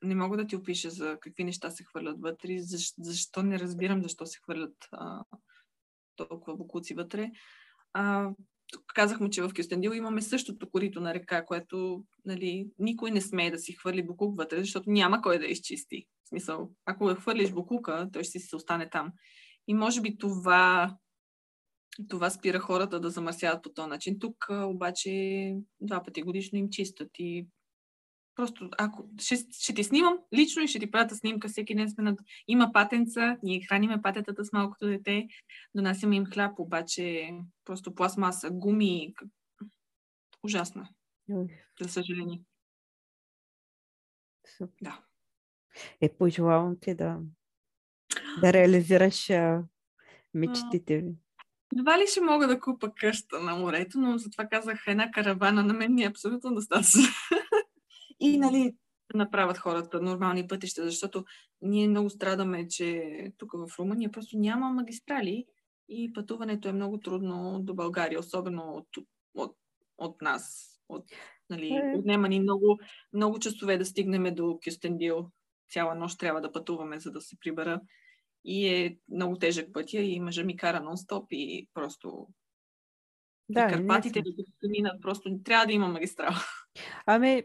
Не 0.02 0.14
мога 0.14 0.36
да 0.36 0.46
ти 0.46 0.56
опиша 0.56 0.90
за 0.90 1.18
какви 1.20 1.44
неща 1.44 1.70
се 1.70 1.84
хвърлят 1.84 2.20
вътре. 2.20 2.58
Защо, 2.58 2.94
защо 3.02 3.42
не 3.42 3.58
разбирам 3.58 4.02
защо 4.02 4.26
се 4.26 4.38
хвърлят 4.38 4.88
а, 4.92 5.24
толкова 6.16 6.56
букуци 6.56 6.94
вътре. 6.94 7.30
А, 7.92 8.30
тук 8.74 8.82
казахме, 8.94 9.30
че 9.30 9.42
в 9.42 9.50
Кюстендил 9.56 9.90
имаме 9.90 10.22
същото 10.22 10.70
корито 10.70 11.00
на 11.00 11.14
река, 11.14 11.44
което 11.44 12.04
нали, 12.24 12.68
никой 12.78 13.10
не 13.10 13.20
смее 13.20 13.50
да 13.50 13.58
си 13.58 13.72
хвърли 13.72 14.02
букук 14.02 14.36
вътре, 14.36 14.60
защото 14.60 14.90
няма 14.90 15.22
кой 15.22 15.38
да 15.38 15.46
изчисти. 15.46 16.06
В 16.24 16.28
смисъл, 16.28 16.70
ако 16.86 17.10
я 17.10 17.16
хвърлиш 17.16 17.50
букука, 17.50 18.08
той 18.12 18.24
ще 18.24 18.38
си 18.38 18.46
се 18.46 18.56
остане 18.56 18.90
там. 18.90 19.12
И 19.68 19.74
може 19.74 20.00
би 20.00 20.18
това, 20.18 20.96
това 22.08 22.30
спира 22.30 22.58
хората 22.58 23.00
да 23.00 23.10
замърсяват 23.10 23.62
по 23.62 23.72
този 23.72 23.88
начин. 23.88 24.18
Тук 24.18 24.46
обаче 24.50 25.54
два 25.80 26.02
пъти 26.02 26.22
годишно 26.22 26.58
им 26.58 26.68
чистят 26.70 27.10
и 27.18 27.46
Просто, 28.34 28.70
ако 28.78 29.08
ще, 29.20 29.36
ще 29.52 29.74
ти 29.74 29.84
снимам 29.84 30.18
лично 30.34 30.62
и 30.62 30.68
ще 30.68 30.78
ти 30.78 30.90
пратя 30.90 31.14
снимка, 31.14 31.48
всеки 31.48 31.74
ден 31.74 31.90
сме 31.90 32.04
над... 32.04 32.18
Има 32.48 32.72
патенца, 32.72 33.36
ние 33.42 33.60
храниме 33.68 34.02
патетата 34.02 34.44
с 34.44 34.52
малкото 34.52 34.86
дете, 34.86 35.28
донасяме 35.74 36.16
им 36.16 36.26
хляб, 36.26 36.58
обаче 36.58 37.30
просто 37.64 37.94
пластмаса, 37.94 38.50
гуми. 38.50 39.14
Ужасно 40.42 40.88
за 41.80 41.88
съжаление. 41.88 42.40
супер. 44.56 44.76
Да. 44.82 45.00
Е, 46.00 46.16
пожелавам 46.16 46.76
ти 46.80 46.94
да, 46.94 47.18
да 48.40 48.52
реализираш 48.52 49.30
а, 49.30 49.62
мечтите 50.34 51.00
ви. 51.00 51.14
Едва 51.78 51.98
ли 51.98 52.06
ще 52.06 52.20
мога 52.20 52.46
да 52.46 52.60
купа 52.60 52.94
къща 52.94 53.40
на 53.40 53.56
морето, 53.56 53.98
но 53.98 54.18
затова 54.18 54.46
казах 54.46 54.84
една 54.86 55.10
каравана 55.10 55.62
на 55.62 55.74
мен 55.74 55.94
ми 55.94 56.02
е 56.02 56.08
абсолютно 56.08 56.54
достатъчно. 56.54 57.02
И, 58.20 58.38
нали, 58.38 58.72
да 59.12 59.18
направят 59.18 59.58
хората 59.58 60.02
нормални 60.02 60.46
пътища, 60.46 60.84
защото 60.84 61.24
ние 61.62 61.88
много 61.88 62.10
страдаме, 62.10 62.68
че 62.68 63.32
тук 63.38 63.52
в 63.52 63.78
Румъния 63.78 64.10
просто 64.10 64.38
няма 64.38 64.70
магистрали 64.70 65.44
и 65.88 66.12
пътуването 66.12 66.68
е 66.68 66.72
много 66.72 67.00
трудно 67.00 67.60
до 67.62 67.74
България, 67.74 68.20
особено 68.20 68.62
от, 68.62 68.88
от, 69.34 69.56
от 69.98 70.22
нас. 70.22 70.70
От, 70.88 71.04
нали, 71.50 71.68
Е. 71.68 71.96
отнема 71.98 72.28
ни 72.28 72.40
много, 72.40 72.78
много 73.12 73.38
часове 73.38 73.78
да 73.78 73.84
стигнем 73.84 74.34
до 74.34 74.58
Кюстендил. 74.64 75.30
Цяла 75.70 75.94
нощ 75.94 76.18
трябва 76.18 76.40
да 76.40 76.52
пътуваме, 76.52 77.00
за 77.00 77.10
да 77.10 77.20
се 77.20 77.36
прибера. 77.40 77.80
И 78.44 78.68
е 78.68 78.98
много 79.08 79.38
тежък 79.38 79.72
пътя 79.72 79.98
и 79.98 80.20
мъжа 80.20 80.44
ми 80.44 80.56
кара 80.56 80.80
нон-стоп 80.80 81.26
и 81.30 81.68
просто 81.74 82.28
Да, 83.48 83.66
и 83.66 83.72
Карпатите, 83.72 84.22
се 84.60 84.68
минат, 84.68 85.02
просто 85.02 85.38
трябва 85.44 85.66
да 85.66 85.72
има 85.72 85.88
магистрала. 85.88 86.36
Ами, 87.06 87.42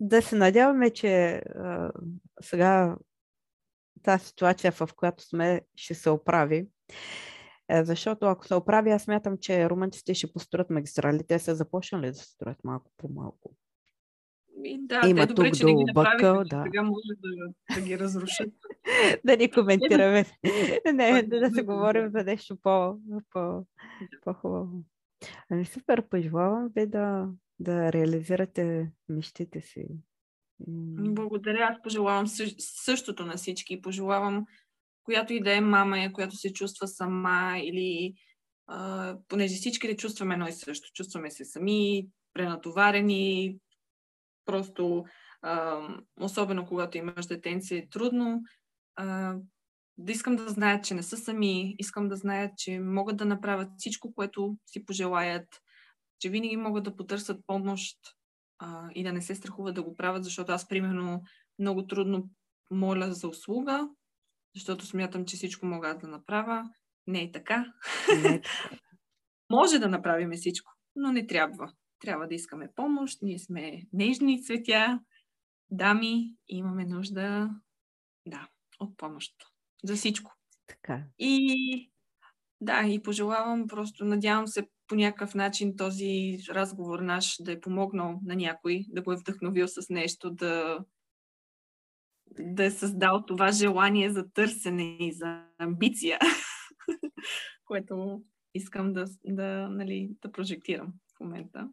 да 0.00 0.22
се 0.22 0.36
надяваме, 0.36 0.90
че 0.90 1.34
а, 1.34 1.90
сега 2.40 2.96
тази 4.02 4.24
ситуация, 4.24 4.72
в 4.72 4.88
която 4.96 5.24
сме, 5.24 5.60
ще 5.76 5.94
се 5.94 6.10
оправи. 6.10 6.68
Е, 7.68 7.84
защото 7.84 8.26
ако 8.26 8.46
се 8.46 8.54
оправи, 8.54 8.90
аз 8.90 9.02
смятам, 9.02 9.38
че 9.40 9.70
румънците 9.70 10.14
ще 10.14 10.32
построят 10.32 10.70
магистрали. 10.70 11.26
Те 11.26 11.38
са 11.38 11.54
започнали 11.54 12.06
да 12.06 12.14
се 12.14 12.24
строят 12.24 12.64
малко 12.64 12.90
по 12.96 13.08
малко. 13.08 13.54
И 14.64 14.78
да, 14.86 15.02
Има 15.06 15.20
те 15.20 15.26
добре, 15.26 15.50
тук 15.50 15.58
че 15.58 15.64
не 15.64 15.74
ги 15.74 15.84
до 15.84 15.92
Бъкъл, 15.92 16.44
да. 16.44 16.62
сега 16.66 16.82
може 16.82 17.08
да, 17.18 17.52
да 17.74 17.86
ги 17.86 17.98
разрушат. 17.98 18.52
да 19.24 19.36
ни 19.36 19.50
коментираме. 19.50 20.24
Не, 20.94 21.10
Пак 21.10 21.26
да, 21.26 21.40
да 21.40 21.50
се 21.50 21.62
говорим 21.62 22.10
за 22.10 22.24
нещо 22.24 22.56
по, 22.62 22.96
по, 23.30 23.64
по-хубаво. 24.24 24.82
Ами 25.50 25.64
супер, 25.64 26.08
пожелавам 26.08 26.68
ви 26.76 26.86
да, 26.86 27.28
да 27.58 27.92
реализирате 27.92 28.92
мечтите 29.08 29.60
си. 29.60 29.86
Благодаря. 30.60 31.68
Аз 31.70 31.82
пожелавам 31.82 32.26
съ- 32.26 32.54
същото 32.58 33.26
на 33.26 33.36
всички. 33.36 33.80
Пожелавам, 33.80 34.46
която 35.04 35.32
и 35.32 35.40
да 35.40 35.56
е 35.56 35.60
мама, 35.60 36.12
която 36.12 36.36
се 36.36 36.52
чувства 36.52 36.88
сама 36.88 37.58
или 37.58 38.14
а, 38.66 39.16
понеже 39.28 39.54
всички 39.54 39.88
да 39.88 39.96
чувстваме 39.96 40.34
едно 40.34 40.48
и 40.48 40.52
също. 40.52 40.92
Чувстваме 40.94 41.30
се 41.30 41.44
сами, 41.44 42.08
пренатоварени, 42.34 43.58
просто 44.44 45.04
а, 45.42 45.80
особено 46.20 46.66
когато 46.66 46.98
имаш 46.98 47.26
детенце 47.26 47.76
е 47.76 47.88
трудно. 47.88 48.42
А, 48.96 49.36
да 49.98 50.12
искам 50.12 50.36
да 50.36 50.48
знаят, 50.48 50.84
че 50.84 50.94
не 50.94 51.02
са 51.02 51.16
сами, 51.16 51.74
искам 51.78 52.08
да 52.08 52.16
знаят, 52.16 52.52
че 52.56 52.80
могат 52.80 53.16
да 53.16 53.24
направят 53.24 53.68
всичко, 53.78 54.14
което 54.14 54.56
си 54.66 54.84
пожелаят, 54.84 55.48
че 56.18 56.28
винаги 56.28 56.56
могат 56.56 56.84
да 56.84 56.96
потърсят 56.96 57.40
помощ 57.46 57.98
а, 58.58 58.88
и 58.94 59.02
да 59.02 59.12
не 59.12 59.22
се 59.22 59.34
страхуват 59.34 59.74
да 59.74 59.82
го 59.82 59.96
правят, 59.96 60.24
защото 60.24 60.52
аз, 60.52 60.68
примерно, 60.68 61.22
много 61.58 61.86
трудно 61.86 62.30
моля 62.70 63.12
за 63.12 63.28
услуга, 63.28 63.88
защото 64.54 64.86
смятам, 64.86 65.24
че 65.24 65.36
всичко 65.36 65.66
мога 65.66 65.98
да 65.98 66.08
направя. 66.08 66.70
Не 67.06 67.22
е 67.22 67.32
така. 67.32 67.72
не 68.22 68.28
е. 68.28 68.42
Може 69.50 69.78
да 69.78 69.88
направим 69.88 70.30
всичко, 70.32 70.72
но 70.96 71.12
не 71.12 71.26
трябва. 71.26 71.72
Трябва 71.98 72.28
да 72.28 72.34
искаме 72.34 72.72
помощ. 72.74 73.18
Ние 73.22 73.38
сме 73.38 73.82
нежни 73.92 74.42
цветя, 74.42 75.00
дами 75.70 76.36
имаме 76.48 76.84
нужда, 76.84 77.50
да, 78.26 78.48
от 78.80 78.96
помощ. 78.96 79.34
За 79.84 79.96
всичко. 79.96 80.32
така. 80.66 81.04
И 81.18 81.90
да, 82.60 82.82
и 82.82 83.02
пожелавам 83.02 83.66
просто, 83.66 84.04
надявам 84.04 84.46
се 84.46 84.68
по 84.88 84.94
някакъв 84.94 85.34
начин 85.34 85.76
този 85.76 86.38
разговор 86.50 87.00
наш 87.00 87.36
да 87.40 87.52
е 87.52 87.60
помогнал 87.60 88.20
на 88.24 88.36
някой, 88.36 88.84
да 88.88 89.02
го 89.02 89.12
е 89.12 89.16
вдъхновил 89.16 89.68
с 89.68 89.86
нещо, 89.90 90.30
да, 90.30 90.78
да 92.40 92.64
е 92.64 92.70
създал 92.70 93.24
това 93.26 93.52
желание 93.52 94.10
за 94.10 94.30
търсене 94.30 94.96
и 95.00 95.12
за 95.12 95.44
амбиция, 95.58 96.18
което 97.64 98.22
искам 98.54 98.92
да, 98.92 99.04
да, 99.24 99.68
нали, 99.68 100.10
да 100.22 100.32
прожектирам 100.32 100.92
в 101.16 101.20
момента. 101.20 101.68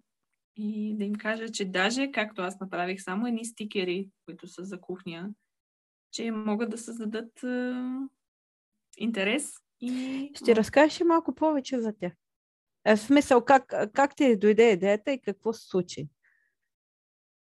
И 0.56 0.96
да 0.98 1.04
им 1.04 1.16
кажа, 1.16 1.50
че 1.50 1.66
даже, 1.66 2.12
както 2.12 2.42
аз 2.42 2.60
направих 2.60 3.04
само 3.04 3.28
едни 3.28 3.46
стикери, 3.46 4.10
които 4.26 4.48
са 4.48 4.64
за 4.64 4.82
кухня, 4.82 5.30
че 6.12 6.32
могат 6.32 6.70
да 6.70 6.78
създадат 6.78 7.44
е, 7.44 7.74
интерес 8.98 9.54
и 9.82 10.32
Ще 10.36 10.56
разкажеш 10.56 11.02
малко 11.06 11.36
повече 11.36 11.80
за 11.80 11.94
тях? 11.94 12.14
Е, 12.86 12.96
В 12.96 13.00
смисъл, 13.00 13.46
как, 13.46 13.74
как 13.94 14.16
ти 14.16 14.38
дойде 14.38 14.72
идеята 14.72 15.12
и 15.12 15.22
какво 15.22 15.54
се 15.54 15.68
случи? 15.68 16.08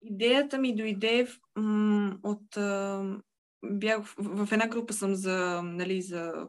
Идеята 0.02 0.58
ми 0.58 0.76
дойде 0.76 1.26
в- 1.26 1.40
м- 1.56 2.18
от... 2.24 2.58
Бях 3.66 4.06
в, 4.06 4.16
в 4.18 4.52
една 4.52 4.68
група 4.68 4.94
съм 4.94 5.16
за, 5.16 5.62
нали, 5.64 6.02
за 6.02 6.48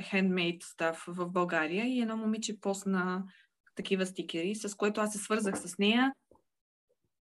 handmade 0.00 0.62
stuff 0.62 0.96
в 1.08 1.30
България 1.30 1.86
и 1.86 2.00
едно 2.00 2.16
момиче 2.16 2.60
посна 2.60 3.24
такива 3.74 4.06
стикери, 4.06 4.54
с 4.54 4.74
което 4.74 5.00
аз 5.00 5.12
се 5.12 5.18
свързах 5.18 5.58
с 5.58 5.78
нея 5.78 6.12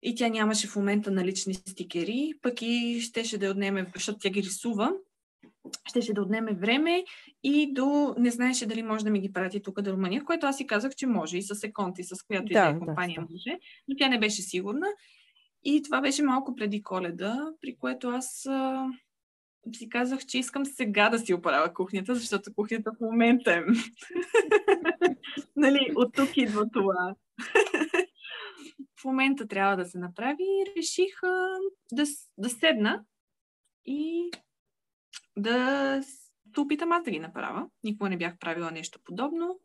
и 0.03 0.15
тя 0.15 0.29
нямаше 0.29 0.69
в 0.69 0.77
момента 0.77 1.11
налични 1.11 1.55
стикери, 1.55 2.33
пък 2.43 2.63
и 2.63 3.01
щеше 3.01 3.39
да 3.39 3.47
я 3.47 3.53
отнеме, 3.53 3.91
защото 3.95 4.19
тя 4.19 4.31
ги 4.31 4.43
рисува, 4.43 4.93
щеше 5.89 6.14
да 6.14 6.23
отнеме 6.23 6.55
време 6.55 7.05
и 7.43 7.73
до 7.75 8.14
не 8.19 8.31
знаеше 8.31 8.67
дали 8.67 8.83
може 8.83 9.05
да 9.05 9.11
ми 9.11 9.21
ги 9.21 9.33
прати 9.33 9.62
тук 9.62 9.83
до 9.83 9.93
Румъния, 9.93 10.25
което 10.25 10.47
аз 10.47 10.57
си 10.57 10.67
казах, 10.67 10.95
че 10.95 11.07
може 11.07 11.39
и 11.39 11.43
с 11.43 11.64
Еконти, 11.64 12.05
с 12.05 12.23
която 12.27 12.53
и 12.53 12.55
да 12.55 12.62
Да, 12.62 12.69
е 12.69 12.73
да, 12.73 12.79
компания 12.79 13.21
да. 13.21 13.27
може, 13.31 13.59
но 13.89 13.97
тя 13.97 14.09
не 14.09 14.19
беше 14.19 14.43
сигурна. 14.43 14.87
И 15.64 15.83
това 15.83 16.01
беше 16.01 16.23
малко 16.23 16.55
преди 16.55 16.83
коледа, 16.83 17.51
при 17.61 17.77
което 17.77 18.09
аз 18.09 18.47
а, 18.47 18.87
си 19.77 19.89
казах, 19.89 20.27
че 20.27 20.39
искам 20.39 20.64
сега 20.64 21.09
да 21.09 21.19
си 21.19 21.35
оправя 21.35 21.75
кухнята, 21.75 22.14
защото 22.14 22.55
кухнята 22.55 22.91
в 22.93 23.01
момента 23.01 23.53
е. 23.53 23.62
нали, 25.57 25.93
от 25.97 26.14
тук 26.14 26.37
идва 26.37 26.71
това. 26.73 27.14
в 29.01 29.05
момента 29.05 29.49
трябва 29.49 29.77
да 29.77 29.85
се 29.85 29.99
направи 29.99 30.43
и 30.43 30.79
реших 30.79 31.23
а, 31.23 31.59
да, 31.93 32.05
да 32.39 32.49
седна 32.49 33.05
и 33.85 34.31
да 35.37 36.01
се 36.03 36.61
опитам 36.61 36.93
аз 36.93 37.05
да 37.05 37.11
ги 37.11 37.19
направя. 37.19 37.67
Никога 37.85 38.11
не 38.11 38.17
бях 38.17 38.39
правила 38.39 38.71
нещо 38.71 38.99
подобно. 39.05 39.59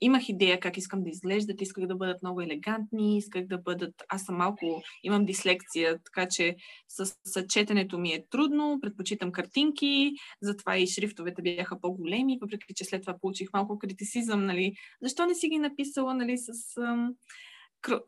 имах 0.00 0.28
идея 0.28 0.60
как 0.60 0.76
искам 0.76 1.02
да 1.02 1.10
изглеждат, 1.10 1.60
исках 1.60 1.86
да 1.86 1.96
бъдат 1.96 2.22
много 2.22 2.40
елегантни, 2.40 3.18
исках 3.18 3.46
да 3.46 3.58
бъдат... 3.58 3.94
Аз 4.08 4.24
съм 4.24 4.36
малко... 4.36 4.82
Имам 5.02 5.24
дислекция, 5.24 5.98
така 6.04 6.28
че 6.28 6.56
с, 6.88 7.06
с 7.24 7.46
четенето 7.48 7.98
ми 7.98 8.12
е 8.12 8.24
трудно, 8.30 8.78
предпочитам 8.82 9.32
картинки, 9.32 10.12
затова 10.42 10.78
и 10.78 10.86
шрифтовете 10.86 11.42
бяха 11.42 11.80
по-големи, 11.80 12.38
въпреки 12.40 12.74
че 12.74 12.84
след 12.84 13.02
това 13.02 13.18
получих 13.20 13.48
малко 13.52 13.78
критицизъм, 13.78 14.46
нали, 14.46 14.74
защо 15.02 15.26
не 15.26 15.34
си 15.34 15.48
ги 15.48 15.58
написала, 15.58 16.14
нали, 16.14 16.38
с... 16.38 16.76
Ам 16.76 17.14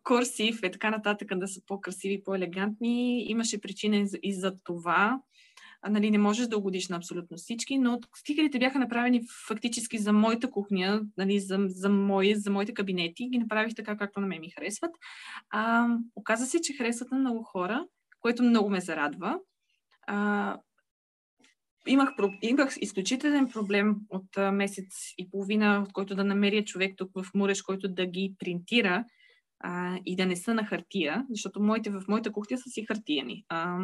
курсив 0.03 0.61
и 0.63 0.71
така 0.71 0.91
нататък, 0.91 1.39
да 1.39 1.49
са 1.49 1.61
по-красиви, 1.67 2.23
по-елегантни. 2.23 3.25
Имаше 3.25 3.61
причина 3.61 4.09
и 4.23 4.35
за 4.35 4.55
това 4.65 5.21
а, 5.83 5.91
нали, 5.91 6.11
не 6.11 6.19
можеш 6.19 6.47
да 6.47 6.59
угодиш 6.59 6.89
на 6.89 6.97
абсолютно 6.97 7.37
всички, 7.37 7.79
но 7.79 8.01
стикерите 8.17 8.59
бяха 8.59 8.79
направени 8.79 9.23
фактически 9.47 9.99
за 9.99 10.13
моята 10.13 10.51
кухня, 10.51 11.03
нали, 11.17 11.41
за, 11.41 11.59
за, 11.69 11.89
мои, 11.89 12.35
за 12.35 12.51
моите 12.51 12.75
кабинети. 12.75 13.29
Ги 13.29 13.39
направих 13.39 13.75
така, 13.75 13.97
както 13.97 14.21
на 14.21 14.27
мен 14.27 14.41
ми 14.41 14.51
харесват. 14.51 14.91
А, 15.51 15.89
оказа 16.17 16.47
се, 16.47 16.61
че 16.61 16.73
харесват 16.73 17.11
на 17.11 17.19
много 17.19 17.43
хора, 17.43 17.87
което 18.21 18.43
много 18.43 18.71
ме 18.71 18.81
зарадва. 18.81 19.39
А, 20.07 20.59
имах, 21.87 22.11
имах 22.43 22.75
изключителен 22.81 23.49
проблем 23.49 23.97
от 24.09 24.37
а, 24.37 24.53
месец 24.53 25.13
и 25.19 25.31
половина, 25.31 25.83
от 25.87 25.93
който 25.93 26.15
да 26.15 26.25
намеря 26.25 26.65
човек 26.65 26.95
тук 26.97 27.11
в 27.15 27.27
Муреш, 27.35 27.63
който 27.63 27.89
да 27.89 28.07
ги 28.07 28.35
принтира 28.39 29.05
а, 29.61 29.99
и 30.05 30.17
да 30.17 30.27
не 30.27 30.37
са 30.37 30.55
на 30.55 30.67
хартия, 30.67 31.27
защото 31.31 31.63
моите 31.63 31.91
в 31.91 32.03
моята 32.09 32.33
кухня 32.33 32.59
са 32.59 32.71
си 32.71 32.85
хартияни. 32.85 33.45
А, 33.49 33.79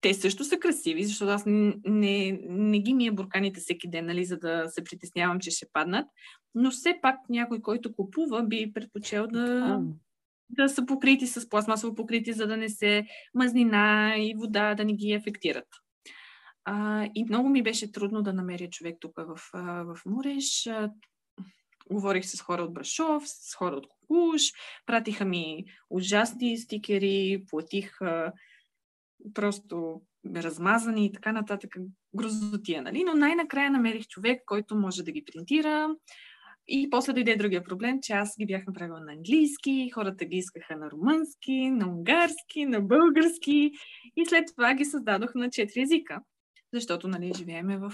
те 0.00 0.14
също 0.14 0.44
са 0.44 0.58
красиви, 0.58 1.04
защото 1.04 1.30
аз 1.30 1.42
не, 1.46 2.40
не, 2.46 2.78
ги 2.78 2.94
мия 2.94 3.12
бурканите 3.12 3.60
всеки 3.60 3.90
ден, 3.90 4.06
нали, 4.06 4.24
за 4.24 4.38
да 4.38 4.64
се 4.68 4.84
притеснявам, 4.84 5.40
че 5.40 5.50
ще 5.50 5.66
паднат. 5.72 6.06
Но 6.54 6.70
все 6.70 6.98
пак 7.02 7.16
някой, 7.28 7.60
който 7.62 7.94
купува, 7.94 8.42
би 8.42 8.72
предпочел 8.72 9.26
да, 9.26 9.80
да 10.50 10.68
са 10.68 10.86
покрити 10.86 11.26
с 11.26 11.48
пластмасово 11.48 11.94
покрити, 11.94 12.32
за 12.32 12.46
да 12.46 12.56
не 12.56 12.68
се 12.68 13.06
мазнина 13.34 14.14
и 14.18 14.34
вода 14.38 14.74
да 14.74 14.84
не 14.84 14.94
ги 14.94 15.12
ефектират. 15.12 15.68
А, 16.64 17.08
и 17.14 17.24
много 17.24 17.48
ми 17.48 17.62
беше 17.62 17.92
трудно 17.92 18.22
да 18.22 18.32
намеря 18.32 18.70
човек 18.70 18.96
тук 19.00 19.12
в, 19.16 19.40
в 19.84 19.98
Муреш. 20.06 20.68
Говорих 21.90 22.26
с 22.26 22.40
хора 22.40 22.62
от 22.62 22.74
Брашов, 22.74 23.22
с 23.26 23.54
хора 23.54 23.76
от 23.76 23.86
Кукуш, 23.88 24.42
пратиха 24.86 25.24
ми 25.24 25.64
ужасни 25.90 26.58
стикери, 26.58 27.44
платих 27.50 27.98
просто 29.34 30.02
размазани 30.36 31.06
и 31.06 31.12
така 31.12 31.32
нататък, 31.32 31.76
грозотия, 32.16 32.82
нали? 32.82 33.04
Но 33.04 33.14
най-накрая 33.14 33.70
намерих 33.70 34.06
човек, 34.06 34.42
който 34.46 34.76
може 34.76 35.02
да 35.02 35.12
ги 35.12 35.24
принтира. 35.32 35.88
И 36.68 36.90
после 36.90 37.12
дойде 37.12 37.36
другия 37.36 37.64
проблем, 37.64 37.98
че 38.02 38.12
аз 38.12 38.34
ги 38.38 38.46
бях 38.46 38.66
направила 38.66 39.00
на 39.00 39.12
английски, 39.12 39.90
хората 39.94 40.24
ги 40.24 40.36
искаха 40.36 40.76
на 40.76 40.90
румънски, 40.90 41.70
на 41.70 41.88
унгарски, 41.88 42.66
на 42.66 42.80
български 42.80 43.72
и 44.16 44.26
след 44.26 44.44
това 44.56 44.74
ги 44.74 44.84
създадох 44.84 45.34
на 45.34 45.50
четири 45.50 45.82
езика. 45.82 46.20
Защото, 46.72 47.08
нали, 47.08 47.32
живееме 47.36 47.78
в, 47.78 47.92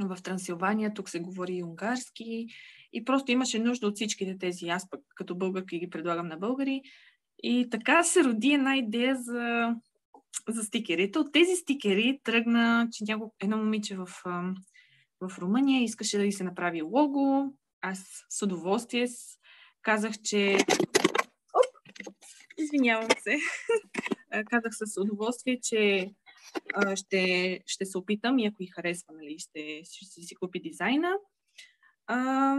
в 0.00 0.22
Трансилвания, 0.22 0.94
тук 0.94 1.08
се 1.08 1.20
говори 1.20 1.54
и 1.54 1.64
унгарски 1.64 2.46
и 2.92 3.04
просто 3.04 3.32
имаше 3.32 3.58
нужда 3.58 3.86
от 3.86 3.94
всичките 3.94 4.38
тези. 4.38 4.68
Аз 4.68 4.90
пък 4.90 5.00
като 5.14 5.36
българки 5.36 5.78
ги 5.78 5.90
предлагам 5.90 6.28
на 6.28 6.36
българи, 6.36 6.82
и 7.42 7.68
така 7.70 8.02
се 8.02 8.24
роди 8.24 8.52
една 8.52 8.76
идея 8.76 9.16
за, 9.16 9.74
за 10.48 10.62
стикерите. 10.62 11.18
От 11.18 11.32
тези 11.32 11.56
стикери 11.56 12.20
тръгна, 12.24 12.88
че 12.92 13.04
няколко, 13.08 13.36
едно 13.40 13.56
момиче 13.56 13.96
в, 13.96 14.08
в 15.20 15.38
Румъния 15.38 15.82
искаше 15.82 16.18
да 16.18 16.24
ги 16.24 16.32
се 16.32 16.44
направи 16.44 16.82
лого. 16.82 17.54
Аз 17.80 18.24
с 18.30 18.42
удоволствие 18.42 19.06
казах, 19.82 20.12
че... 20.24 20.56
Оп! 21.54 21.94
Извинявам 22.58 23.08
се. 23.18 23.36
казах 24.50 24.72
с 24.72 25.00
удоволствие, 25.00 25.58
че 25.62 26.10
ще, 26.96 27.60
ще 27.66 27.86
се 27.86 27.98
опитам 27.98 28.38
и 28.38 28.46
ако 28.46 28.62
и 28.62 28.66
харесва, 28.66 29.14
нали, 29.14 29.38
ще, 29.38 29.80
ще 29.84 30.20
си 30.20 30.34
купи 30.34 30.60
дизайна. 30.60 31.12
А, 32.06 32.56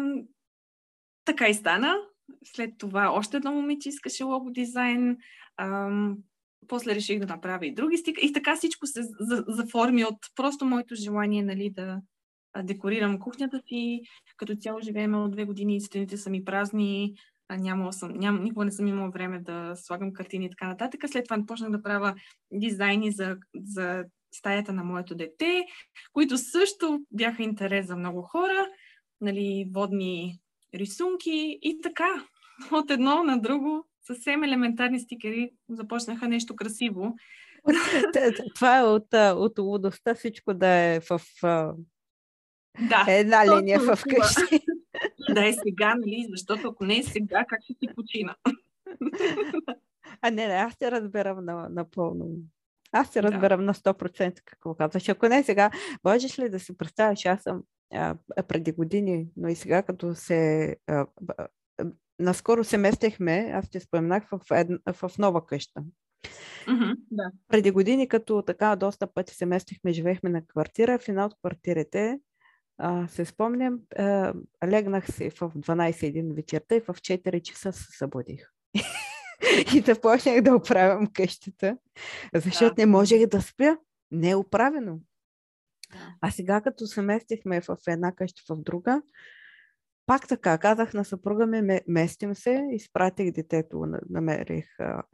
така 1.25 1.47
и 1.47 1.53
стана. 1.53 1.95
След 2.43 2.73
това 2.77 3.11
още 3.11 3.37
едно 3.37 3.51
момиче 3.51 3.89
искаше 3.89 4.23
лого 4.23 4.51
дизайн. 4.51 5.17
Ам, 5.57 6.17
после 6.67 6.95
реших 6.95 7.19
да 7.19 7.25
направя 7.25 7.65
и 7.65 7.73
други 7.73 7.97
стика. 7.97 8.21
И 8.21 8.33
така 8.33 8.55
всичко 8.55 8.87
се 8.87 9.01
заформи 9.47 10.05
от 10.05 10.17
просто 10.35 10.65
моето 10.65 10.95
желание 10.95 11.43
нали, 11.43 11.69
да 11.69 12.01
декорирам 12.63 13.19
кухнята 13.19 13.61
си. 13.67 14.01
Като 14.37 14.55
цяло 14.55 14.79
живеем 14.79 15.15
от 15.15 15.31
две 15.31 15.45
години, 15.45 15.81
стените 15.81 16.17
са 16.17 16.29
ми 16.29 16.45
празни, 16.45 17.15
нямала 17.57 17.93
съм, 17.93 18.13
ням, 18.13 18.43
никога 18.43 18.65
не 18.65 18.71
съм 18.71 18.87
имала 18.87 19.09
време 19.09 19.39
да 19.39 19.73
слагам 19.75 20.13
картини 20.13 20.45
и 20.45 20.49
така 20.49 20.67
нататък. 20.67 21.01
След 21.07 21.23
това 21.23 21.45
почнах 21.47 21.71
да 21.71 21.83
правя 21.83 22.15
дизайни 22.51 23.11
за, 23.11 23.37
за 23.63 24.05
стаята 24.31 24.73
на 24.73 24.83
моето 24.83 25.15
дете, 25.15 25.65
които 26.13 26.37
също 26.37 26.99
бяха 27.11 27.43
интерес 27.43 27.87
за 27.87 27.95
много 27.95 28.21
хора. 28.21 28.67
Нали, 29.21 29.69
водни 29.73 30.39
рисунки 30.75 31.59
и 31.61 31.81
така. 31.81 32.25
От 32.71 32.91
едно 32.91 33.23
на 33.23 33.41
друго, 33.41 33.87
съвсем 34.01 34.43
елементарни 34.43 34.99
стикери 34.99 35.51
започнаха 35.69 36.27
нещо 36.27 36.55
красиво. 36.55 37.15
Това 38.55 38.79
е 38.79 38.83
от, 38.83 39.13
от 39.13 39.59
лудостта 39.59 40.15
всичко 40.15 40.53
да 40.53 40.67
е 40.67 40.99
в 40.99 41.21
да, 42.79 43.05
една 43.07 43.57
линия 43.57 43.79
в 43.79 43.99
къщи. 44.09 44.59
Да 45.33 45.47
е 45.47 45.53
сега, 45.53 45.95
нали? 45.95 46.27
Защото 46.29 46.67
ако 46.67 46.85
не 46.85 46.97
е 46.97 47.03
сега, 47.03 47.45
как 47.49 47.63
ще 47.63 47.73
си 47.73 47.95
почина? 47.95 48.35
А 50.21 50.31
не, 50.31 50.47
не, 50.47 50.53
аз 50.53 50.77
те 50.77 50.91
разбирам 50.91 51.45
на, 51.45 51.69
напълно. 51.69 52.27
Аз 52.91 53.09
се 53.09 53.23
разбирам 53.23 53.59
да. 53.59 53.65
на 53.65 53.73
100% 53.73 54.41
какво 54.45 54.75
казваш. 54.75 55.09
Ако 55.09 55.27
не 55.27 55.43
сега, 55.43 55.71
можеш 56.03 56.39
ли 56.39 56.49
да 56.49 56.59
си 56.59 56.77
представиш, 56.77 57.25
аз 57.25 57.43
съм 57.43 57.63
а, 57.93 58.15
преди 58.47 58.71
години, 58.71 59.27
но 59.37 59.47
и 59.47 59.55
сега 59.55 59.83
като 59.83 60.15
се... 60.15 60.75
А, 60.87 61.05
наскоро 62.19 62.63
се 62.63 62.77
местехме, 62.77 63.51
аз 63.53 63.69
ти 63.69 63.79
споменах, 63.79 64.23
в, 64.31 64.39
една, 64.51 64.77
в 64.93 65.11
нова 65.17 65.45
къща. 65.45 65.83
Mm-hmm, 66.67 66.95
да. 67.11 67.31
Преди 67.47 67.71
години, 67.71 68.07
като 68.07 68.41
така 68.41 68.75
доста 68.75 69.13
пъти 69.13 69.35
се 69.35 69.45
местихме, 69.45 69.93
живеехме 69.93 70.29
на 70.29 70.45
квартира, 70.45 70.99
в 70.99 71.09
една 71.09 71.25
от 71.25 71.35
квартирите 71.39 72.19
а, 72.77 73.07
се 73.07 73.25
спомням, 73.25 73.79
а, 73.97 74.33
легнах 74.67 75.11
се 75.11 75.29
в 75.29 75.39
12-1 75.39 76.35
вечерта 76.35 76.75
и 76.75 76.79
в 76.79 76.87
4 76.87 77.41
часа 77.41 77.73
се 77.73 77.97
събудих. 77.97 78.49
и 79.75 79.79
започнах 79.79 80.41
да 80.41 80.55
оправям 80.55 81.07
къщата, 81.13 81.77
защото 82.35 82.75
да. 82.75 82.81
не 82.81 82.85
можех 82.85 83.27
да 83.27 83.41
спя. 83.41 83.77
Не 84.11 84.29
е 84.29 84.35
оправено. 84.35 84.99
А 86.21 86.31
сега, 86.31 86.61
като 86.61 86.87
се 86.87 87.01
местихме 87.01 87.61
в 87.61 87.77
една 87.87 88.11
къща 88.11 88.41
в 88.49 88.61
друга, 88.61 89.01
пак 90.05 90.27
така, 90.27 90.57
казах 90.57 90.93
на 90.93 91.05
съпруга 91.05 91.47
ми, 91.47 91.79
местим 91.87 92.35
се, 92.35 92.67
изпратих 92.71 93.31
детето, 93.31 93.85
намерих, 94.09 94.65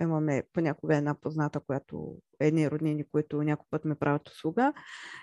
имаме 0.01 0.43
понякога 0.53 0.95
една 0.95 1.15
позната, 1.21 1.59
която 1.59 2.15
едни 2.39 2.71
роднини, 2.71 3.03
които 3.11 3.43
някой 3.43 3.65
път 3.69 3.85
ме 3.85 3.95
правят 3.95 4.29
услуга, 4.29 4.73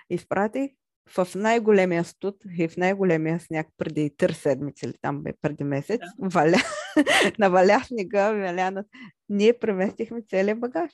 изпратих 0.09 0.71
в 1.17 1.27
най-големия 1.35 2.03
студ 2.03 2.35
и 2.57 2.67
в 2.67 2.77
най-големия 2.77 3.39
сняг 3.39 3.67
преди 3.77 4.15
тър 4.17 4.29
седмици 4.29 4.85
или 4.85 4.93
там 5.01 5.23
бе 5.23 5.33
преди 5.41 5.63
месец, 5.63 6.01
да. 6.19 6.29
валя, 6.29 6.57
наваля 7.39 7.81
снега, 7.85 8.31
валя, 8.31 8.83
ние 9.29 9.59
преместихме 9.59 10.21
целият 10.29 10.59
багаж. 10.59 10.91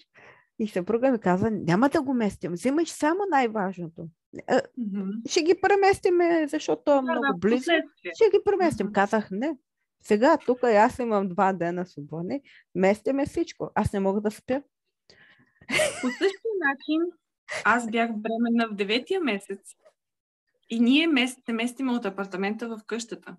И 0.60 0.68
съпруга 0.68 1.12
ми 1.12 1.20
каза, 1.20 1.52
няма 1.52 1.90
да 1.90 2.02
го 2.02 2.14
местим, 2.14 2.52
взимаш 2.52 2.90
само 2.90 3.20
най-важното. 3.32 4.08
Mm-hmm. 4.36 5.30
Ще 5.30 5.44
ги 5.44 5.56
преместиме, 5.62 6.48
защото 6.48 6.92
е 6.92 7.02
много 7.02 7.22
да, 7.22 7.38
близо. 7.38 7.72
Ще 8.14 8.30
ги 8.32 8.38
преместим. 8.46 8.92
Казах, 8.92 9.28
не. 9.32 9.58
Сега 10.04 10.38
тук 10.46 10.64
аз 10.64 11.00
имам 11.00 11.30
два 11.30 11.54
дена 11.54 11.86
свободни, 11.86 12.42
местиме 12.76 13.26
всичко. 13.26 13.72
Аз 13.76 13.94
не 13.94 14.00
мога 14.00 14.22
да 14.22 14.32
спя. 14.32 14.62
По 16.02 16.08
същия 16.08 16.54
начин 16.68 17.02
аз 17.66 17.90
бях 17.90 18.10
бременна 18.14 18.68
в 18.68 18.76
деветия 18.76 19.22
месец 19.22 19.60
и 20.70 20.80
ние 20.80 21.08
месте 21.08 21.54
местиме 21.54 21.92
от 21.92 22.06
апартамента 22.06 22.68
в 22.68 22.80
къщата. 22.88 23.36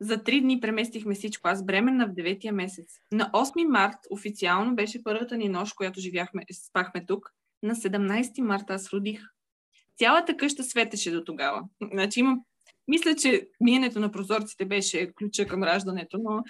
За 0.00 0.22
три 0.22 0.40
дни 0.40 0.60
преместихме 0.60 1.14
всичко. 1.14 1.48
Аз 1.48 1.64
бременна 1.64 2.06
в 2.06 2.12
деветия 2.12 2.52
месец. 2.52 2.98
На 3.12 3.30
8 3.30 3.68
март 3.68 3.98
официално 4.10 4.74
беше 4.74 5.02
първата 5.02 5.36
ни 5.36 5.48
нощ, 5.48 5.74
която 5.74 6.00
живяхме, 6.00 6.42
спахме 6.52 7.06
тук. 7.06 7.30
На 7.62 7.74
17 7.74 8.40
марта 8.40 8.74
аз 8.74 8.92
родих. 8.92 9.22
Цялата 9.98 10.36
къща 10.36 10.64
светеше 10.64 11.10
до 11.10 11.24
тогава. 11.24 11.62
Значи 11.92 12.20
има 12.20 12.36
мисля, 12.88 13.14
че 13.14 13.48
миенето 13.60 14.00
на 14.00 14.10
прозорците 14.10 14.64
беше 14.64 15.12
ключа 15.12 15.46
към 15.46 15.62
раждането, 15.62 16.18
но 16.18 16.42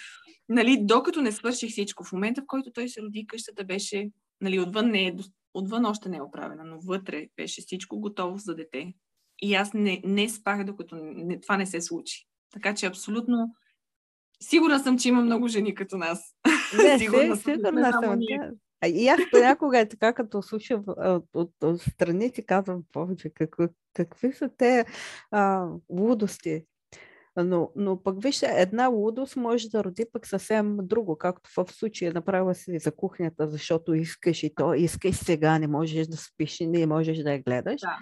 нали, 0.49 0.79
докато 0.81 1.23
не 1.23 1.33
свърших 1.33 1.71
всичко, 1.71 2.05
в 2.05 2.13
момента, 2.13 2.43
в 2.43 2.47
който 2.47 2.73
той 2.73 2.89
се 2.89 3.03
роди, 3.03 3.27
къщата 3.27 3.65
беше, 3.65 4.11
нали, 4.41 4.61
отвън, 4.61 4.91
не 4.91 5.07
е, 5.07 5.15
отвън 5.55 5.87
още 5.87 6.09
не 6.09 6.17
е 6.17 6.23
оправена, 6.23 6.65
но 6.65 6.81
вътре 6.81 7.27
беше 7.37 7.61
всичко 7.61 8.01
готово 8.01 8.39
за 8.39 8.55
дете. 8.55 8.95
И 9.43 9.55
аз 9.55 9.75
не, 9.75 10.03
не 10.05 10.29
спах, 10.29 10.65
докато 10.65 10.97
не, 10.97 11.41
това 11.41 11.57
не 11.57 11.67
се 11.67 11.81
случи. 11.81 12.27
Така 12.53 12.75
че 12.75 12.87
абсолютно 12.87 13.55
сигурна 14.43 14.81
съм, 14.81 14.99
че 14.99 15.09
има 15.09 15.23
много 15.23 15.49
жени 15.49 15.75
като 15.75 15.97
нас. 15.97 16.35
Не, 16.77 16.99
сигурна, 16.99 17.37
съм, 17.37 17.55
сигурна 17.55 17.93
съм. 17.93 18.19
Да. 18.19 18.51
И 18.87 19.09
аз 19.09 19.20
понякога 19.30 19.78
е 19.78 19.89
така, 19.89 20.12
като 20.12 20.43
слушам 20.43 20.85
от, 20.87 21.24
от, 21.35 21.51
от 21.62 21.80
страни, 21.80 22.32
ти 22.32 22.47
казвам 22.47 22.82
повече, 22.93 23.30
какви, 23.35 23.66
какви 23.95 24.32
са 24.32 24.51
те 24.59 24.85
а, 25.30 25.68
лудости. 25.91 26.64
Но, 27.37 27.70
но 27.76 28.03
пък 28.03 28.22
вижте, 28.22 28.47
една 28.47 28.87
лудост 28.87 29.37
може 29.37 29.68
да 29.68 29.85
роди 29.85 30.05
пък 30.12 30.26
съвсем 30.26 30.76
друго, 30.82 31.18
както 31.18 31.51
в 31.57 31.72
случая 31.72 32.12
направила 32.12 32.55
си 32.55 32.78
за 32.78 32.93
кухнята, 32.93 33.49
защото 33.49 33.95
искаш 33.95 34.43
и 34.43 34.55
то, 34.55 34.74
искаш 34.74 35.16
сега, 35.16 35.59
не 35.59 35.66
можеш 35.66 36.07
да 36.07 36.16
спиш 36.16 36.61
и 36.61 36.66
не 36.66 36.87
можеш 36.87 37.18
да 37.18 37.32
я 37.32 37.43
гледаш. 37.43 37.80
Да. 37.80 37.99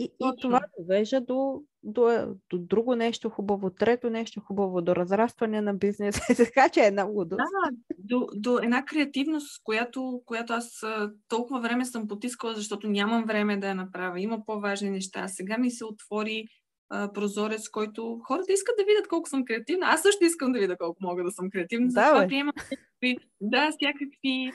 И, 0.00 0.04
и 0.20 0.32
това 0.40 0.60
довежда 0.78 1.20
до, 1.20 1.62
до, 1.82 2.34
до 2.50 2.58
друго 2.58 2.94
нещо 2.94 3.30
хубаво, 3.30 3.70
трето 3.70 4.10
нещо 4.10 4.40
хубаво, 4.40 4.82
до 4.82 4.96
разрастване 4.96 5.60
на 5.60 5.74
бизнес. 5.74 6.20
така 6.36 6.68
че 6.68 6.80
е 6.80 6.86
една 6.86 7.02
лудост. 7.02 7.38
Да, 7.38 7.70
до, 7.98 8.28
до 8.34 8.58
една 8.58 8.84
креативност, 8.84 9.60
която, 9.64 10.22
която 10.26 10.52
аз 10.52 10.80
толкова 11.28 11.60
време 11.60 11.84
съм 11.84 12.08
потискала, 12.08 12.54
защото 12.54 12.88
нямам 12.88 13.24
време 13.24 13.56
да 13.56 13.68
я 13.68 13.74
направя. 13.74 14.20
Има 14.20 14.44
по-важни 14.46 14.90
неща. 14.90 15.28
Сега 15.28 15.58
ми 15.58 15.70
се 15.70 15.84
отвори 15.84 16.44
а, 16.90 17.12
прозорец, 17.12 17.68
който 17.68 18.20
хората 18.26 18.52
искат 18.52 18.74
да 18.78 18.84
видят 18.84 19.08
колко 19.08 19.28
съм 19.28 19.44
креативна. 19.44 19.86
Аз 19.86 20.02
също 20.02 20.24
искам 20.24 20.52
да 20.52 20.58
видя 20.58 20.76
колко 20.76 20.98
мога 21.00 21.24
да 21.24 21.30
съм 21.30 21.50
креативна. 21.50 21.86
Да, 21.86 21.92
Затова 21.92 22.26
приемам 22.26 22.54
да, 23.40 23.70
всякакви 23.70 24.52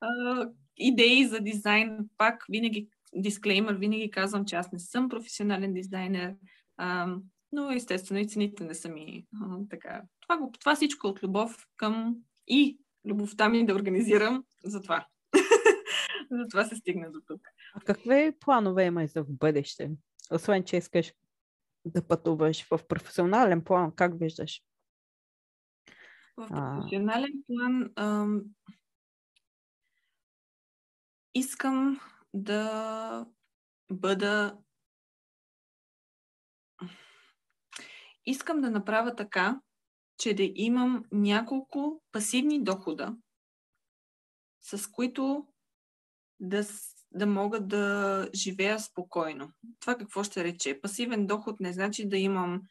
а, 0.00 0.46
идеи 0.76 1.24
за 1.24 1.40
дизайн. 1.40 1.98
Пак 2.18 2.44
винаги 2.48 2.88
дисклеймер, 3.14 3.74
винаги 3.74 4.10
казвам, 4.10 4.44
че 4.44 4.56
аз 4.56 4.72
не 4.72 4.78
съм 4.78 5.08
професионален 5.08 5.74
дизайнер, 5.74 6.34
а, 6.76 7.16
но 7.52 7.70
естествено 7.70 8.20
и 8.20 8.28
цените 8.28 8.64
не 8.64 8.74
са 8.74 8.88
ми 8.88 9.26
а, 9.42 9.58
така. 9.70 10.02
Това, 10.20 10.36
го, 10.36 10.52
това 10.60 10.74
всичко 10.74 11.06
от 11.06 11.22
любов 11.22 11.66
към 11.76 12.16
и 12.46 12.78
любовта 13.06 13.48
ми 13.48 13.66
да 13.66 13.74
организирам 13.74 14.44
за 14.64 14.82
това. 14.82 15.06
за 16.30 16.48
това 16.50 16.64
се 16.64 16.76
стигна 16.76 17.10
до 17.10 17.20
тук. 17.26 17.40
А 17.74 17.80
какви 17.80 18.32
планове 18.40 18.84
имаш 18.84 19.10
за 19.10 19.22
в 19.22 19.32
бъдеще? 19.32 19.90
Освен, 20.30 20.64
че 20.64 20.76
искаш 20.76 21.12
да 21.84 22.06
пътуваш 22.06 22.68
в 22.68 22.80
професионален 22.88 23.64
план, 23.64 23.92
как 23.96 24.18
виждаш? 24.18 24.62
В 26.36 26.48
професионален 26.48 27.42
план 27.46 27.92
ам, 27.96 28.42
искам 31.34 32.00
да 32.34 33.26
бъда. 33.92 34.58
Искам 38.26 38.60
да 38.60 38.70
направя 38.70 39.16
така, 39.16 39.60
че 40.18 40.34
да 40.34 40.42
имам 40.54 41.04
няколко 41.12 42.02
пасивни 42.12 42.64
дохода, 42.64 43.16
с 44.60 44.90
които 44.90 45.46
да, 46.40 46.64
да 47.10 47.26
мога 47.26 47.60
да 47.60 48.28
живея 48.34 48.80
спокойно. 48.80 49.52
Това 49.80 49.96
какво 49.96 50.24
ще 50.24 50.44
рече? 50.44 50.80
Пасивен 50.80 51.26
доход 51.26 51.60
не 51.60 51.72
значи 51.72 52.08
да 52.08 52.16
имам 52.16 52.62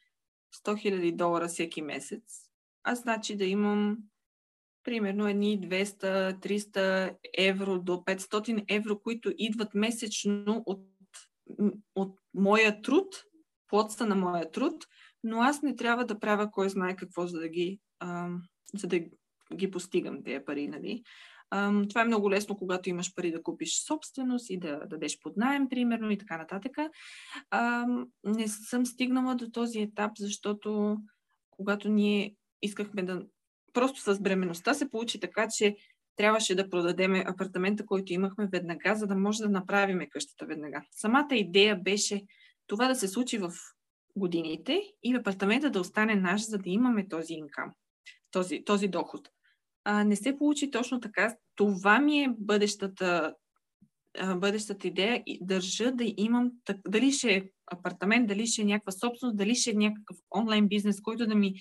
100 0.55 0.73
000 0.73 1.15
долара 1.15 1.47
всеки 1.47 1.81
месец, 1.81 2.49
а 2.83 2.95
значи 2.95 3.37
да 3.37 3.45
имам 3.45 3.97
примерно 4.83 5.27
едни 5.27 5.61
200-300 5.61 7.15
евро 7.37 7.79
до 7.79 7.91
500 7.93 8.65
евро, 8.69 8.99
които 8.99 9.33
идват 9.37 9.75
месечно 9.75 10.63
от, 10.65 10.87
от 11.95 12.19
моя 12.33 12.81
труд, 12.81 13.23
плотста 13.67 14.05
на 14.05 14.15
моя 14.15 14.51
труд, 14.51 14.85
но 15.23 15.41
аз 15.41 15.61
не 15.61 15.75
трябва 15.75 16.05
да 16.05 16.19
правя 16.19 16.51
кой 16.51 16.69
знае 16.69 16.95
какво, 16.95 17.27
за 17.27 17.39
да 17.39 17.49
ги, 17.49 17.79
а, 17.99 18.29
за 18.75 18.87
да 18.87 18.99
ги 19.55 19.71
постигам 19.71 20.23
тези 20.23 20.45
пари. 20.45 20.67
Нали? 20.67 21.03
А, 21.49 21.87
това 21.89 22.01
е 22.01 22.05
много 22.05 22.31
лесно, 22.31 22.57
когато 22.57 22.89
имаш 22.89 23.15
пари 23.15 23.31
да 23.31 23.43
купиш 23.43 23.85
собственост 23.87 24.49
и 24.49 24.59
да 24.59 24.81
дадеш 24.85 25.19
под 25.19 25.37
найем, 25.37 25.69
примерно, 25.69 26.11
и 26.11 26.17
така 26.17 26.37
нататък. 26.37 26.71
А, 27.49 27.85
не 28.23 28.47
съм 28.47 28.85
стигнала 28.85 29.35
до 29.35 29.49
този 29.49 29.79
етап, 29.79 30.11
защото 30.17 30.97
когато 31.49 31.89
ние 31.89 32.35
искахме 32.61 33.03
да 33.03 33.23
просто 33.73 34.01
с 34.01 34.19
бременността 34.19 34.73
се 34.73 34.89
получи 34.89 35.19
така, 35.19 35.47
че 35.57 35.75
трябваше 36.15 36.55
да 36.55 36.69
продадем 36.69 37.15
апартамента, 37.15 37.85
който 37.85 38.13
имахме 38.13 38.47
веднага, 38.51 38.95
за 38.95 39.07
да 39.07 39.15
може 39.15 39.43
да 39.43 39.49
направим 39.49 40.07
къщата 40.09 40.45
веднага. 40.45 40.81
Самата 40.91 41.35
идея 41.35 41.75
беше 41.75 42.23
това 42.67 42.87
да 42.87 42.95
се 42.95 43.07
случи 43.07 43.37
в 43.37 43.51
годините 44.15 44.81
и 45.03 45.15
апартамента 45.15 45.69
да 45.69 45.79
остане 45.79 46.15
наш, 46.15 46.45
за 46.45 46.57
да 46.57 46.69
имаме 46.69 47.07
този 47.07 47.33
инкам, 47.33 47.71
този, 48.31 48.63
този 48.65 48.87
доход. 48.87 49.29
А, 49.83 50.03
не 50.03 50.15
се 50.15 50.37
получи 50.37 50.71
точно 50.71 50.99
така. 50.99 51.35
Това 51.55 51.99
ми 51.99 52.23
е 52.23 52.33
бъдещата, 52.37 53.35
бъдещата 54.35 54.87
идея 54.87 55.23
и 55.25 55.39
държа 55.41 55.91
да 55.91 56.13
имам, 56.17 56.51
дали 56.87 57.11
ще 57.11 57.33
е 57.33 57.43
апартамент, 57.71 58.27
дали 58.27 58.47
ще 58.47 58.61
е 58.61 58.65
някаква 58.65 58.91
собственост, 58.91 59.37
дали 59.37 59.55
ще 59.55 59.71
е 59.71 59.73
някакъв 59.73 60.17
онлайн 60.35 60.67
бизнес, 60.67 61.01
който 61.01 61.27
да 61.27 61.35
ми 61.35 61.53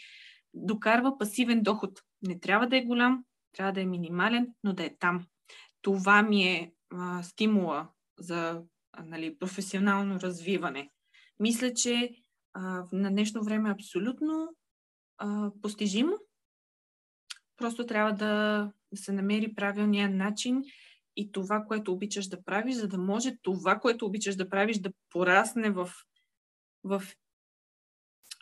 докарва 0.55 1.19
пасивен 1.19 1.63
доход. 1.63 2.03
Не 2.23 2.41
трябва 2.41 2.67
да 2.67 2.77
е 2.77 2.85
голям, 2.85 3.25
трябва 3.53 3.73
да 3.73 3.81
е 3.81 3.87
минимален, 3.87 4.55
но 4.65 4.73
да 4.73 4.85
е 4.85 4.97
там. 4.99 5.27
Това 5.83 6.23
ми 6.23 6.45
е 6.45 6.73
а, 6.91 7.23
стимула 7.23 7.89
за 8.19 8.63
нали, 9.05 9.39
професионално 9.39 10.21
развиване. 10.21 10.91
Мисля, 11.41 11.75
че 11.75 12.15
а, 12.55 12.85
на 12.93 13.11
днешно 13.11 13.45
време 13.45 13.69
е 13.69 13.73
абсолютно 13.73 14.57
а, 15.19 15.51
постижимо. 15.63 16.17
Просто 17.57 17.87
трябва 17.87 18.13
да 18.13 18.73
се 18.95 19.13
намери 19.13 19.55
правилния 19.55 20.11
начин 20.11 20.63
и 21.17 21.33
това, 21.33 21.65
което 21.69 21.93
обичаш 21.93 22.29
да 22.29 22.45
правиш, 22.45 22.75
за 22.75 22.89
да 22.89 22.99
може 22.99 23.37
това, 23.43 23.79
което 23.79 24.07
обичаш 24.07 24.37
да 24.37 24.49
правиш, 24.49 24.79
да 24.79 24.93
порасне 25.11 25.71
в, 25.71 25.91
в, 26.85 27.03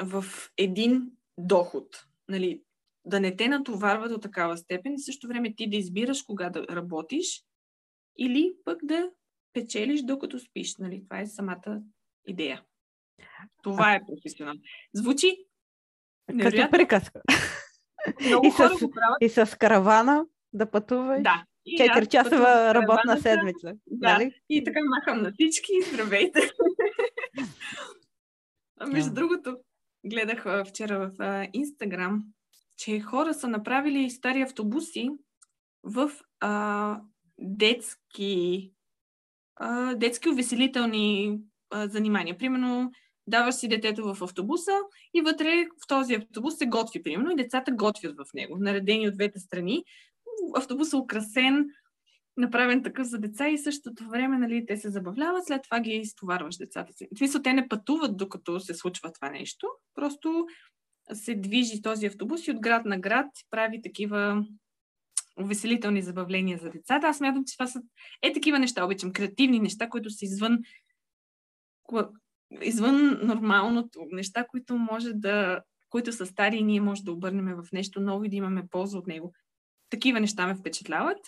в 0.03 0.25
един 0.57 1.11
доход. 1.39 2.05
Нали, 2.29 2.63
да 3.05 3.21
не 3.21 3.37
те 3.37 3.49
натоварва 3.49 4.09
до 4.09 4.19
такава 4.19 4.57
степен 4.57 4.95
и 4.95 5.01
също 5.01 5.29
време 5.29 5.55
ти 5.55 5.71
да 5.71 5.77
избираш 5.77 6.23
кога 6.23 6.51
да 6.51 6.67
работиш 6.69 7.43
или 8.19 8.55
пък 8.65 8.79
да 8.85 9.11
печелиш 9.53 10.03
докато 10.03 10.39
спиш. 10.39 10.77
Нали? 10.77 11.05
Това 11.05 11.21
е 11.21 11.27
самата 11.27 11.83
идея. 12.27 12.63
Това 13.63 13.95
е 13.95 14.07
професионално. 14.07 14.61
Звучи 14.95 15.37
Като 16.43 16.71
приказка. 16.71 17.23
Много 18.27 18.47
и, 18.47 18.51
с, 18.51 18.57
го 18.57 18.91
правят. 18.91 19.17
и 19.21 19.29
с 19.29 19.59
каравана 19.59 20.27
да 20.53 20.71
пътуваш. 20.71 21.23
Да. 21.23 21.45
4 21.69 22.09
часова 22.09 22.75
работна 22.75 23.21
седмица. 23.21 23.73
Да. 23.87 24.13
Нали? 24.13 24.33
И 24.49 24.65
така 24.65 24.81
махам 24.85 25.23
на 25.23 25.33
всички. 25.33 25.73
Здравейте. 25.93 26.41
а 28.81 28.87
между 28.87 29.11
yeah. 29.11 29.15
другото, 29.15 29.59
гледах 30.05 30.47
вчера 30.69 31.11
в 31.19 31.49
Инстаграм, 31.53 32.23
че 32.77 33.01
хора 33.01 33.35
са 33.35 33.49
направили 33.49 34.11
стари 34.11 34.43
автобуси 34.43 35.09
в 35.83 36.11
а, 36.41 37.01
детски, 37.39 38.73
а, 39.57 39.95
детски 39.95 40.29
увеселителни 40.29 41.39
а, 41.71 41.89
занимания. 41.89 42.39
Примерно, 42.39 42.91
даваш 43.27 43.55
си 43.55 43.69
детето 43.69 44.15
в 44.15 44.23
автобуса 44.23 44.73
и 45.15 45.21
вътре 45.21 45.67
в 45.85 45.87
този 45.89 46.15
автобус 46.15 46.57
се 46.59 46.67
готви, 46.67 47.03
примерно, 47.03 47.31
и 47.31 47.37
децата 47.37 47.73
готвят 47.73 48.17
в 48.17 48.35
него, 48.35 48.57
наредени 48.59 49.09
от 49.09 49.15
двете 49.15 49.39
страни. 49.39 49.85
Автобусът 50.57 50.93
е 50.93 50.97
украсен, 50.97 51.67
направен 52.39 52.83
такъв 52.83 53.07
за 53.07 53.19
деца 53.19 53.49
и 53.49 53.59
същото 53.59 54.09
време 54.09 54.39
нали, 54.39 54.67
те 54.67 54.77
се 54.77 54.91
забавляват, 54.91 55.47
след 55.47 55.63
това 55.63 55.81
ги 55.81 55.91
изтоварваш 55.91 56.57
децата 56.57 56.93
си. 56.93 57.09
В 57.31 57.43
те 57.43 57.53
не 57.53 57.69
пътуват 57.69 58.17
докато 58.17 58.61
се 58.61 58.75
случва 58.75 59.13
това 59.13 59.31
нещо, 59.31 59.67
просто 59.95 60.47
се 61.13 61.35
движи 61.35 61.83
този 61.83 62.07
автобус 62.07 62.47
и 62.47 62.51
от 62.51 62.61
град 62.61 62.85
на 62.85 62.99
град 62.99 63.27
прави 63.51 63.83
такива 63.83 64.45
увеселителни 65.41 66.03
забавления 66.03 66.59
за 66.59 66.71
децата. 66.71 67.07
Аз 67.07 67.17
смятам, 67.17 67.45
че 67.47 67.57
това 67.57 67.67
са 67.67 67.83
е 68.23 68.33
такива 68.33 68.59
неща, 68.59 68.85
обичам, 68.85 69.13
креативни 69.13 69.61
неща, 69.61 69.89
които 69.89 70.11
са 70.11 70.25
извън 70.25 70.59
извън 72.63 73.19
нормалното, 73.23 74.07
неща, 74.13 74.45
които 74.45 74.77
може 74.77 75.13
да 75.13 75.61
които 75.91 76.13
са 76.13 76.27
стари 76.27 76.57
и 76.57 76.63
ние 76.63 76.81
може 76.81 77.05
да 77.05 77.13
обърнем 77.13 77.57
в 77.57 77.73
нещо 77.73 78.01
ново 78.01 78.25
и 78.25 78.29
да 78.29 78.37
имаме 78.37 78.69
полза 78.71 78.99
от 78.99 79.07
него. 79.07 79.33
Такива 79.91 80.21
неща 80.21 80.47
ме 80.47 80.55
впечатляват 80.55 81.19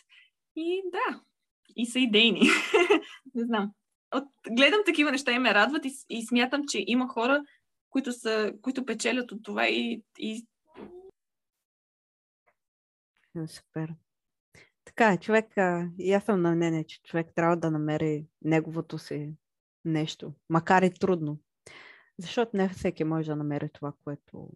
и 0.60 0.82
да, 0.92 1.20
и 1.76 1.86
са 1.86 1.98
идейни. 1.98 2.40
Не 3.34 3.44
знам. 3.44 3.72
От, 4.14 4.24
гледам 4.50 4.80
такива 4.86 5.10
неща 5.10 5.32
и 5.32 5.38
ме 5.38 5.54
радват 5.54 5.84
и, 5.84 5.92
и 6.08 6.26
смятам, 6.26 6.62
че 6.68 6.84
има 6.86 7.08
хора, 7.08 7.44
които, 7.90 8.12
са, 8.12 8.52
които 8.62 8.86
печелят 8.86 9.32
от 9.32 9.42
това 9.42 9.68
и, 9.68 10.02
и... 10.18 10.46
Супер. 13.46 13.94
Така 14.84 15.12
е, 15.12 15.18
човек, 15.18 15.54
и 15.98 16.12
аз 16.12 16.24
съм 16.24 16.42
на 16.42 16.50
мнение, 16.50 16.84
че 16.84 17.02
човек 17.02 17.26
трябва 17.34 17.56
да 17.56 17.70
намери 17.70 18.26
неговото 18.42 18.98
си 18.98 19.34
нещо, 19.84 20.32
макар 20.48 20.82
и 20.82 20.94
трудно. 20.94 21.38
Защото 22.18 22.56
не 22.56 22.68
всеки 22.68 23.04
може 23.04 23.30
да 23.30 23.36
намери 23.36 23.68
това, 23.72 23.92
което 24.04 24.48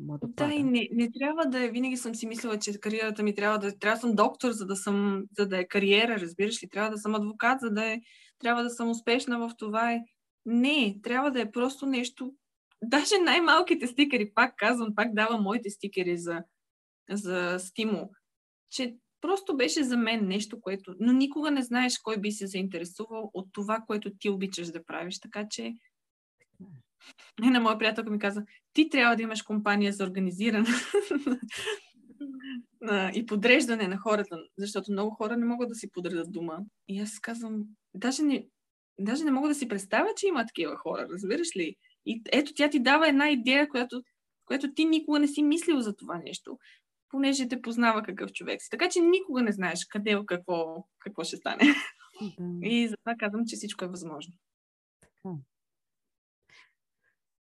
допада. 0.00 0.48
Да, 0.48 0.54
и 0.54 0.62
не, 0.62 0.88
не 0.92 1.10
трябва 1.12 1.46
да 1.46 1.64
е. 1.64 1.70
Винаги 1.70 1.96
съм 1.96 2.14
си 2.14 2.26
мислила, 2.26 2.58
че 2.58 2.80
кариерата 2.80 3.22
ми 3.22 3.34
трябва 3.34 3.58
да. 3.58 3.78
Трябва 3.78 3.96
да 3.96 4.00
съм 4.00 4.14
доктор, 4.14 4.50
за 4.50 4.66
да, 4.66 4.76
съм, 4.76 5.24
за 5.38 5.48
да 5.48 5.58
е 5.58 5.68
кариера, 5.68 6.20
разбираш 6.20 6.62
ли? 6.62 6.68
Трябва 6.68 6.90
да 6.90 6.98
съм 6.98 7.14
адвокат, 7.14 7.60
за 7.60 7.70
да 7.70 7.84
е. 7.92 8.00
Трябва 8.38 8.62
да 8.62 8.70
съм 8.70 8.90
успешна 8.90 9.38
в 9.38 9.50
това. 9.58 9.92
Е. 9.92 10.00
Не, 10.46 10.98
трябва 11.02 11.30
да 11.30 11.40
е 11.40 11.50
просто 11.50 11.86
нещо. 11.86 12.34
Даже 12.84 13.14
най-малките 13.24 13.86
стикери, 13.86 14.32
пак 14.34 14.54
казвам, 14.56 14.94
пак 14.94 15.14
давам 15.14 15.42
моите 15.42 15.70
стикери 15.70 16.16
за, 16.16 16.42
за 17.10 17.56
стимул. 17.58 18.10
Че 18.70 18.96
просто 19.20 19.56
беше 19.56 19.84
за 19.84 19.96
мен 19.96 20.26
нещо, 20.26 20.60
което... 20.60 20.94
Но 21.00 21.12
никога 21.12 21.50
не 21.50 21.62
знаеш 21.62 21.98
кой 21.98 22.16
би 22.16 22.32
се 22.32 22.46
заинтересувал 22.46 23.30
от 23.34 23.48
това, 23.52 23.82
което 23.86 24.10
ти 24.18 24.28
обичаш 24.28 24.68
да 24.68 24.84
правиш. 24.84 25.20
Така 25.20 25.46
че 25.50 25.74
Една 27.46 27.60
моя 27.60 27.78
приятелка 27.78 28.10
ми 28.10 28.18
каза, 28.18 28.44
ти 28.72 28.88
трябва 28.88 29.16
да 29.16 29.22
имаш 29.22 29.42
компания 29.42 29.92
за 29.92 30.04
организиране 30.04 30.68
и 33.14 33.26
подреждане 33.26 33.88
на 33.88 33.98
хората, 33.98 34.36
защото 34.58 34.92
много 34.92 35.10
хора 35.10 35.36
не 35.36 35.46
могат 35.46 35.68
да 35.68 35.74
си 35.74 35.90
подредат 35.90 36.32
дума. 36.32 36.58
И 36.88 37.00
аз 37.00 37.20
казвам, 37.20 37.62
даже 37.94 38.22
не, 38.22 38.46
даже 38.98 39.24
не 39.24 39.30
мога 39.30 39.48
да 39.48 39.54
си 39.54 39.68
представя, 39.68 40.08
че 40.16 40.26
има 40.26 40.46
такива 40.46 40.76
хора, 40.76 41.06
разбираш 41.10 41.56
ли? 41.56 41.76
И 42.06 42.22
ето 42.32 42.52
тя 42.54 42.70
ти 42.70 42.80
дава 42.80 43.08
една 43.08 43.30
идея, 43.30 43.68
която, 43.68 44.02
която 44.44 44.74
ти 44.74 44.84
никога 44.84 45.18
не 45.18 45.28
си 45.28 45.42
мислил 45.42 45.80
за 45.80 45.96
това 45.96 46.18
нещо, 46.18 46.58
понеже 47.08 47.48
те 47.48 47.62
познава 47.62 48.02
какъв 48.02 48.32
човек 48.32 48.62
си. 48.62 48.68
Така 48.70 48.88
че 48.88 49.00
никога 49.00 49.42
не 49.42 49.52
знаеш 49.52 49.84
къде, 49.84 50.18
какво, 50.26 50.86
какво 50.98 51.24
ще 51.24 51.36
стане. 51.36 51.64
Да. 52.38 52.68
И 52.68 52.88
затова 52.88 53.14
казвам, 53.18 53.46
че 53.46 53.56
всичко 53.56 53.84
е 53.84 53.88
възможно. 53.88 54.34
Така 55.00 55.34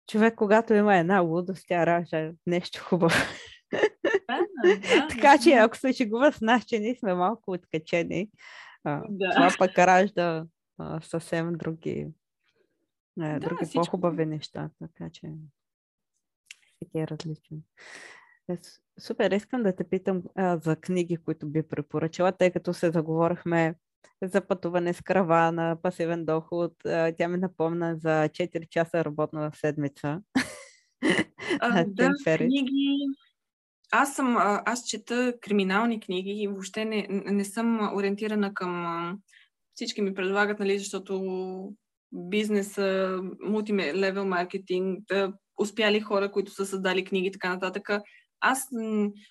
човек, 0.06 0.34
когато 0.34 0.74
има 0.74 0.96
една 0.96 1.20
лудост, 1.20 1.64
тя 1.68 1.86
ражда 1.86 2.32
нещо 2.46 2.80
хубаво. 2.82 3.14
така 5.08 5.38
че, 5.42 5.52
ако 5.52 5.76
се 5.76 5.92
шегува 5.92 6.32
с 6.32 6.40
нас, 6.40 6.64
че 6.64 6.78
ние 6.78 6.94
сме 6.94 7.14
малко 7.14 7.50
откачени, 7.50 8.30
да. 8.84 9.30
това 9.30 9.54
пък 9.58 9.78
ражда 9.78 10.46
а, 10.78 11.00
съвсем 11.00 11.52
други, 11.52 12.08
а, 13.20 13.38
да, 13.38 13.40
други 13.40 13.64
всичко. 13.64 13.84
по-хубави 13.84 14.26
неща. 14.26 14.70
Така 14.80 15.10
че 15.10 15.32
всеки 16.76 16.98
е 16.98 17.06
различен. 17.06 17.62
Е, 18.50 18.56
супер, 19.00 19.30
искам 19.30 19.62
да 19.62 19.76
те 19.76 19.84
питам 19.84 20.22
а, 20.34 20.58
за 20.58 20.76
книги, 20.76 21.16
които 21.16 21.46
би 21.46 21.62
препоръчала, 21.62 22.32
тъй 22.32 22.50
като 22.50 22.74
се 22.74 22.90
заговорихме 22.90 23.74
за 24.22 24.40
пътуване 24.40 24.94
с 24.94 25.00
каравана, 25.00 25.76
пасивен 25.82 26.24
доход. 26.24 26.72
Тя 27.18 27.28
ми 27.28 27.36
напомна 27.36 27.96
за 27.96 28.28
4 28.28 28.68
часа 28.68 29.04
работна 29.04 29.50
седмица. 29.54 30.22
А, 31.60 31.84
да, 31.88 32.10
книги. 32.36 32.96
Аз 33.92 34.14
съм, 34.14 34.36
аз 34.38 34.86
чета 34.88 35.34
криминални 35.40 36.00
книги 36.00 36.30
и 36.30 36.48
въобще 36.48 36.84
не, 36.84 37.06
не 37.10 37.44
съм 37.44 37.94
ориентирана 37.94 38.54
към 38.54 39.18
всички 39.74 40.02
ми 40.02 40.14
предлагат, 40.14 40.58
нали, 40.58 40.78
защото 40.78 41.72
бизнеса, 42.12 43.18
мултилевел 43.42 44.26
маркетинг, 44.26 45.04
да 45.08 45.32
успяли 45.58 46.00
хора, 46.00 46.32
които 46.32 46.52
са 46.52 46.66
създали 46.66 47.04
книги 47.04 47.26
и 47.26 47.32
така 47.32 47.48
нататък. 47.48 47.90
Аз 48.40 48.68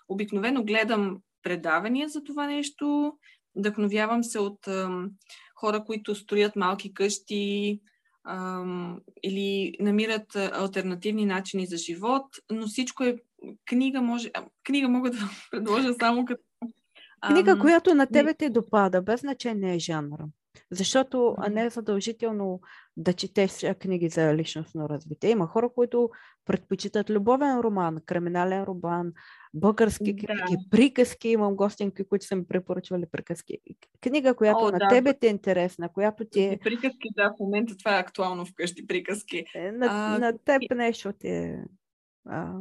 обикновено 0.07 0.63
гледам 0.63 1.17
предавания 1.43 2.09
за 2.09 2.23
това 2.23 2.47
нещо, 2.47 3.13
Вдъхновявам 3.55 4.23
се 4.23 4.39
от 4.39 4.67
ам, 4.67 5.11
хора, 5.55 5.83
които 5.85 6.15
строят 6.15 6.55
малки 6.55 6.93
къщи 6.93 7.81
ам, 8.27 9.01
или 9.23 9.77
намират 9.79 10.35
альтернативни 10.35 11.25
начини 11.25 11.65
за 11.65 11.77
живот, 11.77 12.25
но 12.51 12.67
всичко 12.67 13.03
е 13.03 13.17
книга, 13.65 14.01
може, 14.01 14.31
книга 14.63 14.87
мога 14.87 15.11
да 15.11 15.17
предложа 15.51 15.93
само 15.99 16.25
като 16.25 16.41
Книга, 17.27 17.59
която 17.59 17.95
на 17.95 18.07
тебе 18.07 18.33
те 18.33 18.49
допада, 18.49 19.01
без 19.01 19.19
значение 19.19 19.75
е 19.75 19.79
жанра. 19.79 20.25
Защото 20.71 21.35
не 21.51 21.65
е 21.65 21.69
задължително 21.69 22.61
да 22.97 23.13
четеш 23.13 23.65
книги 23.79 24.09
за 24.09 24.35
личностно 24.35 24.89
развитие. 24.89 25.29
Има 25.29 25.47
хора, 25.47 25.69
които 25.75 26.09
предпочитат 26.45 27.09
любовен 27.09 27.59
роман, 27.59 27.97
криминален 28.05 28.63
роман, 28.63 29.13
български 29.53 30.13
да. 30.13 30.25
книги, 30.25 30.63
приказки. 30.71 31.29
Имам 31.29 31.55
гостинки, 31.55 32.03
които 32.03 32.25
са 32.25 32.35
ми 32.35 32.47
препоръчвали 32.47 33.05
приказки. 33.11 33.57
Книга, 34.01 34.35
която 34.35 34.65
О, 34.65 34.71
на 34.71 34.77
да. 34.77 34.87
тебе 34.87 35.13
те 35.13 35.27
е 35.27 35.29
интересна, 35.29 35.89
която 35.93 36.25
ти 36.25 36.43
е... 36.43 36.59
Приказки, 36.63 37.09
да, 37.15 37.29
в 37.29 37.39
момента 37.39 37.77
това 37.77 37.97
е 37.97 37.99
актуално 37.99 38.45
вкъщи, 38.45 38.87
приказки. 38.87 39.45
Е, 39.55 39.71
на, 39.71 39.87
а, 39.89 40.19
на 40.19 40.37
теб 40.37 40.61
нещо 40.75 41.13
ти 41.13 41.27
е... 41.27 41.65
А... 42.25 42.53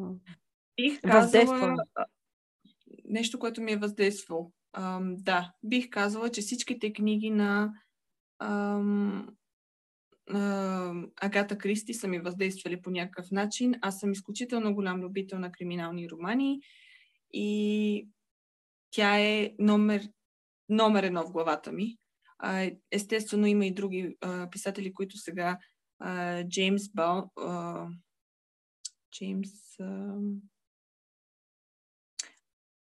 Бих 0.76 1.00
казала 1.00 1.76
нещо, 3.04 3.38
което 3.38 3.62
ми 3.62 3.72
е 3.72 3.76
въздействало. 3.76 4.52
Да, 5.00 5.52
бих 5.62 5.90
казала, 5.90 6.28
че 6.28 6.40
всичките 6.40 6.92
книги 6.92 7.30
на 7.30 7.72
ам, 8.44 9.36
Агата 11.16 11.58
Кристи 11.58 11.94
са 11.94 12.08
ми 12.08 12.18
въздействали 12.18 12.82
по 12.82 12.90
някакъв 12.90 13.30
начин. 13.30 13.74
Аз 13.82 14.00
съм 14.00 14.12
изключително 14.12 14.74
голям 14.74 15.00
любител 15.00 15.38
на 15.38 15.52
криминални 15.52 16.10
романи 16.10 16.60
и 17.32 18.08
тя 18.90 19.20
е 19.20 19.54
номер, 19.58 20.08
номер 20.68 21.02
едно 21.02 21.26
в 21.26 21.32
главата 21.32 21.72
ми. 21.72 21.98
Естествено, 22.90 23.46
има 23.46 23.66
и 23.66 23.74
други 23.74 24.16
а, 24.20 24.50
писатели, 24.50 24.94
които 24.94 25.18
сега 25.18 25.58
а, 25.98 26.44
Джеймс 26.44 26.92
Бал... 26.94 27.30
А, 27.36 27.86
Джеймс... 29.14 29.80
А, 29.80 30.16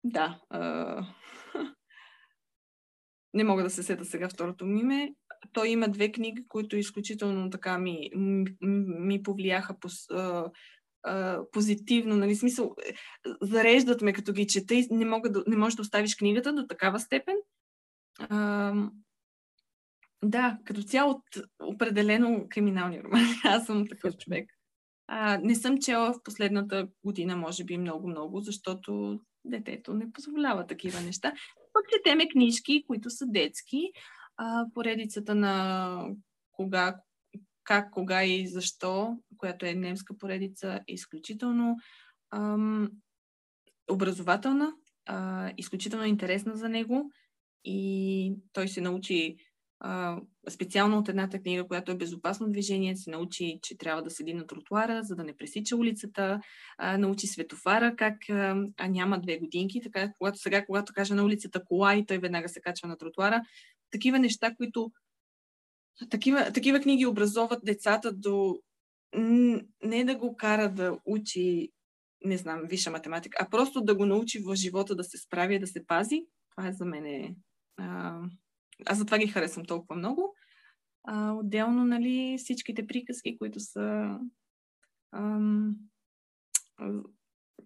да. 0.04 0.42
А, 0.50 1.06
не 3.34 3.44
мога 3.44 3.64
да 3.64 3.70
се 3.70 3.84
сета 3.84 4.06
сега 4.06 4.30
второто 4.30 4.66
ми 4.66 4.80
име. 4.80 5.16
Той 5.54 5.70
има 5.70 5.90
две 5.90 6.12
книги, 6.12 6.46
които 6.48 6.78
изключително 6.78 7.50
така 7.50 7.78
ми, 7.78 8.10
ми, 8.16 8.46
ми 9.00 9.24
повлияха 9.24 9.80
по, 9.80 9.88
а, 10.12 10.52
а, 11.04 11.42
позитивно, 11.52 12.16
нали, 12.16 12.36
смисъл, 12.36 12.76
е, 12.86 12.94
зареждат 13.42 14.02
ме 14.02 14.14
като 14.14 14.34
ги 14.34 14.48
чета 14.48 14.76
и 14.76 14.88
не, 14.92 15.06
мога 15.06 15.32
да, 15.32 15.44
не 15.48 15.58
можеш 15.58 15.76
да 15.76 15.82
оставиш 15.82 16.16
книгата 16.16 16.54
до 16.54 16.68
такава 16.68 17.00
степен. 17.00 17.36
А, 18.20 18.74
да, 20.24 20.58
като 20.66 20.84
цяло 20.84 21.24
определено 21.64 22.46
криминални 22.50 23.04
романи. 23.04 23.28
Аз 23.44 23.66
съм 23.66 23.88
такъв 23.88 24.18
човек. 24.18 24.50
А, 25.08 25.38
не 25.38 25.56
съм 25.56 25.78
чела 25.78 26.14
в 26.14 26.24
последната 26.24 26.88
година, 27.06 27.38
може 27.38 27.64
би 27.64 27.78
много-много, 27.78 28.40
защото 28.40 29.20
детето 29.46 29.94
не 29.94 30.12
позволява 30.12 30.68
такива 30.68 31.02
неща. 31.02 31.34
Пък 31.74 31.84
четеме 31.90 32.30
книжки, 32.30 32.84
които 32.88 33.10
са 33.10 33.26
детски. 33.28 33.92
А, 34.44 34.66
поредицата 34.74 35.36
на 35.36 36.06
кога, 36.52 37.02
как, 37.64 37.92
кога 37.92 38.24
и 38.24 38.48
защо, 38.48 39.18
която 39.38 39.66
е 39.66 39.74
немска 39.74 40.18
поредица, 40.18 40.80
е 40.88 40.94
изключително 40.94 41.78
ам, 42.32 42.92
образователна, 43.92 44.74
а, 45.06 45.52
изключително 45.58 46.06
интересна 46.06 46.56
за 46.56 46.70
него 46.70 47.12
и 47.64 48.34
той 48.54 48.68
се 48.68 48.82
научи 48.82 49.38
специално 50.50 50.98
от 50.98 51.10
едната 51.10 51.40
книга, 51.40 51.68
която 51.68 51.92
е 51.92 51.98
безопасно 51.98 52.52
движение, 52.52 52.96
се 52.96 53.10
научи, 53.10 53.60
че 53.62 53.78
трябва 53.78 54.04
да 54.04 54.10
седи 54.10 54.34
на 54.34 54.48
тротуара, 54.48 55.04
за 55.04 55.16
да 55.16 55.24
не 55.24 55.38
пресича 55.38 55.76
улицата, 55.76 56.40
а, 56.78 56.98
научи 56.98 57.28
светофара, 57.28 57.96
как 57.96 58.30
а, 58.30 58.56
няма 58.90 59.20
две 59.20 59.40
годинки, 59.40 59.82
така 59.82 60.14
когато 60.18 60.38
сега, 60.38 60.66
когато 60.66 60.94
каже 60.94 61.14
на 61.14 61.24
улицата 61.24 61.64
кола 61.66 61.96
и 61.96 62.06
той 62.06 62.18
веднага 62.18 62.50
се 62.50 62.62
качва 62.62 62.88
на 62.88 62.98
тротуара. 62.98 63.42
Такива 63.92 64.20
неща, 64.20 64.56
които 64.58 64.92
такива, 66.10 66.52
такива 66.54 66.80
книги 66.80 67.06
образоват 67.06 67.60
децата 67.64 68.14
до 68.14 68.60
не 69.84 70.06
да 70.06 70.16
го 70.16 70.38
кара 70.38 70.70
да 70.70 70.98
учи, 71.06 71.70
не 72.26 72.38
знам, 72.38 72.62
висша 72.66 72.92
математика, 72.92 73.38
а 73.42 73.50
просто 73.50 73.82
да 73.82 73.96
го 73.96 74.06
научи 74.06 74.40
в 74.40 74.56
живота 74.56 74.96
да 74.96 75.04
се 75.04 75.18
справи, 75.18 75.60
да 75.60 75.68
се 75.68 75.86
пази. 75.86 76.26
Това 76.52 76.68
е 76.68 76.74
за 76.74 76.86
мен 76.86 77.06
е, 77.06 77.36
а, 77.78 78.20
аз 78.86 78.98
затова 78.98 79.18
ги 79.18 79.28
харесвам 79.28 79.66
толкова 79.66 79.96
много. 79.96 80.36
А, 81.04 81.32
отделно, 81.32 81.86
нали, 81.86 82.36
всичките 82.38 82.88
приказки, 82.88 83.38
които 83.38 83.60
са 83.60 84.18
ам, 85.12 85.76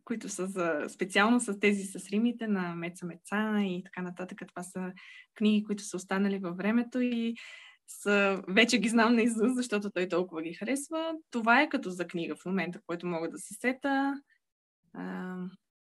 които 0.04 0.30
са 0.30 0.48
за, 0.48 0.86
специално 0.90 1.40
с 1.40 1.60
тези 1.60 1.84
с 1.84 2.10
римите 2.10 2.48
на 2.48 2.76
Меца 2.76 3.06
Меца 3.06 3.62
и 3.62 3.84
така 3.84 4.02
нататък. 4.02 4.42
Това 4.48 4.64
са 4.64 4.92
книги, 5.34 5.64
които 5.64 5.84
са 5.84 5.98
останали 5.98 6.40
във 6.40 6.58
времето 6.58 7.02
и 7.02 7.36
са, 7.88 8.44
вече 8.48 8.78
ги 8.78 8.90
знам 8.90 9.16
наизуст, 9.16 9.56
защото 9.56 9.92
той 9.92 10.08
толкова 10.08 10.42
ги 10.42 10.54
харесва. 10.54 11.14
Това 11.32 11.62
е 11.62 11.70
като 11.70 11.90
за 11.90 12.08
книга 12.08 12.36
в 12.36 12.46
момента, 12.46 12.80
който 12.88 13.08
мога 13.08 13.30
да 13.30 13.38
се 13.38 13.54
сета. 13.54 14.22
А, 14.94 15.38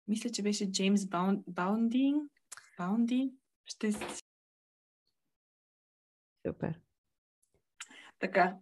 мисля, 0.08 0.30
че 0.30 0.44
беше 0.44 0.72
Джеймс 0.72 1.06
Баунди. 1.48 2.14
Баунди. 2.78 3.32
Ще 3.66 3.92
Супер. 6.48 6.80
Така, 8.20 8.58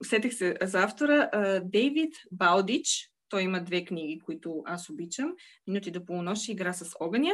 усетих 0.00 0.34
се 0.34 0.56
за 0.62 0.82
автора. 0.82 1.30
Дейвид 1.64 2.14
Балдич. 2.32 3.12
Той 3.28 3.42
има 3.42 3.64
две 3.64 3.84
книги, 3.84 4.20
които 4.20 4.62
аз 4.66 4.90
обичам. 4.90 5.34
Минути 5.66 5.90
до 5.90 6.04
полунощи, 6.04 6.52
игра 6.52 6.72
с 6.72 6.96
огъня. 7.00 7.32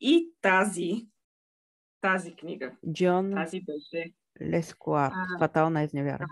И 0.00 0.30
тази, 0.40 1.06
тази 2.00 2.34
книга. 2.34 2.76
Джон 2.92 3.32
Тази 3.32 3.60
беше. 3.60 4.12
Лескуар. 4.42 5.12
А, 5.14 5.38
Фатална 5.38 5.82
изневяра. 5.82 6.26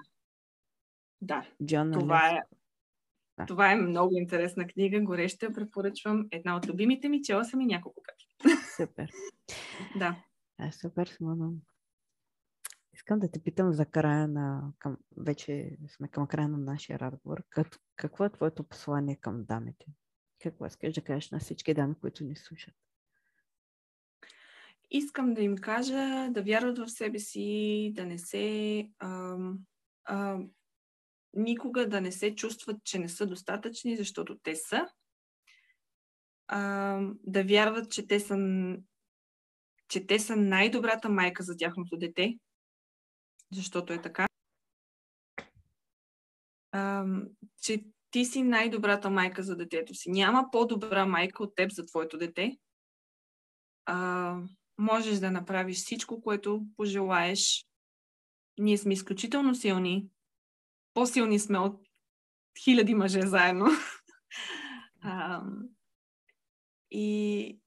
Да, 1.21 1.47
Джон 1.65 1.93
това 1.93 2.29
е. 2.29 2.41
Да. 3.39 3.47
Това 3.47 3.73
е 3.73 3.77
много 3.77 4.17
интересна 4.17 4.67
книга, 4.67 5.01
горещо 5.01 5.47
я 5.47 5.53
препоръчвам. 5.53 6.27
Една 6.31 6.57
от 6.57 6.69
любимите 6.69 7.09
ми, 7.09 7.23
чела 7.23 7.45
съм 7.45 7.61
и 7.61 7.67
няколко 7.67 8.03
пъти. 8.03 8.57
Супер. 8.77 9.11
Да. 9.99 10.17
Е, 10.61 10.73
супер, 10.73 11.07
Симона. 11.07 11.51
Искам 13.03 13.19
да 13.19 13.31
те 13.31 13.43
питам 13.43 13.73
за 13.73 13.87
края 13.87 14.29
на... 14.29 14.73
Към, 14.79 14.97
вече 15.17 15.79
сме 15.89 16.09
към 16.09 16.27
края 16.27 16.49
на 16.49 16.59
нашия 16.59 16.99
разговор. 16.99 17.43
Как, 17.51 17.79
какво 17.97 18.25
е 18.25 18.33
твоето 18.33 18.65
послание 18.65 19.17
към 19.17 19.45
дамите? 19.45 19.87
Какво 20.43 20.67
искаш 20.67 20.95
да 20.95 21.01
кажеш 21.01 21.31
на 21.31 21.39
всички 21.39 21.75
дами, 21.75 21.95
които 22.01 22.25
ни 22.25 22.37
слушат? 22.37 22.75
Искам 24.91 25.35
да 25.35 25.43
им 25.43 25.57
кажа 25.57 26.29
да 26.31 26.43
вярват 26.43 26.79
в 26.79 26.89
себе 26.89 27.19
си, 27.19 27.93
да 27.95 28.07
не 28.07 28.19
се. 28.19 28.89
Ам, 28.99 29.59
ам, 30.05 30.51
никога 31.35 31.89
да 31.89 32.01
не 32.01 32.13
се 32.13 32.35
чувстват, 32.35 32.85
че 32.85 32.99
не 32.99 33.09
са 33.09 33.27
достатъчни, 33.27 33.97
защото 33.97 34.39
те 34.43 34.57
са. 34.57 34.89
Ам, 36.49 37.19
да 37.23 37.45
вярват, 37.45 37.91
че 37.91 38.07
те 38.07 38.21
са, 38.21 38.37
че 39.89 40.07
те 40.07 40.19
са 40.19 40.37
най-добрата 40.37 41.09
майка 41.09 41.43
за 41.43 41.57
тяхното 41.57 41.97
дете, 41.97 42.39
защото 43.53 43.93
е 43.93 44.03
така. 44.03 44.27
Че 47.63 47.85
ти 48.11 48.25
си 48.25 48.43
най-добрата 48.43 49.11
майка 49.11 49.43
за 49.43 49.57
детето 49.57 49.95
си. 49.95 50.11
Няма 50.11 50.49
по-добра 50.53 51.07
майка 51.07 51.43
от 51.43 51.55
теб 51.55 51.73
за 51.73 51.87
твоето 51.87 52.19
дете. 52.19 52.59
А, 53.85 54.37
можеш 54.79 55.19
да 55.19 55.31
направиш 55.31 55.77
всичко, 55.77 56.23
което 56.23 56.67
пожелаеш. 56.77 57.67
Ние 58.59 58.79
сме 58.79 58.93
изключително 58.93 59.55
силни. 59.55 60.09
По-силни 60.95 61.39
сме 61.39 61.59
от 61.59 61.87
хиляди 62.65 62.95
мъже 62.95 63.21
заедно. 63.21 63.67
а, 65.03 65.43
и 66.91 67.59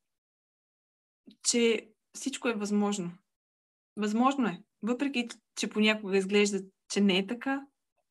че 1.43 1.89
всичко 2.13 2.49
е 2.49 2.53
възможно. 2.53 3.11
Възможно 3.97 4.47
е. 4.47 4.63
Въпреки, 4.85 5.27
че 5.55 5.69
понякога 5.69 6.17
изглежда, 6.17 6.59
че 6.89 7.01
не 7.01 7.17
е 7.17 7.27
така, 7.27 7.65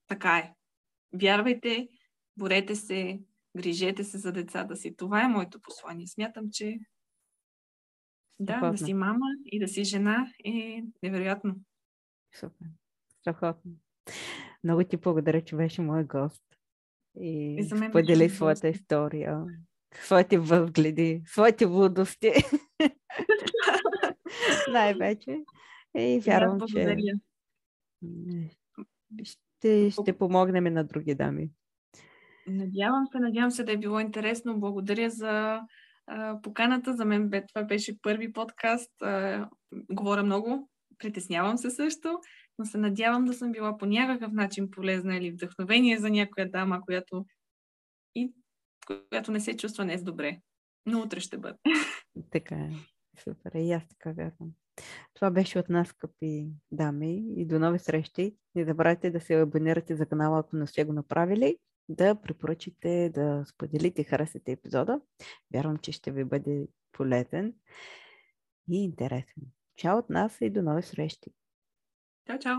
така 0.06 0.38
е. 0.38 0.54
Вярвайте, 1.12 1.88
борете 2.36 2.76
се, 2.76 3.20
грижете 3.56 4.04
се 4.04 4.18
за 4.18 4.32
децата 4.32 4.76
си. 4.76 4.96
Това 4.96 5.24
е 5.24 5.28
моето 5.28 5.60
послание. 5.60 6.06
Смятам, 6.06 6.44
че 6.52 6.78
да, 8.40 8.52
да 8.52 8.58
Страхотно. 8.58 8.86
си 8.86 8.94
мама 8.94 9.26
и 9.44 9.60
да 9.60 9.68
си 9.68 9.84
жена 9.84 10.26
е 10.44 10.82
невероятно. 11.02 11.54
Супер. 12.40 12.66
Страхотно. 13.20 13.72
Много 14.64 14.84
ти 14.84 14.96
благодаря, 14.96 15.44
че 15.44 15.56
беше 15.56 15.82
мой 15.82 16.04
гост. 16.04 16.42
И, 17.20 17.56
И 17.58 17.62
за 17.62 17.74
мен 17.74 17.90
сподели 17.90 18.30
своята 18.30 18.68
история, 18.68 19.44
своите 19.94 20.38
възгледи, 20.38 21.22
своите 21.26 21.64
лудости. 21.64 22.32
Най-вече. 24.72 25.44
И 25.96 26.20
вярвам, 26.20 26.60
че 26.68 26.96
ще, 29.24 29.90
ще 29.90 30.18
помогнем 30.18 30.74
на 30.74 30.84
други 30.84 31.14
дами. 31.14 31.50
Надявам 32.46 33.06
се, 33.12 33.18
надявам 33.18 33.50
се 33.50 33.64
да 33.64 33.72
е 33.72 33.76
било 33.76 34.00
интересно. 34.00 34.60
Благодаря 34.60 35.10
за 35.10 35.60
а, 36.06 36.40
поканата. 36.42 36.94
За 36.94 37.04
мен 37.04 37.28
бе, 37.28 37.46
това 37.46 37.62
беше 37.62 38.00
първи 38.02 38.32
подкаст. 38.32 39.02
А, 39.02 39.48
говоря 39.90 40.22
много, 40.22 40.70
притеснявам 40.98 41.58
се 41.58 41.70
също, 41.70 42.20
но 42.58 42.64
се 42.64 42.78
надявам 42.78 43.24
да 43.24 43.34
съм 43.34 43.52
била 43.52 43.78
по 43.78 43.86
някакъв 43.86 44.32
начин 44.32 44.70
полезна 44.70 45.16
или 45.16 45.30
вдъхновение 45.30 45.98
за 45.98 46.10
някоя 46.10 46.50
дама, 46.50 46.80
която, 46.80 47.26
и, 48.14 48.32
която 49.08 49.32
не 49.32 49.40
се 49.40 49.56
чувства 49.56 49.84
днес 49.84 50.02
добре. 50.02 50.40
Но 50.86 51.00
утре 51.00 51.20
ще 51.20 51.38
бъде. 51.38 51.58
Така 52.30 52.54
е. 52.54 52.70
Супер. 53.18 53.52
И 53.54 53.72
аз 53.72 53.88
така 53.88 54.12
вярвам. 54.12 54.52
Това 55.14 55.30
беше 55.30 55.58
от 55.58 55.68
нас, 55.68 55.88
скъпи 55.88 56.48
дами, 56.72 57.24
и 57.36 57.46
до 57.46 57.58
нови 57.58 57.78
срещи. 57.78 58.36
Не 58.54 58.64
забравяйте 58.64 59.10
да 59.10 59.20
се 59.20 59.34
абонирате 59.34 59.96
за 59.96 60.06
канала, 60.06 60.38
ако 60.38 60.56
не 60.56 60.66
сте 60.66 60.84
го 60.84 60.92
направили, 60.92 61.56
да 61.88 62.14
препоръчите, 62.14 63.10
да 63.14 63.44
споделите, 63.46 64.04
харесате 64.04 64.52
епизода. 64.52 65.00
Вярвам, 65.54 65.76
че 65.76 65.92
ще 65.92 66.10
ви 66.10 66.24
бъде 66.24 66.68
полезен 66.92 67.54
и 68.70 68.84
интересен. 68.84 69.42
Чао 69.76 69.98
от 69.98 70.10
нас 70.10 70.38
и 70.40 70.50
до 70.50 70.62
нови 70.62 70.82
срещи! 70.82 71.30
Чао, 72.26 72.38
чао! 72.38 72.58